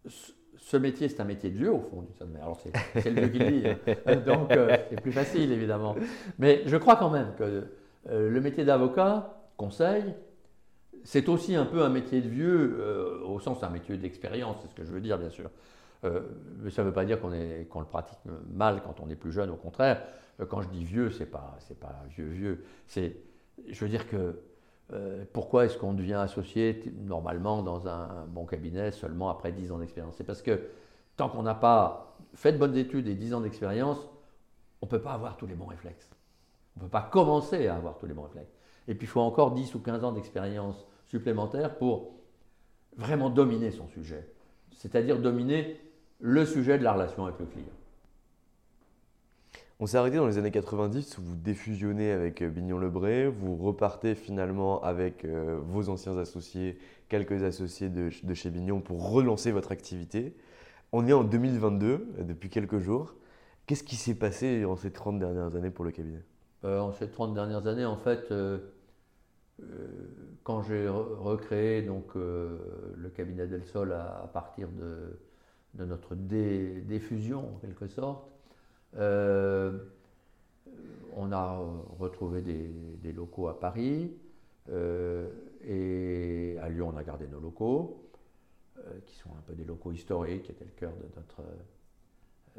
ce 0.07 0.76
métier, 0.76 1.09
c'est 1.09 1.20
un 1.20 1.24
métier 1.24 1.51
de 1.51 1.57
Dieu, 1.57 1.72
au 1.72 1.80
fond, 1.80 2.07
Alors, 2.40 2.61
c'est 2.95 3.11
le 3.11 3.20
Dieu 3.22 3.28
qui 3.28 3.38
le 3.38 3.51
dit. 3.51 3.68
Hein. 3.68 4.16
Donc, 4.26 4.53
euh, 4.53 4.76
c'est 4.90 5.01
plus 5.01 5.12
facile, 5.12 5.51
évidemment. 5.51 5.97
Mais 6.38 6.62
je 6.66 6.76
crois 6.76 6.97
quand 6.97 7.11
même 7.11 7.34
que 7.36 7.64
euh, 8.11 8.30
le 8.30 8.40
métier 8.40 8.64
d'avocat, 8.64 9.34
conseil, 9.57 10.14
c'est 11.05 11.28
aussi 11.28 11.57
un 11.57 11.64
peu 11.64 11.82
un 11.82 11.88
métier 11.88 12.20
de 12.20 12.28
vieux, 12.28 13.20
au 13.24 13.40
sens 13.40 13.64
un 13.64 13.70
métier 13.70 13.97
d'expérience, 13.97 14.59
c'est 14.62 14.68
ce 14.68 14.74
que 14.74 14.84
je 14.84 14.93
veux 14.93 15.01
dire 15.01 15.18
bien 15.18 15.30
sûr. 15.30 15.51
Euh, 16.05 16.20
mais 16.61 16.70
ça 16.70 16.82
ne 16.82 16.88
veut 16.88 16.92
pas 16.92 17.05
dire 17.05 17.20
qu'on 17.20 17.28
le 17.80 17.86
pratique 17.86 18.18
mal 18.53 18.82
quand 18.82 19.00
on 19.00 19.09
est 19.09 19.16
plus 19.16 19.32
jeune, 19.32 19.50
au 19.50 19.57
contraire. 19.57 20.03
quand 20.48 20.62
je 20.62 20.68
dis 20.68 20.84
vieux, 20.84 21.11
c'est 21.11 21.26
pas, 21.26 21.57
pas 21.80 22.03
vieux 22.09 22.26
vieux. 22.26 22.64
Je 22.96 23.84
veux 23.84 23.88
dire 23.88 24.09
que 24.09 24.40
pourquoi 25.32 25.64
est-ce 25.64 25.78
qu'on 25.78 25.94
devient 25.94 26.14
associé 26.14 26.82
normalement 27.05 27.62
dans 27.62 27.88
un 27.88 28.26
bon 28.26 28.44
cabinet 28.44 28.90
seulement 28.90 29.30
après 29.30 29.53
10 29.53 29.72
ans 29.72 29.78
d'expérience? 29.78 30.16
C'est 30.16 30.24
parce 30.24 30.42
que 30.42 30.61
tant 31.16 31.28
qu'on 31.28 31.42
n'a 31.42 31.55
pas 31.55 32.16
fait 32.34 32.53
de 32.53 32.59
bonnes 32.59 32.76
études 32.76 33.09
et 33.09 33.14
10 33.14 33.34
ans 33.34 33.40
d'expérience, 33.40 34.09
on 34.80 34.86
ne 34.86 34.90
peut 34.90 35.00
pas 35.00 35.12
avoir 35.12 35.36
tous 35.36 35.46
les 35.46 35.55
bons 35.55 35.66
réflexes. 35.66 36.11
On 36.76 36.80
ne 36.80 36.84
peut 36.86 36.90
pas 36.90 37.03
commencer 37.03 37.68
à 37.68 37.76
avoir 37.76 37.98
tous 37.98 38.07
les 38.07 38.14
bons 38.14 38.24
réflexes. 38.24 38.53
Et 38.88 38.94
puis 38.94 39.07
il 39.07 39.11
faut 39.11 39.20
encore 39.20 39.53
10 39.53 39.74
ou 39.74 39.80
15 39.80 40.05
ans 40.05 40.12
d'expérience 40.12 40.86
supplémentaire 41.07 41.76
pour 41.76 42.14
vraiment 42.96 43.30
dominer 43.30 43.70
son 43.70 43.86
sujet. 43.88 44.28
C'est-à-dire 44.72 45.20
dominer 45.20 45.80
le 46.22 46.46
sujet 46.46 46.78
de 46.78 46.84
la 46.84 46.92
relation 46.92 47.26
avec 47.26 47.38
le 47.40 47.46
client. 47.46 47.66
On 49.80 49.86
s'est 49.86 49.96
arrêté 49.96 50.16
dans 50.16 50.28
les 50.28 50.38
années 50.38 50.52
90 50.52 51.18
où 51.18 51.22
vous 51.22 51.34
défusionnez 51.34 52.12
avec 52.12 52.40
euh, 52.40 52.48
Bignon-Lebray, 52.48 53.26
vous 53.26 53.56
repartez 53.56 54.14
finalement 54.14 54.80
avec 54.84 55.24
euh, 55.24 55.58
vos 55.60 55.88
anciens 55.88 56.16
associés, 56.16 56.78
quelques 57.08 57.42
associés 57.42 57.88
de, 57.88 58.10
de, 58.22 58.34
chez 58.34 58.50
Bignon 58.50 58.80
pour 58.80 59.10
relancer 59.10 59.50
votre 59.50 59.72
activité. 59.72 60.36
On 60.92 61.08
est 61.08 61.12
en 61.12 61.24
2022, 61.24 61.86
euh, 61.86 62.22
depuis 62.22 62.48
quelques 62.48 62.78
jours. 62.78 63.16
Qu'est-ce 63.66 63.82
qui 63.82 63.96
s'est 63.96 64.14
passé 64.14 64.64
en 64.64 64.76
ces 64.76 64.92
30 64.92 65.18
dernières 65.18 65.56
années 65.56 65.70
pour 65.70 65.84
le 65.84 65.90
cabinet? 65.90 66.22
En 66.62 66.92
ces 66.92 67.08
30 67.08 67.34
dernières 67.34 67.66
années, 67.66 67.84
en 67.84 67.96
fait, 67.96 68.32
quand 70.44 70.62
j'ai 70.62 70.88
recréé 70.88 71.82
donc, 71.82 72.14
le 72.14 73.10
cabinet 73.14 73.48
Del 73.48 73.64
Sol 73.64 73.92
à, 73.92 74.30
partir 74.32 74.68
de, 74.68 75.18
de 75.74 75.84
notre 75.84 76.14
défusion, 76.14 77.54
en 77.54 77.58
quelque 77.58 77.86
sorte, 77.86 78.28
euh, 78.96 79.78
on 81.16 81.32
a 81.32 81.58
retrouvé 81.98 82.42
des, 82.42 83.12
locaux 83.12 83.48
à 83.48 83.58
Paris 83.58 84.12
euh, 84.70 85.28
et 85.64 86.56
à 86.62 86.68
Lyon 86.68 86.92
on 86.94 86.96
a 86.96 87.02
gardé 87.02 87.26
nos 87.26 87.40
locaux 87.40 88.08
euh, 88.78 88.82
qui 89.06 89.16
sont 89.16 89.30
un 89.30 89.42
peu 89.46 89.54
des 89.54 89.64
locaux 89.64 89.92
historiques, 89.92 90.44
qui 90.44 90.52
étaient 90.52 90.64
le 90.64 90.70
cœur 90.72 90.92
de 90.92 91.06
notre, 91.16 91.42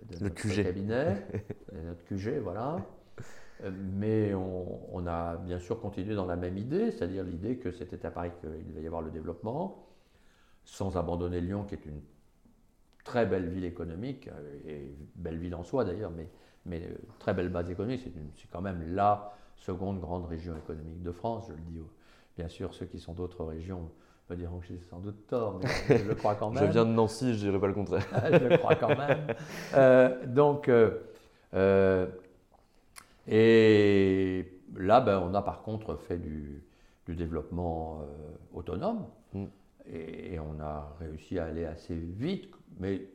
de 0.03 0.23
notre 0.23 0.63
cabinet, 0.63 1.25
notre 1.71 2.03
QG, 2.05 2.39
voilà. 2.41 2.77
Mais 3.71 4.33
on, 4.33 4.93
on, 4.93 5.07
a 5.07 5.37
bien 5.37 5.59
sûr 5.59 5.79
continué 5.79 6.15
dans 6.15 6.25
la 6.25 6.35
même 6.35 6.57
idée, 6.57 6.91
c'est-à-dire 6.91 7.23
l'idée 7.23 7.57
que 7.57 7.71
c'était 7.71 8.05
à 8.05 8.11
Paris 8.11 8.31
qu'il 8.41 8.67
devait 8.67 8.81
y 8.81 8.87
avoir 8.87 9.01
le 9.01 9.11
développement, 9.11 9.87
sans 10.65 10.97
abandonner 10.97 11.39
Lyon, 11.39 11.63
qui 11.63 11.75
est 11.75 11.85
une 11.85 12.01
très 13.03 13.25
belle 13.25 13.49
ville 13.49 13.65
économique, 13.65 14.27
euh, 14.27 14.57
et 14.67 14.95
belle 15.15 15.37
ville 15.37 15.55
en 15.55 15.63
soi 15.63 15.85
d'ailleurs, 15.85 16.11
mais, 16.11 16.27
mais 16.65 16.81
euh, 16.83 16.95
très 17.19 17.33
belle 17.33 17.49
base 17.49 17.69
économique. 17.69 18.01
C'est 18.35 18.49
quand 18.51 18.61
même 18.61 18.95
la 18.95 19.33
seconde 19.55 19.99
grande 19.99 20.25
région 20.25 20.55
économique 20.57 21.01
de 21.01 21.11
France, 21.11 21.45
je 21.47 21.53
le 21.53 21.59
dis. 21.59 21.79
Bien 22.37 22.47
sûr, 22.47 22.73
ceux 22.73 22.85
qui 22.85 22.99
sont 22.99 23.13
d'autres 23.13 23.43
régions 23.43 23.89
me 24.29 24.35
diront 24.35 24.59
que 24.59 24.67
j'ai 24.67 24.79
sans 24.89 24.99
doute 24.99 25.27
tort, 25.27 25.59
mais 25.61 25.97
je 25.97 26.07
le 26.07 26.15
crois 26.15 26.35
quand 26.35 26.49
même. 26.51 26.65
je 26.65 26.71
viens 26.71 26.85
de 26.85 26.91
Nancy, 26.91 27.33
je 27.33 27.39
dirais 27.39 27.59
pas 27.59 27.67
le 27.67 27.73
contraire. 27.73 28.05
je 28.31 28.47
le 28.47 28.57
crois 28.57 28.75
quand 28.75 28.95
même. 28.95 29.27
Euh, 29.75 30.25
donc, 30.25 30.71
et 33.27 34.51
là, 34.75 35.01
ben, 35.01 35.19
on 35.19 35.33
a 35.33 35.41
par 35.41 35.61
contre 35.61 35.95
fait 35.97 36.17
du, 36.17 36.63
du 37.05 37.15
développement 37.15 38.05
autonome. 38.53 39.05
Mm. 39.33 39.45
Et, 39.91 40.39
on 40.39 40.59
a 40.61 40.95
réussi 40.99 41.39
à 41.39 41.45
aller 41.45 41.65
assez 41.65 41.95
vite, 41.95 42.49
mais 42.79 43.07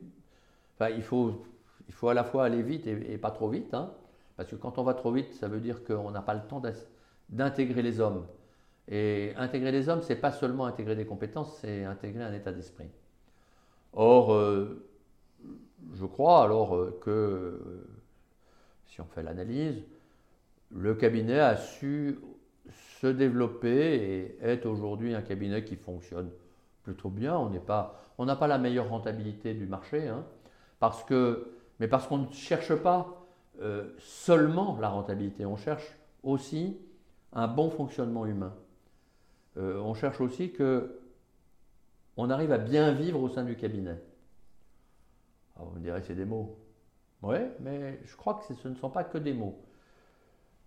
il, 0.95 1.03
faut, 1.03 1.43
il 1.87 1.93
faut 1.93 2.09
à 2.09 2.13
la 2.13 2.23
fois 2.23 2.45
aller 2.45 2.61
vite 2.61 2.87
et, 2.87 3.17
pas 3.17 3.31
trop 3.31 3.49
vite, 3.49 3.73
hein, 3.73 3.91
parce 4.37 4.49
que 4.49 4.55
quand 4.55 4.77
on 4.77 4.83
va 4.83 4.93
trop 4.93 5.11
vite, 5.11 5.33
ça 5.33 5.47
veut 5.47 5.59
dire 5.59 5.83
qu'on 5.83 6.11
n'a 6.11 6.21
pas 6.21 6.33
le 6.33 6.41
temps 6.41 6.61
d'intégrer 7.29 7.81
les 7.81 7.99
hommes. 7.99 8.25
Et 8.87 9.33
intégrer 9.37 9.71
les 9.71 9.87
hommes, 9.89 10.01
c'est 10.01 10.15
pas 10.15 10.31
seulement 10.31 10.65
intégrer 10.65 10.95
des 10.95 11.05
compétences, 11.05 11.57
c'est 11.61 11.83
intégrer 11.83 12.23
un 12.23 12.33
état 12.33 12.51
d'esprit. 12.51 12.89
Or, 13.93 14.33
euh, 14.33 14.87
je 15.93 16.05
crois 16.05 16.43
alors 16.43 16.75
euh, 16.75 16.99
que, 17.01 17.85
si 18.87 19.01
on 19.01 19.05
fait 19.05 19.23
l'analyse, 19.23 19.83
le 20.71 20.95
cabinet 20.95 21.39
a 21.39 21.57
su 21.57 22.19
se 22.99 23.07
développer 23.07 24.37
et 24.41 24.45
est 24.45 24.65
aujourd'hui 24.65 25.13
un 25.13 25.21
cabinet 25.21 25.63
qui 25.63 25.75
fonctionne 25.75 26.29
plutôt 26.83 27.09
bien. 27.09 27.37
On 27.37 27.49
n'est 27.49 27.59
pas, 27.59 27.97
on 28.19 28.25
n'a 28.25 28.35
pas 28.35 28.47
la 28.47 28.57
meilleure 28.57 28.89
rentabilité 28.89 29.53
du 29.53 29.65
marché, 29.65 30.09
hein, 30.09 30.25
mais 31.79 31.87
parce 31.87 32.05
qu'on 32.05 32.17
ne 32.17 32.31
cherche 32.31 32.75
pas 32.75 33.25
euh, 33.61 33.95
seulement 33.97 34.77
la 34.79 34.89
rentabilité, 34.89 35.45
on 35.45 35.55
cherche 35.55 35.97
aussi 36.21 36.77
un 37.31 37.47
bon 37.47 37.69
fonctionnement 37.69 38.25
humain. 38.25 38.53
Euh, 39.57 39.79
on 39.79 39.93
cherche 39.93 40.19
aussi 40.19 40.51
que 40.51 40.99
on 42.17 42.29
arrive 42.29 42.51
à 42.51 42.57
bien 42.57 42.91
vivre 42.91 43.21
au 43.21 43.29
sein 43.29 43.45
du 43.45 43.55
cabinet. 43.55 43.97
Alors 45.55 45.69
vous 45.69 45.79
me 45.79 45.83
direz 45.83 46.01
c'est 46.01 46.15
des 46.15 46.25
mots. 46.25 46.57
Oui, 47.21 47.37
mais 47.61 48.01
je 48.03 48.15
crois 48.17 48.33
que 48.33 48.53
ce 48.53 48.67
ne 48.67 48.75
sont 48.75 48.89
pas 48.89 49.05
que 49.05 49.17
des 49.17 49.33
mots. 49.33 49.61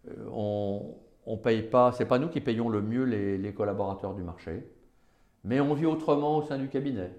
Euh, 0.09 0.81
on 1.27 1.37
paye 1.37 1.63
pas, 1.63 1.93
c'est 1.93 2.07
pas 2.07 2.19
nous 2.19 2.29
qui 2.29 2.41
payons 2.41 2.71
le 2.71 2.81
mieux 2.81 3.05
les 3.05 3.53
collaborateurs 3.53 4.15
du 4.15 4.23
marché. 4.23 4.67
Mais 5.45 5.61
on 5.61 5.75
vit 5.75 5.87
autrement 5.87 6.39
au 6.39 6.43
sein 6.43 6.57
du 6.57 6.69
cabinet. 6.69 7.13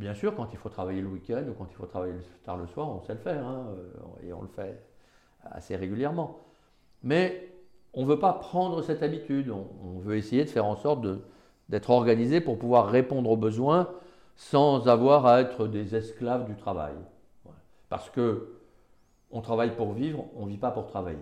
Bien 0.00 0.14
sûr, 0.14 0.34
quand 0.34 0.48
il 0.50 0.56
faut 0.56 0.70
travailler 0.70 1.02
le 1.02 1.08
week-end 1.08 1.44
ou 1.46 1.52
quand 1.52 1.66
il 1.70 1.74
faut 1.74 1.84
travailler 1.84 2.14
tard 2.42 2.56
le 2.56 2.66
soir, 2.66 2.88
on 2.88 3.02
sait 3.02 3.12
le 3.12 3.18
faire, 3.18 3.46
hein, 3.46 3.66
euh, 3.68 4.26
et 4.26 4.32
on 4.32 4.40
le 4.40 4.48
fait 4.48 4.82
assez 5.42 5.76
régulièrement. 5.76 6.40
Mais 7.02 7.52
on 7.92 8.00
ne 8.00 8.06
veut 8.06 8.18
pas 8.18 8.32
prendre 8.32 8.80
cette 8.80 9.02
habitude, 9.02 9.50
on, 9.50 9.98
veut 9.98 10.16
essayer 10.16 10.42
de 10.46 10.48
faire 10.48 10.64
en 10.64 10.76
sorte 10.76 11.04
d'être 11.68 11.90
organisé 11.90 12.40
pour 12.40 12.58
pouvoir 12.58 12.88
répondre 12.88 13.28
aux 13.28 13.36
besoins 13.36 13.90
sans 14.36 14.88
avoir 14.88 15.26
à 15.26 15.42
être 15.42 15.66
des 15.66 15.94
esclaves 15.94 16.46
du 16.46 16.56
travail. 16.56 16.94
Parce 17.90 18.08
que 18.08 18.54
on 19.30 19.42
travaille 19.42 19.76
pour 19.76 19.92
vivre, 19.92 20.24
on 20.34 20.46
ne 20.46 20.50
vit 20.50 20.56
pas 20.56 20.70
pour 20.70 20.86
travailler. 20.86 21.18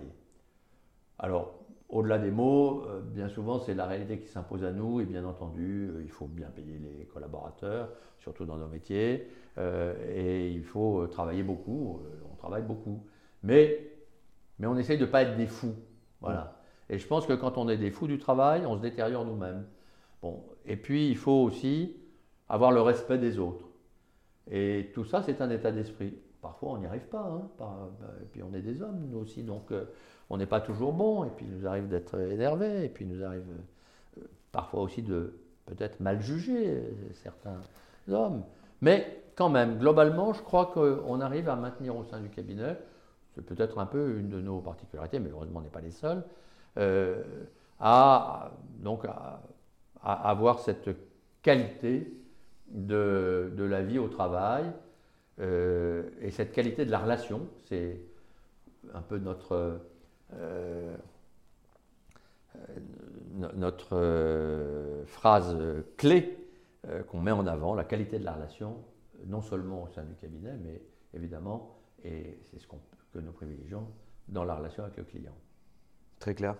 Alors, 1.17 1.58
au-delà 1.89 2.19
des 2.19 2.29
mots, 2.29 2.83
euh, 2.87 3.01
bien 3.01 3.27
souvent, 3.29 3.59
c'est 3.59 3.73
la 3.73 3.87
réalité 3.87 4.19
qui 4.19 4.27
s'impose 4.27 4.63
à 4.63 4.71
nous, 4.71 5.01
et 5.01 5.05
bien 5.05 5.25
entendu, 5.25 5.89
euh, 5.89 6.03
il 6.03 6.11
faut 6.11 6.27
bien 6.27 6.47
payer 6.47 6.77
les 6.77 7.05
collaborateurs, 7.05 7.89
surtout 8.19 8.45
dans 8.45 8.57
nos 8.57 8.67
métiers, 8.67 9.27
euh, 9.57 9.95
et 10.07 10.51
il 10.51 10.63
faut 10.63 11.07
travailler 11.07 11.41
beaucoup, 11.41 11.99
on 12.31 12.35
travaille 12.35 12.61
beaucoup. 12.61 13.03
Mais, 13.41 13.91
mais 14.59 14.67
on 14.67 14.77
essaye 14.77 14.97
de 14.99 15.05
ne 15.05 15.09
pas 15.09 15.23
être 15.23 15.35
des 15.35 15.47
fous. 15.47 15.75
Voilà. 16.21 16.61
Et 16.89 16.99
je 16.99 17.07
pense 17.07 17.25
que 17.25 17.33
quand 17.33 17.57
on 17.57 17.67
est 17.69 17.77
des 17.77 17.91
fous 17.91 18.07
du 18.07 18.19
travail, 18.19 18.65
on 18.65 18.75
se 18.75 18.81
détériore 18.81 19.25
nous-mêmes. 19.25 19.65
Bon. 20.21 20.43
Et 20.65 20.75
puis, 20.75 21.09
il 21.09 21.17
faut 21.17 21.43
aussi 21.43 21.95
avoir 22.49 22.71
le 22.71 22.81
respect 22.81 23.17
des 23.17 23.39
autres. 23.39 23.65
Et 24.51 24.91
tout 24.93 25.05
ça, 25.05 25.23
c'est 25.23 25.41
un 25.41 25.49
état 25.49 25.71
d'esprit. 25.71 26.13
Parfois, 26.41 26.71
on 26.71 26.77
n'y 26.77 26.85
arrive 26.85 27.07
pas. 27.07 27.49
Hein, 27.61 27.89
et 28.21 28.25
puis, 28.25 28.43
on 28.43 28.53
est 28.53 28.61
des 28.61 28.81
hommes, 28.81 29.07
nous 29.09 29.19
aussi. 29.19 29.43
Donc, 29.43 29.71
on 30.29 30.37
n'est 30.37 30.45
pas 30.45 30.61
toujours 30.61 30.93
bon, 30.93 31.23
et 31.23 31.29
puis 31.29 31.45
il 31.49 31.57
nous 31.57 31.67
arrive 31.67 31.87
d'être 31.87 32.19
énervé, 32.19 32.85
et 32.85 32.89
puis 32.89 33.05
il 33.05 33.15
nous 33.15 33.23
arrive 33.23 33.45
euh, 34.17 34.21
parfois 34.51 34.81
aussi 34.81 35.01
de 35.01 35.33
peut-être 35.65 35.99
mal 35.99 36.21
juger 36.21 36.67
euh, 36.67 36.81
certains 37.13 37.59
hommes. 38.09 38.43
Mais 38.81 39.23
quand 39.35 39.49
même, 39.49 39.79
globalement, 39.79 40.33
je 40.33 40.41
crois 40.41 40.67
qu'on 40.67 41.19
arrive 41.21 41.49
à 41.49 41.55
maintenir 41.55 41.95
au 41.95 42.03
sein 42.03 42.19
du 42.19 42.29
cabinet, 42.29 42.77
c'est 43.33 43.43
peut-être 43.43 43.79
un 43.79 43.85
peu 43.85 44.17
une 44.19 44.29
de 44.29 44.41
nos 44.41 44.59
particularités, 44.59 45.19
mais 45.19 45.29
heureusement 45.29 45.59
on 45.59 45.63
n'est 45.63 45.69
pas 45.69 45.81
les 45.81 45.91
seuls, 45.91 46.23
euh, 46.77 47.23
à, 47.79 48.51
donc 48.79 49.05
avoir 50.03 50.59
cette 50.59 50.89
qualité 51.41 52.13
de, 52.69 53.51
la 53.57 53.81
vie 53.81 53.97
au 53.97 54.09
travail 54.09 54.65
et 55.39 56.31
cette 56.31 56.51
qualité 56.51 56.85
de 56.85 56.91
la 56.91 56.99
relation. 56.99 57.47
C'est 57.65 58.01
un 58.93 59.01
peu 59.01 59.17
notre 59.17 59.79
notre 63.33 63.89
euh, 63.93 65.05
phrase 65.05 65.57
clé 65.97 66.37
euh, 66.87 67.03
qu'on 67.03 67.19
met 67.19 67.31
en 67.31 67.47
avant, 67.47 67.73
la 67.73 67.83
qualité 67.83 68.19
de 68.19 68.25
la 68.25 68.33
relation, 68.33 68.77
non 69.25 69.41
seulement 69.41 69.83
au 69.83 69.87
sein 69.87 70.03
du 70.03 70.15
cabinet, 70.15 70.53
mais 70.63 70.81
évidemment, 71.13 71.77
et 72.03 72.39
c'est 72.45 72.59
ce 72.59 72.67
que 72.67 73.19
nous 73.19 73.31
privilégions, 73.31 73.87
dans 74.27 74.43
la 74.43 74.55
relation 74.55 74.83
avec 74.83 74.97
le 74.97 75.03
client. 75.03 75.35
Très 76.19 76.35
clair. 76.35 76.55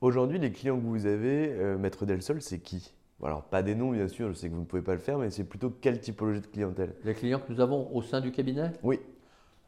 Aujourd'hui, 0.00 0.38
les 0.38 0.52
clients 0.52 0.78
que 0.78 0.84
vous 0.84 1.06
avez, 1.06 1.76
Maître 1.76 2.06
Delsol, 2.06 2.40
c'est 2.40 2.60
qui? 2.60 2.94
Alors, 3.22 3.44
pas 3.44 3.62
des 3.62 3.74
noms, 3.74 3.90
bien 3.90 4.08
sûr, 4.08 4.28
je 4.28 4.34
sais 4.34 4.48
que 4.48 4.54
vous 4.54 4.60
ne 4.60 4.66
pouvez 4.66 4.80
pas 4.80 4.94
le 4.94 4.98
faire, 4.98 5.18
mais 5.18 5.30
c'est 5.30 5.44
plutôt 5.44 5.68
quelle 5.68 6.00
typologie 6.00 6.40
de 6.40 6.46
clientèle? 6.46 6.94
Les 7.04 7.12
clients 7.12 7.38
que 7.38 7.52
nous 7.52 7.60
avons 7.60 7.94
au 7.94 8.00
sein 8.00 8.20
du 8.22 8.32
cabinet? 8.32 8.72
Oui. 8.82 8.98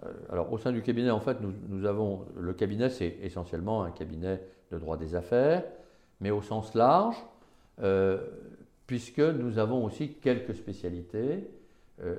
Euh, 0.04 0.12
alors 0.30 0.52
au 0.52 0.58
sein 0.58 0.72
du 0.72 0.82
cabinet, 0.82 1.10
en 1.10 1.20
fait, 1.20 1.38
nous, 1.40 1.86
avons 1.86 2.26
le 2.36 2.52
cabinet, 2.52 2.90
c'est 2.90 3.18
essentiellement 3.22 3.84
un 3.84 3.90
cabinet 3.90 4.40
de 4.70 4.78
droit 4.78 4.96
des 4.96 5.14
affaires, 5.14 5.64
mais 6.20 6.30
au 6.30 6.42
sens 6.42 6.74
large, 6.74 7.16
euh, 7.80 8.18
puisque 8.86 9.20
nous 9.20 9.58
avons 9.58 9.84
aussi 9.84 10.14
quelques 10.14 10.54
spécialités, 10.54 11.48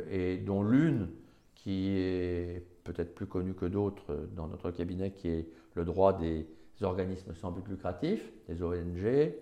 et 0.09 0.37
dont 0.37 0.63
l'une 0.63 1.09
qui 1.55 1.97
est 1.97 2.63
peut-être 2.85 3.13
plus 3.13 3.25
connue 3.25 3.53
que 3.53 3.65
d'autres 3.65 4.27
dans 4.33 4.47
notre 4.47 4.71
cabinet, 4.71 5.11
qui 5.11 5.27
est 5.27 5.47
le 5.75 5.83
droit 5.83 6.17
des 6.17 6.47
organismes 6.81 7.33
sans 7.35 7.51
but 7.51 7.67
lucratif, 7.67 8.31
des 8.47 8.61
ONG, 8.63 9.33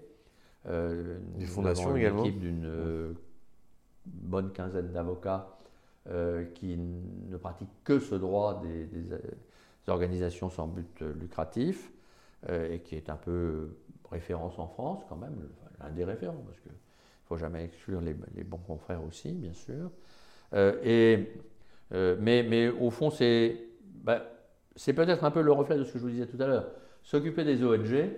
euh, 0.68 1.18
des 1.38 1.46
fondations 1.46 1.92
une 1.92 1.98
également. 1.98 2.24
équipe 2.24 2.40
d'une 2.40 2.66
euh, 2.66 3.14
bonne 4.06 4.52
quinzaine 4.52 4.92
d'avocats 4.92 5.51
euh, 6.10 6.46
qui 6.46 6.78
ne 6.78 7.38
pratiquent 7.38 7.84
que 7.84 8.00
ce 8.00 8.16
droit 8.16 8.62
des, 8.62 8.88
organisations 9.88 10.50
sans 10.50 10.68
but 10.68 11.02
lucratif 11.02 11.92
et 12.48 12.80
qui 12.80 12.96
est 12.96 13.10
un 13.10 13.16
peu 13.16 13.76
référence 14.10 14.58
en 14.58 14.68
France 14.68 15.04
quand 15.10 15.16
même, 15.16 15.36
l'un 15.80 15.90
des 15.90 16.06
référents, 16.06 16.44
parce 16.46 16.60
qu'il 16.60 16.72
ne 16.72 16.78
faut 17.26 17.36
jamais 17.36 17.66
exclure 17.66 18.00
les, 18.00 18.14
bons 18.44 18.60
confrères 18.60 19.04
aussi, 19.04 19.32
bien 19.32 19.54
sûr. 19.54 19.92
et, 20.54 21.34
mais, 21.92 22.70
au 22.70 22.92
fond, 22.92 23.10
ben, 23.10 24.22
c'est 24.76 24.94
peut-être 24.94 25.24
un 25.24 25.32
peu 25.32 25.42
le 25.42 25.52
reflet 25.52 25.78
de 25.78 25.84
ce 25.84 25.94
que 25.94 26.00
je 26.00 26.04
vous 26.04 26.12
disais 26.12 26.28
tout 26.28 26.42
à 26.42 26.48
l'heure. 26.48 26.72
S'occuper 27.04 27.44
des 27.44 27.64
ONG, 27.64 28.12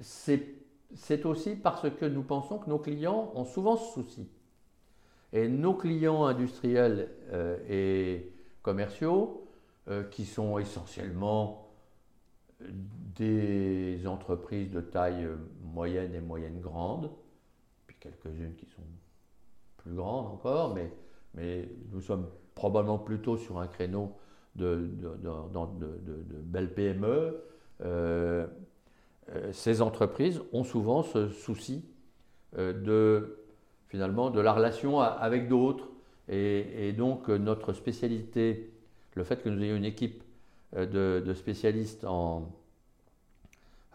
c'est 0.00 1.26
aussi 1.26 1.56
parce 1.56 1.90
que 1.90 2.04
nous 2.04 2.22
pensons 2.22 2.58
que 2.58 2.68
nos 2.68 2.78
clients 2.78 3.32
ont 3.34 3.44
souvent 3.44 3.76
ce 3.76 3.92
souci. 3.94 4.28
Et 5.32 5.48
nos 5.48 5.74
clients 5.74 6.24
industriels 6.24 7.10
euh, 7.32 7.58
et 7.68 8.32
commerciaux, 8.62 9.46
euh, 9.88 10.04
qui 10.04 10.24
sont 10.24 10.58
essentiellement 10.58 11.70
des 12.60 14.06
entreprises 14.06 14.70
de 14.70 14.80
taille 14.80 15.28
moyenne 15.62 16.14
et 16.14 16.20
moyenne 16.20 16.60
grande, 16.60 17.10
puis 17.86 17.96
quelques-unes 18.00 18.54
qui 18.56 18.66
sont 18.66 18.82
plus 19.76 19.94
grandes 19.94 20.26
encore, 20.26 20.74
mais, 20.74 20.92
mais 21.34 21.68
nous 21.92 22.00
sommes 22.00 22.28
probablement 22.54 22.98
plutôt 22.98 23.36
sur 23.36 23.58
un 23.58 23.68
créneau 23.68 24.16
de, 24.56 24.90
de, 25.00 26.36
belles 26.42 26.74
PME. 26.74 27.40
Euh, 27.82 28.46
ces 29.52 29.82
entreprises 29.82 30.42
ont 30.52 30.64
souvent 30.64 31.02
ce 31.02 31.28
souci 31.28 31.84
de, 32.56 33.38
finalement, 33.88 34.30
de 34.30 34.40
la 34.40 34.52
relation 34.52 35.00
avec 35.00 35.48
d'autres. 35.48 35.88
Et, 36.28 36.92
donc 36.92 37.28
notre 37.28 37.72
spécialité, 37.72 38.70
le 39.14 39.24
fait 39.24 39.42
que 39.42 39.48
nous 39.48 39.62
ayons 39.62 39.76
une 39.76 39.84
équipe 39.84 40.22
de, 40.76 41.32
spécialistes 41.34 42.04
en, 42.04 42.52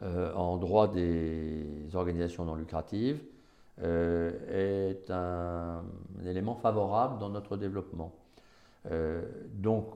en 0.01 0.57
droit 0.57 0.91
des 0.91 1.65
organisations 1.93 2.45
non 2.45 2.55
lucratives, 2.55 3.19
est 3.79 5.09
un, 5.11 5.83
élément 6.25 6.55
favorable 6.55 7.19
dans 7.19 7.29
notre 7.29 7.55
développement. 7.55 8.15
donc 9.53 9.93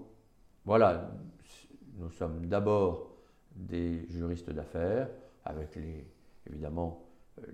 voilà, 0.65 1.09
nous 1.97 2.11
sommes 2.11 2.45
d'abord 2.45 3.09
des 3.55 4.05
juristes 4.09 4.51
d'affaires, 4.51 5.09
avec 5.45 5.75
les, 5.75 6.05
évidemment 6.49 7.06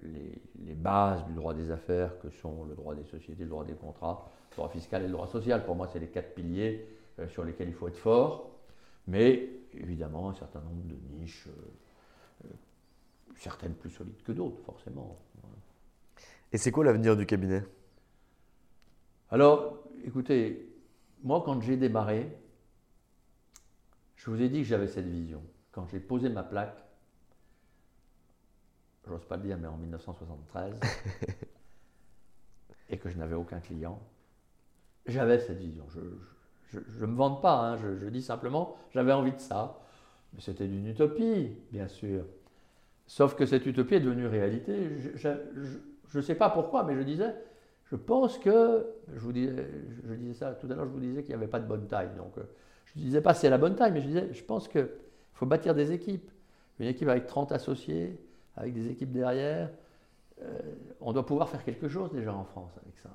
les, 0.04 0.74
bases 0.76 1.26
du 1.26 1.34
droit 1.34 1.54
des 1.54 1.72
affaires 1.72 2.20
que 2.20 2.30
sont 2.30 2.66
le 2.66 2.76
droit 2.76 2.94
des 2.94 3.06
sociétés, 3.06 3.44
le 3.44 3.50
droit 3.50 3.64
des 3.64 3.76
contrats, 3.76 4.30
le 4.52 4.56
droit 4.58 4.70
fiscal 4.70 5.02
et 5.04 5.06
le 5.06 5.14
droit 5.14 5.28
social. 5.28 5.64
Pour 5.66 5.76
moi, 5.76 5.88
c'est 5.92 6.00
les 6.00 6.08
quatre 6.08 6.34
piliers 6.34 6.86
euh, 7.20 7.28
sur 7.30 7.46
lesquels 7.46 7.70
il 7.70 7.74
faut 7.74 7.88
être 7.88 7.98
fort, 7.98 8.52
mais 9.08 9.50
évidemment 9.74 10.30
un 10.30 10.34
certain 10.34 10.60
nombre 10.60 10.84
de 10.84 10.96
niches, 11.16 11.48
euh, 11.48 12.46
euh, 12.46 12.50
certaines 13.38 13.76
plus 13.76 13.92
solides 13.92 14.22
que 14.24 14.32
d'autres, 14.32 14.62
forcément. 14.66 15.18
Et 16.52 16.58
c'est 16.58 16.72
quoi 16.72 16.84
l'avenir 16.84 17.16
du 17.16 17.26
cabinet? 17.26 17.64
Alors, 19.32 19.84
écoutez, 20.04 20.70
moi, 21.24 21.42
quand 21.46 21.62
j'ai 21.62 21.78
démarré, 21.78 22.38
je 24.16 24.30
vous 24.30 24.42
ai 24.42 24.50
dit 24.50 24.60
que 24.60 24.68
j'avais 24.68 24.88
cette 24.88 25.08
vision. 25.08 25.42
Quand 25.72 25.88
j'ai 25.88 26.00
posé 26.00 26.30
ma 26.30 26.44
plaque, 26.44 26.83
j'ose 29.08 29.26
pas 29.26 29.38
le 29.38 29.44
dire, 29.44 29.58
mais 29.58 29.68
en 29.68 29.78
1973, 29.78 30.80
et 32.90 32.98
que 32.98 33.10
je 33.10 33.18
n'avais 33.18 33.36
aucun 33.36 33.60
client, 33.60 34.02
j'avais 35.06 35.40
cette 35.40 35.58
vision. 35.58 35.86
Je 36.72 36.80
ne 37.02 37.06
me 37.06 37.16
vante 37.16 37.42
pas, 37.42 37.60
hein, 37.60 37.78
je, 37.78 38.08
dis 38.08 38.22
simplement, 38.22 38.76
j'avais 38.92 39.14
envie 39.14 39.34
de 39.34 39.40
ça. 39.40 39.80
Mais 40.34 40.42
c'était 40.42 40.68
d'une 40.68 40.88
utopie, 40.88 41.56
bien 41.72 41.88
sûr. 41.88 42.26
Sauf 43.06 43.36
que 43.36 43.46
cette 43.46 43.66
utopie 43.66 43.96
est 43.96 44.00
devenue 44.00 44.26
réalité. 44.26 44.90
Je 45.16 46.18
ne 46.18 46.22
sais 46.22 46.36
pas 46.36 46.50
pourquoi, 46.50 46.84
mais 46.84 46.96
je 46.96 47.02
disais, 47.02 47.36
je 47.86 47.96
pense 47.96 48.40
que, 48.40 48.88
je 49.14 49.20
vous 49.20 49.34
disais, 49.34 49.68
je 50.08 50.14
disais 50.16 50.34
ça 50.34 50.54
tout 50.54 50.68
à 50.72 50.76
l'heure, 50.76 50.86
je 50.86 50.92
vous 50.92 51.00
disais 51.00 51.22
qu'il 51.22 51.30
n'y 51.30 51.36
avait 51.36 51.48
pas 51.48 51.60
de 51.60 51.68
bonne 51.68 51.88
taille. 51.88 52.10
Donc, 52.18 52.38
euh, 52.38 52.44
je 52.86 53.00
ne 53.00 53.04
disais 53.04 53.22
pas 53.22 53.34
c'est 53.34 53.50
la 53.50 53.58
bonne 53.58 53.76
taille, 53.76 53.92
mais 53.92 54.02
je 54.02 54.08
disais, 54.08 54.34
je 54.34 54.44
pense 54.44 54.68
qu'il 54.68 54.88
faut 55.34 55.46
bâtir 55.46 55.76
des 55.76 55.92
équipes. 55.92 56.32
Une 56.80 56.88
équipe 56.88 57.08
avec 57.08 57.28
30 57.28 57.52
associés, 57.52 58.20
avec 58.56 58.74
des 58.74 58.90
équipes 58.90 59.12
derrière, 59.12 59.70
euh, 60.42 60.60
on 61.02 61.14
doit 61.14 61.26
pouvoir 61.26 61.50
faire 61.50 61.64
quelque 61.64 61.88
chose 61.88 62.12
déjà 62.12 62.34
en 62.34 62.44
France 62.44 62.72
avec 62.82 62.98
ça. 63.00 63.10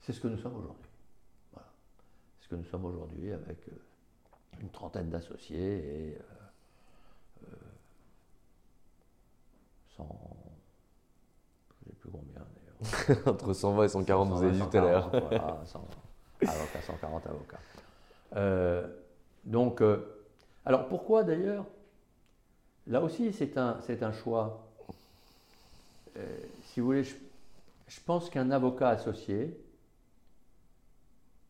C'est 0.00 0.12
ce 0.12 0.20
que 0.20 0.28
nous 0.28 0.38
sommes 0.38 0.56
aujourd'hui. 0.56 0.90
Voilà. 1.52 1.68
C'est 2.38 2.44
ce 2.44 2.48
que 2.48 2.56
nous 2.56 2.64
sommes 2.64 2.84
aujourd'hui 2.84 3.32
avec 3.32 3.68
euh, 3.68 3.76
une 4.60 4.70
trentaine 4.70 5.10
d'associés 5.10 6.08
et 6.08 6.18
euh, 6.18 7.46
100, 9.96 10.06
je 11.70 11.88
ne 11.88 11.92
sais 11.92 11.96
plus 12.00 12.10
combien 12.10 12.34
d'ailleurs. 12.34 13.28
Entre 13.34 13.52
120 13.52 13.84
et 13.84 13.88
140, 13.88 14.28
vous 14.28 14.42
avez 14.42 14.52
dit 14.52 14.58
tout 14.58 14.76
à 14.76 14.80
l'heure. 14.80 15.10
Voilà, 15.10 15.62
140 16.82 17.26
avocats. 17.26 17.58
Euh, 18.36 18.86
donc, 19.44 19.80
euh, 19.80 20.24
alors 20.64 20.88
pourquoi 20.88 21.22
d'ailleurs 21.22 21.66
Là 22.86 23.00
aussi, 23.00 23.32
c'est 23.32 23.56
un, 23.56 23.78
un 24.00 24.12
choix. 24.12 24.68
Euh, 26.16 26.20
si 26.64 26.80
vous 26.80 26.86
voulez, 26.86 27.04
je, 27.04 28.00
pense 28.04 28.28
qu'un 28.28 28.50
avocat 28.50 28.90
associé, 28.90 29.56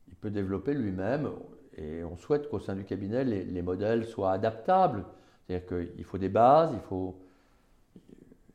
il 0.08 0.14
peut 0.14 0.30
développer 0.30 0.74
lui-même, 0.74 1.30
et 1.76 2.04
on 2.04 2.16
souhaite 2.16 2.48
qu'au 2.48 2.60
sein 2.60 2.76
du 2.76 2.84
cabinet, 2.84 3.24
les, 3.24 3.62
modèles 3.62 4.06
soient 4.06 4.32
adaptables. 4.32 5.04
C'est-à-dire 5.46 5.66
qu'il 5.66 6.04
faut 6.04 6.18
des 6.18 6.28
bases, 6.28 6.70
il 6.72 6.80
faut, 6.88 7.16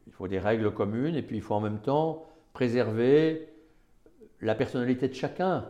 il 0.07 0.13
faut 0.13 0.27
des 0.27 0.39
règles 0.39 0.73
communes, 0.73 1.15
et 1.15 1.21
puis 1.21 1.35
il 1.35 1.41
faut 1.41 1.55
en 1.55 1.61
même 1.61 1.79
temps 1.79 2.25
préserver 2.53 3.49
la 4.41 4.55
personnalité 4.55 5.09
de 5.09 5.13
chacun. 5.13 5.65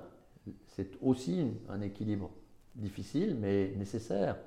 C'est 0.67 0.91
aussi 1.01 1.47
un 1.69 1.81
équilibre 1.81 2.29
difficile, 2.75 3.35
mais 3.35 3.73
nécessaire. 3.75 4.37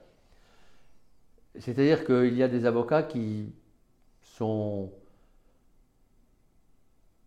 C'est-à-dire 1.59 2.05
qu'il 2.05 2.35
y 2.35 2.43
a 2.43 2.49
des 2.49 2.65
avocats 2.65 3.03
qui 3.03 3.53
sont 4.21 4.91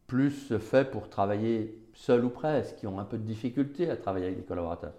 plus 0.08 0.58
faits 0.58 0.92
pour 0.92 1.10
travailler 1.10 1.80
seuls 1.94 2.26
ou 2.26 2.30
presque, 2.30 2.76
qui 2.78 2.88
ont 2.88 3.00
un 3.00 3.06
peu 3.06 3.18
de 3.18 3.24
difficulté 3.24 3.90
à 3.90 3.98
travailler 3.98 4.28
avec 4.28 4.38
des 4.38 4.44
collaborateurs. 4.44 4.94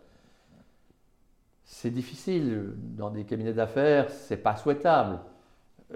C'est 1.64 1.90
difficile 1.90 2.72
dans 2.76 3.10
des 3.10 3.24
cabinets 3.24 3.52
d'affaires, 3.52 4.10
c'est 4.10 4.36
pas 4.36 4.56
souhaitable. 4.56 5.20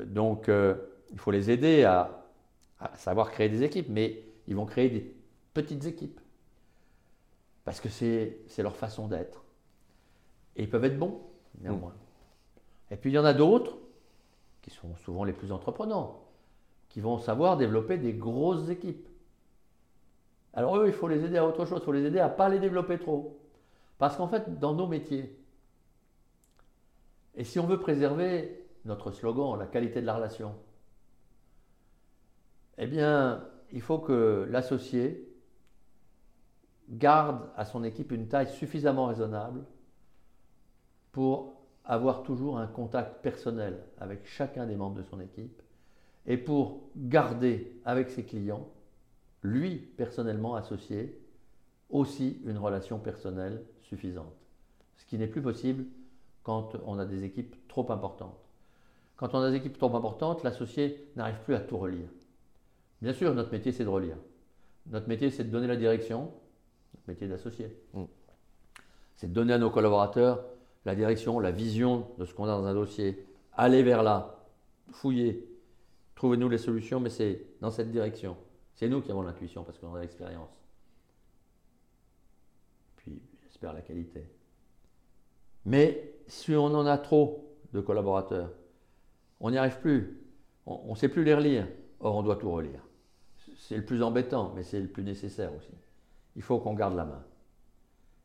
Donc 0.04 0.48
euh, 0.48 0.74
il 1.12 1.18
faut 1.18 1.30
les 1.30 1.50
aider 1.50 1.84
à, 1.84 2.24
à, 2.80 2.96
savoir 2.96 3.30
créer 3.30 3.48
des 3.48 3.62
équipes, 3.62 3.88
mais 3.88 4.24
ils 4.48 4.56
vont 4.56 4.66
créer 4.66 4.90
des 4.90 5.14
petites 5.54 5.84
équipes 5.86 6.20
parce 7.64 7.80
que 7.80 7.88
c'est 7.88 8.42
leur 8.58 8.76
façon 8.76 9.06
d'être. 9.06 9.44
Et 10.56 10.64
ils 10.64 10.70
peuvent 10.70 10.84
être 10.84 10.98
bons, 10.98 11.20
néanmoins. 11.60 11.94
Et 12.90 12.96
puis 12.96 13.10
il 13.10 13.14
y 13.14 13.18
en 13.18 13.24
a 13.24 13.34
d'autres, 13.34 13.76
qui 14.62 14.70
sont 14.70 14.94
souvent 14.96 15.24
les 15.24 15.32
plus 15.32 15.52
entreprenants, 15.52 16.24
qui 16.88 17.00
vont 17.00 17.18
savoir 17.18 17.56
développer 17.56 17.98
des 17.98 18.12
grosses 18.12 18.68
équipes. 18.68 19.08
Alors 20.52 20.76
eux, 20.76 20.86
il 20.88 20.92
faut 20.92 21.08
les 21.08 21.24
aider 21.24 21.38
à 21.38 21.46
autre 21.46 21.64
chose, 21.64 21.80
il 21.80 21.84
faut 21.84 21.92
les 21.92 22.04
aider 22.04 22.18
à 22.18 22.28
ne 22.28 22.34
pas 22.34 22.48
les 22.48 22.58
développer 22.58 22.98
trop. 22.98 23.40
Parce 23.98 24.16
qu'en 24.16 24.28
fait, 24.28 24.58
dans 24.58 24.74
nos 24.74 24.86
métiers, 24.86 25.36
et 27.36 27.44
si 27.44 27.58
on 27.58 27.66
veut 27.66 27.78
préserver 27.78 28.66
notre 28.84 29.12
slogan, 29.12 29.58
la 29.58 29.66
qualité 29.66 30.00
de 30.00 30.06
la 30.06 30.16
relation, 30.16 30.54
eh 32.78 32.86
bien, 32.86 33.46
il 33.72 33.82
faut 33.82 33.98
que 33.98 34.46
l'associé 34.50 35.28
garde 36.88 37.48
à 37.56 37.64
son 37.64 37.84
équipe 37.84 38.10
une 38.10 38.26
taille 38.26 38.48
suffisamment 38.48 39.06
raisonnable 39.06 39.64
pour 41.12 41.59
avoir 41.90 42.22
toujours 42.22 42.56
un 42.56 42.68
contact 42.68 43.20
personnel 43.20 43.82
avec 43.98 44.24
chacun 44.24 44.64
des 44.64 44.76
membres 44.76 44.96
de 44.96 45.02
son 45.02 45.20
équipe 45.20 45.60
et 46.24 46.36
pour 46.36 46.82
garder 46.96 47.80
avec 47.84 48.10
ses 48.10 48.22
clients, 48.22 48.68
lui 49.42 49.74
personnellement 49.74 50.54
associé, 50.54 51.20
aussi 51.88 52.40
une 52.44 52.58
relation 52.58 53.00
personnelle 53.00 53.64
suffisante. 53.82 54.32
Ce 54.98 55.04
qui 55.04 55.18
n'est 55.18 55.26
plus 55.26 55.42
possible 55.42 55.84
quand 56.44 56.76
on 56.86 57.00
a 57.00 57.04
des 57.04 57.24
équipes 57.24 57.56
trop 57.66 57.90
importantes. 57.90 58.38
quand 59.16 59.34
on 59.34 59.40
a 59.40 59.50
des 59.50 59.56
équipes 59.56 59.76
trop 59.76 59.94
importantes, 59.96 60.44
l'associé 60.44 61.08
n'arrive 61.16 61.40
plus 61.44 61.56
à 61.56 61.60
tout 61.60 61.76
relire. 61.76 62.08
Bien 63.02 63.12
sûr, 63.12 63.34
notre 63.34 63.50
métier, 63.50 63.72
c'est 63.72 63.84
de 63.84 63.88
relire. 63.88 64.16
Notre 64.86 65.08
métier, 65.08 65.30
c'est 65.30 65.44
de 65.44 65.50
donner 65.50 65.66
la 65.66 65.76
direction, 65.76 66.30
notre 66.94 67.08
métier 67.08 67.26
d'associé. 67.26 67.76
Mm. 67.94 68.04
C'est 69.16 69.26
de 69.26 69.34
donner 69.34 69.52
à 69.52 69.58
nos 69.58 69.70
collaborateurs 69.70 70.44
la 70.84 70.94
direction, 70.94 71.38
la 71.38 71.50
vision 71.50 72.08
de 72.18 72.24
ce 72.24 72.34
qu'on 72.34 72.44
a 72.44 72.48
dans 72.48 72.64
un 72.64 72.74
dossier. 72.74 73.26
Aller 73.52 73.82
vers 73.82 74.02
là, 74.02 74.46
fouiller, 74.90 75.46
trouvez-nous 76.14 76.48
les 76.48 76.58
solutions, 76.58 77.00
mais 77.00 77.10
c'est 77.10 77.46
dans 77.60 77.70
cette 77.70 77.90
direction. 77.90 78.36
C'est 78.74 78.88
nous 78.88 79.02
qui 79.02 79.10
avons 79.10 79.22
l'intuition 79.22 79.64
parce 79.64 79.78
qu'on 79.78 79.94
a 79.94 80.00
l'expérience. 80.00 80.50
Puis, 82.96 83.20
j'espère 83.42 83.72
la 83.72 83.82
qualité. 83.82 84.26
Mais 85.66 86.14
si 86.26 86.54
on 86.54 86.66
en 86.66 86.86
a 86.86 86.96
trop 86.96 87.56
de 87.72 87.80
collaborateurs, 87.80 88.50
on 89.40 89.50
n'y 89.50 89.58
arrive 89.58 89.80
plus. 89.80 90.22
On 90.66 90.90
ne 90.90 90.96
sait 90.96 91.08
plus 91.08 91.24
les 91.24 91.34
relire. 91.34 91.66
Or, 92.00 92.16
on 92.16 92.22
doit 92.22 92.36
tout 92.36 92.50
relire. 92.50 92.80
C'est 93.56 93.76
le 93.76 93.84
plus 93.84 94.02
embêtant, 94.02 94.52
mais 94.54 94.62
c'est 94.62 94.80
le 94.80 94.88
plus 94.88 95.02
nécessaire 95.02 95.54
aussi. 95.54 95.74
Il 96.36 96.42
faut 96.42 96.58
qu'on 96.58 96.74
garde 96.74 96.94
la 96.94 97.04
main. 97.04 97.24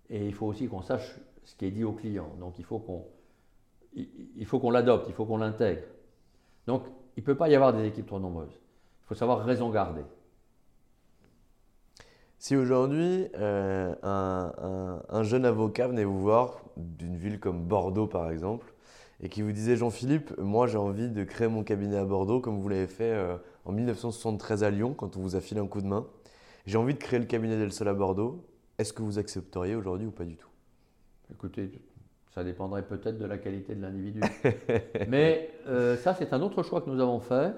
Et 0.10 0.26
il 0.26 0.34
faut 0.34 0.46
aussi 0.46 0.68
qu'on 0.68 0.82
sache 0.82 1.16
ce 1.46 1.56
qui 1.56 1.66
est 1.66 1.72
dit 1.72 1.84
au 1.84 1.94
client. 1.94 2.30
Donc, 2.40 2.60
il 2.60 2.66
faut 2.66 2.80
qu'on 2.80 3.06
il 3.96 4.46
faut 4.46 4.60
qu'on 4.60 4.72
l'adopte, 4.72 5.08
il 5.08 5.14
faut 5.14 5.26
qu'on 5.26 5.38
l'intègre. 5.38 5.84
Donc, 6.68 6.84
il 7.16 7.22
ne 7.22 7.26
peut 7.26 7.36
pas 7.36 7.48
y 7.48 7.56
avoir 7.56 7.74
des 7.74 7.86
équipes 7.86 8.08
trop 8.08 8.20
nombreuses. 8.20 8.52
Il 8.52 9.08
faut 9.08 9.16
savoir 9.16 9.46
raison 9.46 9.70
garder. 9.70 10.02
Si 12.38 12.56
aujourd'hui, 12.56 13.28
euh, 13.36 13.96
un, 14.04 15.24
jeune 15.24 15.46
avocat 15.46 15.88
venait 15.88 16.04
vous 16.04 16.20
voir 16.20 16.62
d'une 16.76 17.16
ville 17.16 17.40
comme 17.40 17.64
Bordeaux, 17.64 18.08
par 18.08 18.30
exemple, 18.30 18.74
et 19.22 19.30
qui 19.30 19.42
vous 19.42 19.54
disait 19.54 19.78
Jean-Philippe, 19.78 20.38
moi 20.38 20.68
j'ai 20.68 20.78
envie 20.78 21.10
de 21.10 21.24
créer 21.24 21.48
mon 21.48 21.64
cabinet 21.64 21.98
à 21.98 22.04
Bordeaux, 22.04 22.42
comme 22.42 22.60
vous 22.60 22.68
l'avez 22.68 22.88
fait 22.88 23.14
euh, 23.14 23.38
en 23.64 23.72
1973 23.72 24.64
à 24.64 24.70
Lyon, 24.70 24.94
quand 24.94 25.16
on 25.16 25.22
vous 25.22 25.36
a 25.38 25.42
filé 25.42 25.62
un 25.62 25.68
coup 25.68 25.82
de 25.82 25.88
main. 25.88 26.06
J'ai 26.66 26.78
envie 26.78 26.94
de 26.94 27.00
créer 27.00 27.20
le 27.20 27.26
cabinet 27.26 27.58
d'El 27.58 27.72
Sol 27.72 27.88
à 27.88 27.94
Bordeaux. 27.94 28.46
Est-ce 28.78 28.92
que 28.92 29.02
vous 29.02 29.18
accepteriez 29.18 29.76
aujourd'hui 29.76 30.08
ou 30.08 30.12
pas 30.12 30.26
du 30.26 30.36
tout? 30.36 30.50
Écoutez, 31.32 31.72
ça 32.34 32.44
dépendrait 32.44 32.86
peut-être 32.86 33.18
de 33.18 33.26
la 33.26 33.38
qualité 33.38 33.76
de 33.76 33.82
l'individu. 33.82 34.22
Mais 35.08 35.52
euh, 35.68 35.96
ça, 35.98 36.14
c'est 36.14 36.34
un 36.34 36.42
autre 36.42 36.64
choix 36.64 36.82
que 36.82 36.90
nous 36.90 37.02
avons 37.02 37.20
fait. 37.20 37.54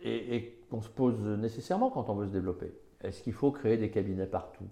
Et, 0.00 0.54
qu'on 0.70 0.82
se 0.82 0.88
pose 0.90 1.18
nécessairement 1.18 1.90
quand 1.90 2.10
on 2.10 2.14
veut 2.14 2.26
se 2.26 2.32
développer. 2.32 2.70
Est-ce 3.00 3.22
qu'il 3.22 3.32
faut 3.32 3.50
créer 3.50 3.78
des 3.78 3.90
cabinets 3.90 4.26
partout? 4.26 4.68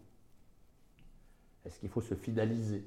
Est-ce 1.65 1.79
qu'il 1.79 1.89
faut 1.89 2.03
se 2.03 2.15
fidéliser, 2.15 2.85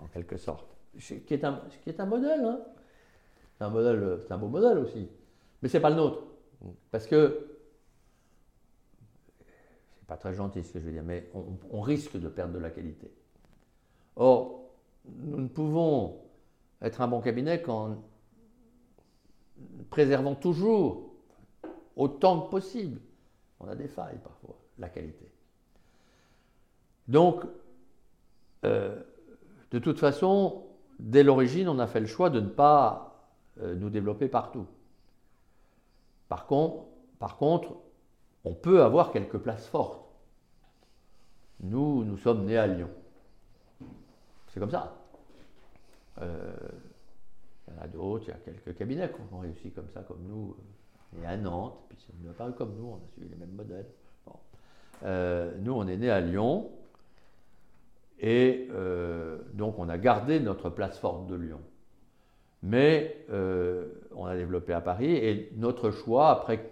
en 0.00 0.06
quelque 0.06 0.36
sorte? 0.36 0.76
Ce 0.98 1.14
qui 1.14 1.34
est 1.34 1.44
un, 1.44 1.62
qui 1.82 1.90
est 1.90 2.00
un 2.00 2.06
modèle. 2.06 2.44
Hein. 2.44 2.60
c'est 3.56 3.64
un 3.64 3.70
modèle, 3.70 4.20
un 4.28 4.38
beau 4.38 4.48
modèle 4.48 4.78
aussi. 4.78 5.08
Mais 5.62 5.68
ce 5.68 5.76
n'est 5.76 5.80
pas 5.80 5.90
le 5.90 5.96
nôtre. 5.96 6.24
Parce 6.90 7.06
que 7.06 7.59
pas 10.10 10.16
très 10.16 10.34
gentil 10.34 10.64
ce 10.64 10.72
que 10.72 10.80
je 10.80 10.86
veux 10.86 10.90
dire, 10.90 11.04
mais 11.04 11.30
on, 11.70 11.80
risque 11.80 12.18
de 12.18 12.28
perdre 12.28 12.52
de 12.52 12.58
la 12.58 12.70
qualité. 12.70 13.12
Or, 14.16 14.64
nous 15.04 15.38
ne 15.38 15.46
pouvons 15.46 16.18
être 16.82 17.00
un 17.00 17.06
bon 17.06 17.20
cabinet 17.20 17.62
qu'en 17.62 17.96
préservant 19.88 20.34
toujours, 20.34 21.12
autant 21.94 22.40
que 22.40 22.50
possible, 22.50 22.98
on 23.60 23.68
a 23.68 23.76
des 23.76 23.86
failles 23.86 24.18
parfois, 24.24 24.56
la 24.80 24.88
qualité. 24.88 25.30
Donc, 27.06 27.44
euh, 28.64 29.00
de 29.70 29.78
toute 29.78 30.00
façon, 30.00 30.64
dès 30.98 31.22
l'origine, 31.22 31.68
on 31.68 31.78
a 31.78 31.86
fait 31.86 32.00
le 32.00 32.08
choix 32.08 32.30
de 32.30 32.40
ne 32.40 32.48
pas 32.48 33.28
euh, 33.60 33.76
nous 33.76 33.90
développer 33.90 34.26
partout. 34.26 34.66
Par 36.28 36.48
par 37.20 37.36
contre, 37.36 37.76
on 38.44 38.54
peut 38.54 38.82
avoir 38.82 39.12
quelques 39.12 39.38
places 39.38 39.66
fortes. 39.66 40.00
Nous, 41.60 42.04
nous 42.04 42.16
sommes 42.16 42.46
nés 42.46 42.56
à 42.56 42.66
Lyon. 42.66 42.90
C'est 44.48 44.60
comme 44.60 44.70
ça. 44.70 44.96
Euh, 46.20 46.52
il 47.68 47.74
y 47.74 47.78
en 47.78 47.82
a 47.82 47.88
d'autres, 47.88 48.24
il 48.26 48.30
y 48.30 48.32
a 48.32 48.38
quelques 48.38 48.76
cabinets 48.76 49.08
qui 49.08 49.34
ont 49.34 49.38
réussi 49.38 49.70
comme 49.70 49.88
ça, 49.94 50.02
comme 50.02 50.22
nous. 50.26 50.56
Et 51.20 51.26
à 51.26 51.36
Nantes, 51.36 51.78
puis 51.88 51.98
ça 51.98 52.12
ne 52.22 52.32
pas 52.32 52.50
comme 52.52 52.76
nous, 52.76 52.86
on 52.86 52.96
a 52.96 53.08
suivi 53.12 53.28
les 53.28 53.36
mêmes 53.36 53.54
modèles. 53.54 53.86
Euh, 55.02 55.52
nous, 55.60 55.72
on 55.72 55.86
est 55.88 55.96
nés 55.96 56.10
à 56.10 56.20
Lyon, 56.20 56.70
et 58.20 58.68
euh, 58.70 59.38
donc 59.54 59.78
on 59.78 59.88
a 59.88 59.98
gardé 59.98 60.40
notre 60.40 60.70
place 60.70 60.98
forte 60.98 61.26
de 61.26 61.34
Lyon. 61.34 61.60
Mais 62.62 63.26
on 64.14 64.26
a 64.26 64.36
développé 64.36 64.72
à 64.72 64.80
Paris, 64.80 65.12
et 65.12 65.52
notre 65.56 65.90
choix, 65.90 66.30
après 66.30 66.70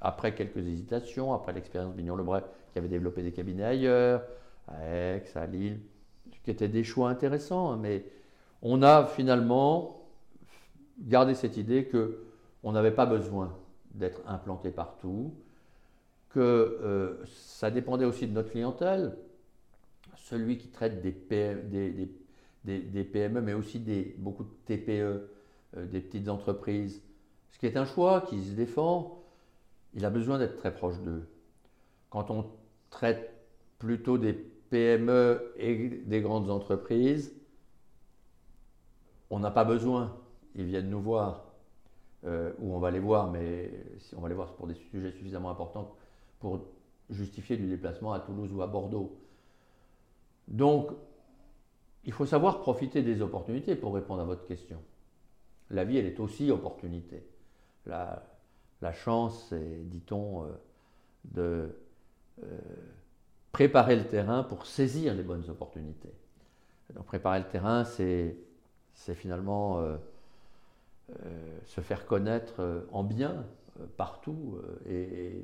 après 0.00 0.34
quelques 0.34 0.58
hésitations, 0.58 1.32
après 1.32 1.52
l'expérience 1.52 1.94
Bignon-Lebray 1.94 2.42
qui 2.72 2.78
avait 2.78 2.88
développé 2.88 3.22
des 3.22 3.32
cabinets 3.32 3.64
ailleurs, 3.64 4.22
à 4.68 4.84
Aix, 4.84 5.24
à 5.34 5.46
Lille, 5.46 5.80
qui 6.44 6.50
étaient 6.50 6.68
des 6.68 6.84
choix 6.84 7.08
intéressants, 7.08 7.72
hein, 7.72 7.78
mais 7.80 8.04
on 8.62 8.82
a 8.82 9.06
finalement 9.06 10.06
gardé 11.00 11.34
cette 11.34 11.56
idée 11.56 11.86
que 11.86 12.22
on 12.62 12.72
n'avait 12.72 12.92
pas 12.92 13.06
besoin 13.06 13.56
d'être 13.94 14.20
implanté 14.26 14.70
partout, 14.70 15.32
que 16.30 16.40
euh, 16.40 17.24
ça 17.26 17.70
dépendait 17.70 18.04
aussi 18.04 18.26
de 18.26 18.32
notre 18.32 18.50
clientèle. 18.50 19.16
Celui 20.16 20.58
qui 20.58 20.68
traite 20.68 21.00
des, 21.00 21.12
PME, 23.04 23.40
mais 23.40 23.52
aussi 23.54 23.80
beaucoup 24.18 24.44
de 24.44 24.50
TPE, 24.66 24.90
euh, 24.90 25.86
des 25.86 26.00
petites 26.00 26.28
entreprises, 26.28 27.00
ce 27.52 27.58
qui 27.58 27.66
est 27.66 27.76
un 27.76 27.84
choix 27.84 28.22
qui 28.22 28.44
se 28.44 28.52
défend, 28.52 29.22
il 29.96 30.04
a 30.04 30.10
besoin 30.10 30.38
d'être 30.38 30.56
très 30.56 30.72
proche 30.72 31.00
d'eux. 31.00 31.26
Quand 32.10 32.30
on 32.30 32.46
traite 32.90 33.32
plutôt 33.78 34.18
des 34.18 34.34
PME 34.34 35.54
et 35.56 35.88
des 35.88 36.20
grandes 36.20 36.50
entreprises, 36.50 37.34
on 39.30 39.38
n'a 39.38 39.50
pas 39.50 39.64
besoin. 39.64 40.14
Ils 40.54 40.66
viennent 40.66 40.90
nous 40.90 41.00
voir, 41.00 41.46
euh, 42.24 42.52
ou 42.58 42.74
on 42.74 42.78
va 42.78 42.90
les 42.90 43.00
voir, 43.00 43.30
mais 43.30 43.70
on 44.14 44.20
va 44.20 44.28
les 44.28 44.34
voir 44.34 44.52
pour 44.54 44.66
des 44.66 44.74
sujets 44.74 45.12
suffisamment 45.12 45.50
importants 45.50 45.96
pour 46.40 46.60
justifier 47.08 47.56
du 47.56 47.66
déplacement 47.66 48.12
à 48.12 48.20
Toulouse 48.20 48.52
ou 48.52 48.60
à 48.60 48.66
Bordeaux. 48.66 49.18
Donc, 50.46 50.90
il 52.04 52.12
faut 52.12 52.26
savoir 52.26 52.60
profiter 52.60 53.02
des 53.02 53.22
opportunités 53.22 53.74
pour 53.74 53.94
répondre 53.94 54.20
à 54.20 54.24
votre 54.24 54.46
question. 54.46 54.78
La 55.70 55.84
vie, 55.84 55.96
elle 55.96 56.06
est 56.06 56.20
aussi 56.20 56.50
opportunité. 56.50 57.26
La, 57.86 58.22
la 58.82 58.92
chance, 58.92 59.52
dit-on, 59.52 60.44
euh, 60.44 60.48
de 61.24 61.76
euh, 62.42 62.58
préparer 63.52 63.96
le 63.96 64.04
terrain 64.04 64.42
pour 64.42 64.66
saisir 64.66 65.14
les 65.14 65.22
bonnes 65.22 65.48
opportunités. 65.48 66.12
Donc 66.94 67.06
préparer 67.06 67.40
le 67.40 67.46
terrain, 67.46 67.84
c'est 67.84 68.36
finalement 69.14 69.80
euh, 69.80 69.96
se 71.64 71.80
faire 71.80 72.06
connaître 72.06 72.86
en 72.92 73.02
bien 73.02 73.44
partout 73.96 74.58
et, 74.88 75.42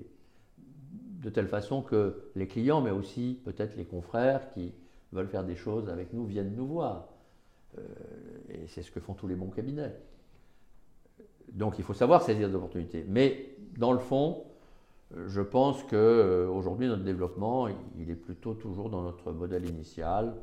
de 1.20 1.30
telle 1.30 1.49
façon 1.49 1.83
que 1.83 2.30
les 2.37 2.47
clients, 2.47 2.80
mais 2.80 2.91
aussi 2.91 3.41
peut-être 3.45 3.76
les 3.76 3.85
confrères 3.85 4.53
qui 4.53 4.72
veulent 5.12 5.28
faire 5.28 5.45
des 5.45 5.57
choses 5.57 5.89
avec 5.89 6.12
nous, 6.12 6.24
viennent 6.26 6.55
nous 6.55 6.66
voir. 6.66 7.09
et 8.49 8.66
c'est 8.68 8.83
ce 8.83 8.91
que 8.91 9.01
font 9.01 9.14
tous 9.14 9.26
les 9.26 9.35
bons 9.35 9.51
cabinets. 9.51 9.95
Donc 11.53 11.79
il 11.79 11.85
faut 11.85 11.95
savoir 11.95 12.23
saisir 12.23 12.49
des 12.49 12.55
opportunités. 12.55 13.05
Mais 13.09 13.55
dans 13.77 13.93
le 13.93 13.99
fond, 13.99 14.45
je 15.27 15.41
pense 15.41 15.83
qu'aujourd'hui, 15.85 16.89
notre 16.89 17.05
développement, 17.05 17.69
il 17.99 18.11
est 18.11 18.17
plutôt 18.17 18.55
toujours 18.55 18.89
dans 18.91 19.03
notre 19.03 19.33
modèle 19.33 19.69
initial. 19.69 20.35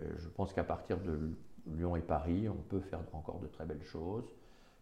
Je 0.00 0.28
pense 0.28 0.52
qu'à 0.52 0.62
partir 0.62 0.98
de 0.98 1.18
Lyon 1.66 1.96
et 1.96 2.00
Paris, 2.00 2.48
on 2.48 2.62
peut 2.68 2.80
faire 2.80 3.00
encore 3.12 3.40
de 3.40 3.46
très 3.48 3.64
belles 3.64 3.82
choses. 3.84 4.24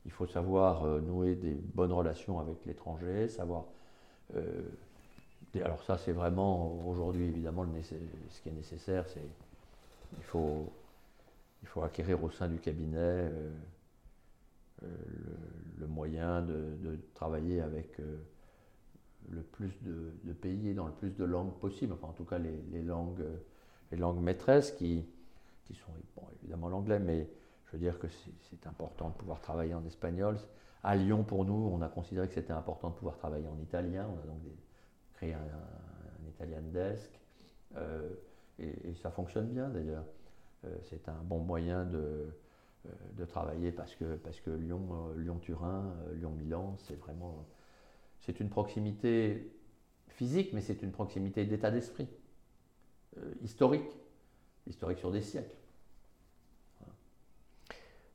Il 0.04 0.12
faut 0.12 0.26
savoir 0.26 0.84
euh, 0.84 1.00
nouer 1.00 1.34
des 1.34 1.54
bonnes 1.74 1.92
relations 1.92 2.38
avec 2.38 2.64
l'étranger, 2.66 3.28
savoir... 3.28 3.64
Euh, 4.36 4.62
alors 5.56 5.82
ça, 5.82 5.98
c'est 5.98 6.12
vraiment 6.12 6.78
aujourd'hui, 6.86 7.24
évidemment, 7.24 7.66
ce 7.82 8.40
qui 8.42 8.48
est 8.48 8.52
nécessaire, 8.52 9.04
c'est 9.08 9.26
il 10.16 10.24
faut, 10.24 10.70
il 11.62 11.68
faut 11.68 11.82
acquérir 11.82 12.22
au 12.22 12.30
sein 12.30 12.48
du 12.48 12.58
cabinet 12.58 12.96
euh, 12.98 13.50
euh, 14.84 14.86
le, 15.78 15.86
moyen 15.86 16.42
de, 16.42 16.98
travailler 17.14 17.60
avec 17.60 17.98
euh, 17.98 18.18
le 19.28 19.42
plus 19.42 19.72
de, 19.82 20.32
pays 20.32 20.68
et 20.68 20.74
dans 20.74 20.86
le 20.86 20.92
plus 20.92 21.16
de 21.16 21.24
langues 21.24 21.54
possible, 21.58 21.92
enfin 21.92 22.08
en 22.08 22.12
tout 22.12 22.24
cas 22.24 22.38
les, 22.38 22.82
langues, 22.82 23.24
les 23.90 23.98
langues 23.98 24.20
maîtresses 24.20 24.72
qui, 24.72 25.04
qui 25.66 25.74
sont 25.74 25.92
évidemment 26.40 26.68
l'anglais, 26.68 27.00
mais 27.00 27.28
je 27.66 27.72
veux 27.72 27.78
dire 27.78 27.98
que 27.98 28.06
c'est 28.08 28.66
important 28.66 29.10
de 29.10 29.14
pouvoir 29.14 29.40
travailler 29.40 29.74
en 29.74 29.84
espagnol. 29.84 30.36
À 30.84 30.94
Lyon, 30.94 31.24
pour 31.24 31.44
nous, 31.44 31.70
on 31.72 31.82
a 31.82 31.88
considéré 31.88 32.28
que 32.28 32.34
c'était 32.34 32.52
important 32.52 32.90
de 32.90 32.94
pouvoir 32.94 33.16
travailler 33.16 33.48
en 33.48 33.58
italien. 33.60 34.06
On 34.08 34.22
a 34.22 34.26
donc 34.26 34.40
créé 35.14 35.34
un, 35.34 35.40
Italian 36.28 36.62
Desk. 36.72 37.10
Euh, 37.76 38.08
et, 38.58 38.94
ça 39.02 39.10
fonctionne 39.10 39.48
bien 39.48 39.68
d'ailleurs. 39.68 40.04
c'est 40.84 41.08
un 41.08 41.20
bon 41.24 41.40
moyen 41.40 41.84
de, 41.84 42.28
de 43.16 43.24
travailler 43.24 43.72
parce 43.72 43.94
que, 43.94 44.16
parce 44.16 44.40
que 44.40 44.50
Lyon, 44.50 45.12
Lyon-Turin, 45.16 45.94
Lyon-Milan, 46.14 46.76
c'est 46.78 46.98
vraiment 46.98 47.46
c'est 48.20 48.40
une 48.40 48.48
proximité 48.48 49.50
physique, 50.08 50.52
mais 50.52 50.60
c'est 50.60 50.82
une 50.82 50.92
proximité 50.92 51.44
d'état 51.44 51.70
d'esprit, 51.70 52.08
historique, 53.42 53.98
historique 54.66 54.98
sur 54.98 55.10
des 55.10 55.22
siècles. 55.22 55.54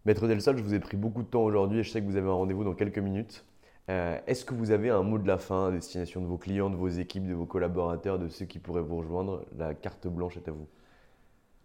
Maître 0.05 0.27
Delsol, 0.27 0.57
je 0.57 0.63
vous 0.63 0.73
ai 0.73 0.79
pris 0.79 0.97
beaucoup 0.97 1.23
de 1.23 1.27
temps 1.27 1.43
aujourd'hui 1.43 1.79
et 1.79 1.83
je 1.83 1.89
sais 1.89 2.01
que 2.01 2.05
vous 2.05 2.17
avez 2.17 2.27
un 2.27 2.33
rendez-vous 2.33 2.65
dans 2.65 2.73
quelques 2.73 2.99
minutes. 2.99 3.45
Euh, 3.89 4.19
est-ce 4.27 4.43
que 4.43 4.53
vous 4.53 4.71
avez 4.71 4.89
un 4.89 5.01
mot 5.01 5.17
de 5.17 5.27
la 5.27 5.37
fin 5.37 5.67
à 5.67 5.71
destination 5.71 6.21
de 6.21 6.25
vos 6.25 6.37
clients, 6.37 6.69
de 6.69 6.75
vos 6.75 6.89
équipes, 6.89 7.25
de 7.25 7.33
vos 7.33 7.45
collaborateurs, 7.45 8.19
de 8.19 8.27
ceux 8.27 8.45
qui 8.45 8.59
pourraient 8.59 8.81
vous 8.81 8.97
rejoindre? 8.97 9.45
La 9.57 9.73
carte 9.73 10.07
blanche 10.07 10.35
est 10.35 10.47
à 10.47 10.51
vous. 10.51 10.67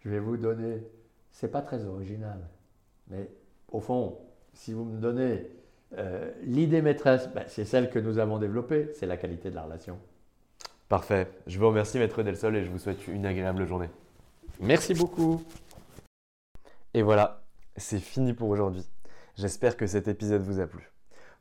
Je 0.00 0.10
vais 0.10 0.20
vous 0.20 0.36
donner, 0.36 0.82
c'est 1.32 1.50
pas 1.50 1.62
très 1.62 1.84
original, 1.84 2.48
mais 3.10 3.28
au 3.70 3.80
fond, 3.80 4.18
si 4.52 4.72
vous 4.72 4.84
me 4.84 5.00
donnez 5.00 5.46
euh, 5.96 6.30
l'idée 6.42 6.82
maîtresse, 6.82 7.28
ben, 7.34 7.44
c'est 7.48 7.64
celle 7.64 7.90
que 7.90 7.98
nous 7.98 8.18
avons 8.18 8.38
développée, 8.38 8.90
c'est 8.94 9.06
la 9.06 9.16
qualité 9.16 9.50
de 9.50 9.54
la 9.54 9.62
relation. 9.62 9.98
Parfait. 10.88 11.28
Je 11.46 11.58
vous 11.58 11.68
remercie, 11.68 11.98
Maître 11.98 12.22
Delsol, 12.22 12.56
et 12.56 12.64
je 12.64 12.70
vous 12.70 12.78
souhaite 12.78 13.06
une 13.08 13.26
agréable 13.26 13.66
journée. 13.66 13.90
Merci 14.60 14.94
beaucoup. 14.94 15.42
Et 16.94 17.02
voilà, 17.02 17.42
c'est 17.76 18.00
fini 18.00 18.32
pour 18.32 18.48
aujourd'hui. 18.48 18.84
J'espère 19.36 19.76
que 19.76 19.86
cet 19.86 20.08
épisode 20.08 20.42
vous 20.42 20.60
a 20.60 20.66
plu. 20.66 20.90